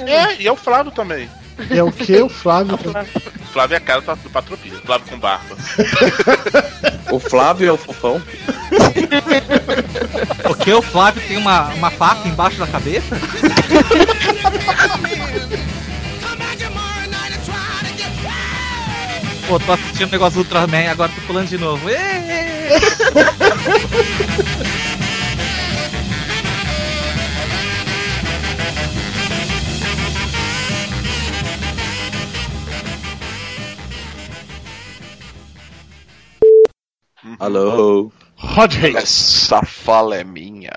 [0.07, 1.29] É, e é o Flávio também.
[1.71, 2.75] É o que, o Flávio?
[2.75, 5.57] O Flávio é a cara do Patropia, Flávio com barba.
[7.09, 8.21] O Flávio é o fofão?
[10.43, 13.17] Porque o Flávio tem uma, uma faca embaixo da cabeça?
[19.49, 21.87] Pô, tô assistindo o negócio do Ultraman, agora tô pulando de novo.
[37.25, 37.37] Uhum.
[37.39, 38.13] Alô?
[38.35, 38.97] Rodney!
[38.97, 40.73] Essa fala é minha.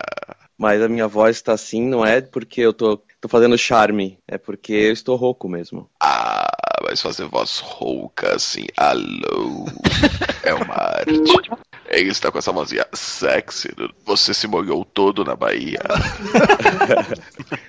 [0.57, 4.37] Mas a minha voz tá assim, não é porque eu tô, tô fazendo charme, é
[4.37, 5.89] porque eu estou rouco mesmo.
[5.99, 6.48] Ah!
[6.95, 9.65] Fazer voz rouca assim, alô,
[10.43, 11.11] é uma arte.
[11.89, 13.69] Ele está com essa vozinha sexy.
[14.05, 15.79] Você se molhou todo na Bahia.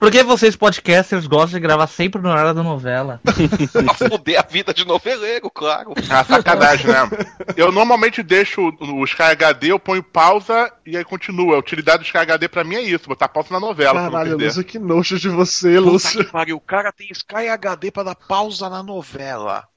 [0.00, 3.20] Por que vocês podcasters gostam de gravar sempre no horário da novela?
[3.84, 5.92] pra foder a vida de noveleiro, claro.
[6.08, 7.06] Ah, sacanagem, né?
[7.54, 11.56] Eu normalmente deixo o Sky HD, eu ponho pausa e aí continua.
[11.56, 14.10] A utilidade do Sky HD pra mim é isso, botar pausa na novela.
[14.10, 14.38] Caralho.
[14.38, 16.24] Lúcio, que nojo de você, Puta Lúcio.
[16.24, 19.68] que pariu, o cara tem Sky HD pra dar pausa na novela.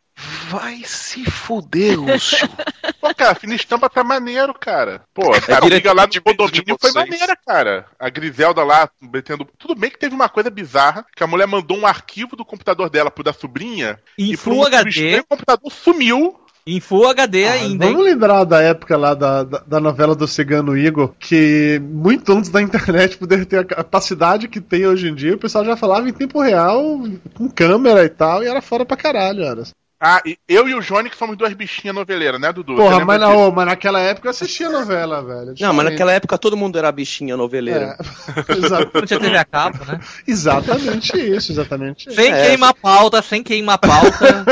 [0.49, 2.47] Vai se fuder, Lúcio.
[3.01, 5.01] Pô, cara, fina estampa tá maneiro, cara.
[5.13, 7.85] Pô, a direto briga lá de no condomínio de foi maneira, cara.
[7.99, 9.45] A Griselda lá, metendo.
[9.57, 12.89] Tudo bem que teve uma coisa bizarra, que a mulher mandou um arquivo do computador
[12.89, 13.99] dela pro da sobrinha.
[14.17, 14.89] Em e por Full um motivo HD.
[14.89, 16.39] estranho, o computador sumiu.
[16.65, 17.91] Em Full HD Ah, ainda, hein?
[17.91, 22.49] Vamos lembrar da época lá da, da, da novela do Cigano Igor, que muito antes
[22.49, 26.07] da internet poder ter a capacidade que tem hoje em dia, o pessoal já falava
[26.07, 27.01] em tempo real,
[27.35, 29.63] com câmera e tal, e era fora pra caralho, era.
[30.05, 32.75] Ah, e eu e o Johnny que somos duas bichinhas noveleiras, né, Dudu?
[32.75, 35.55] Porra, mas, não, mas naquela época eu assistia novela, velho.
[35.57, 37.97] Não, mas naquela época todo mundo era bichinha noveleira.
[37.97, 40.01] É, exa- Não tinha TV a cabo, né?
[40.27, 42.15] exatamente isso, exatamente isso.
[42.17, 42.47] Sem É.
[42.47, 44.43] queimar pauta, sem queimar pauta.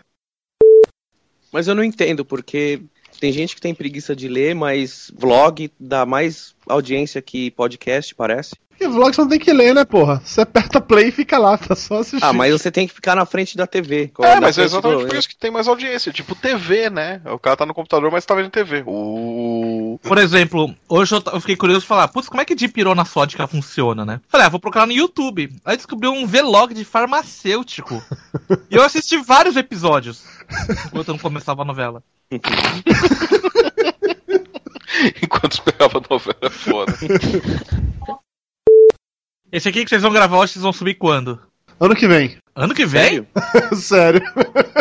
[1.52, 2.80] Mas eu não entendo, porque
[3.20, 8.56] tem gente que tem preguiça de ler, mas vlog dá mais audiência que podcast, parece.
[8.74, 10.20] Porque vlog você não tem que ler, né, porra?
[10.24, 12.24] Você aperta play e fica lá, tá só assistindo.
[12.24, 14.10] Ah, mas você tem que ficar na frente da TV.
[14.20, 16.12] É, mas é exatamente do- por isso que tem mais audiência.
[16.12, 17.20] Tipo TV, né?
[17.24, 18.82] O cara tá no computador, mas tá vendo TV.
[18.84, 19.98] Uh...
[20.02, 24.04] Por exemplo, hoje eu, fiquei curioso de falar, putz, como é que dipirona sódica funciona,
[24.04, 24.20] né?
[24.28, 25.52] Falei, ah, vou procurar no YouTube.
[25.64, 28.02] Aí descobri um vlog de farmacêutico.
[28.68, 30.24] e eu assisti vários episódios
[30.86, 32.02] enquanto eu não começava a novela.
[35.22, 36.94] Enquanto esperava a novela é foda.
[39.54, 41.38] Esse aqui que vocês vão gravar hoje, vocês vão subir quando?
[41.78, 42.36] Ano que vem.
[42.56, 43.24] Ano que vem?
[43.72, 44.20] Sério.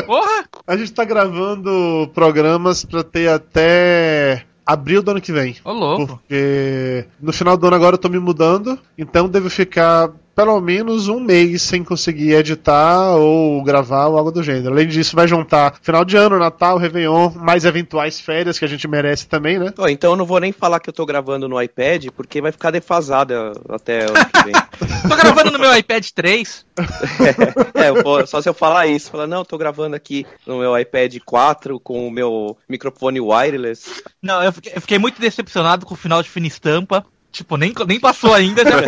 [0.08, 0.46] Porra!
[0.66, 5.58] A gente tá gravando programas pra ter até abril do ano que vem.
[5.64, 6.08] Ô, louco.
[6.08, 11.08] Porque no final do ano agora eu tô me mudando, então devo ficar pelo menos
[11.08, 14.72] um mês sem conseguir editar ou gravar ou algo do gênero.
[14.74, 18.88] Além disso, vai juntar final de ano, Natal, Réveillon, mais eventuais férias que a gente
[18.88, 19.74] merece também, né?
[19.78, 22.52] Ó, então eu não vou nem falar que eu tô gravando no iPad, porque vai
[22.52, 24.54] ficar defasada até ano que vem.
[25.08, 26.66] Tô gravando no meu iPad 3.
[27.76, 30.60] é, eu vou- só se eu falar isso, falar, não, eu tô gravando aqui no
[30.60, 34.02] meu iPad 4 com o meu microfone wireless.
[34.22, 37.06] Não, eu fiquei, eu fiquei muito decepcionado com o final de Fina Estampa.
[37.34, 38.64] Tipo, nem, nem passou ainda.
[38.64, 38.78] Já...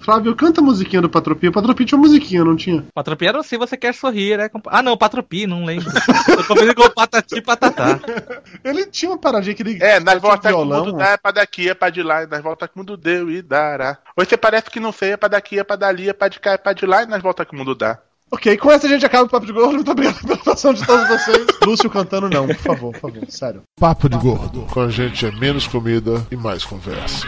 [0.00, 1.48] Flávio, canta a musiquinha do Patropi.
[1.48, 2.86] O Patropi tinha uma musiquinha, não tinha?
[2.94, 4.48] Patropi era se você quer sorrir, né?
[4.68, 5.90] Ah, não, Patropi, não lembro.
[6.28, 8.00] Eu confundi com o Patati e Patatá.
[8.64, 9.76] Ele tinha uma paradinha que ele.
[9.82, 12.26] É, nas voltas que o mundo dá é pra daqui, é pra de lá, e
[12.26, 13.98] nas voltas que o mundo deu e dará.
[14.16, 16.40] Hoje você parece que não sei, é pra daqui, é pra dali, é pra de
[16.40, 17.98] cá, é pra de lá, e nas voltas que o mundo dá.
[18.30, 19.74] Ok, com essa a gente acaba o Papo de Gordo.
[19.74, 21.46] Muito obrigado pela participação de todos vocês.
[21.64, 23.62] Lúcio cantando, não, por favor, por favor, sério.
[23.78, 24.62] Papo de Gordo.
[24.70, 27.26] Com a gente é menos comida e mais conversa.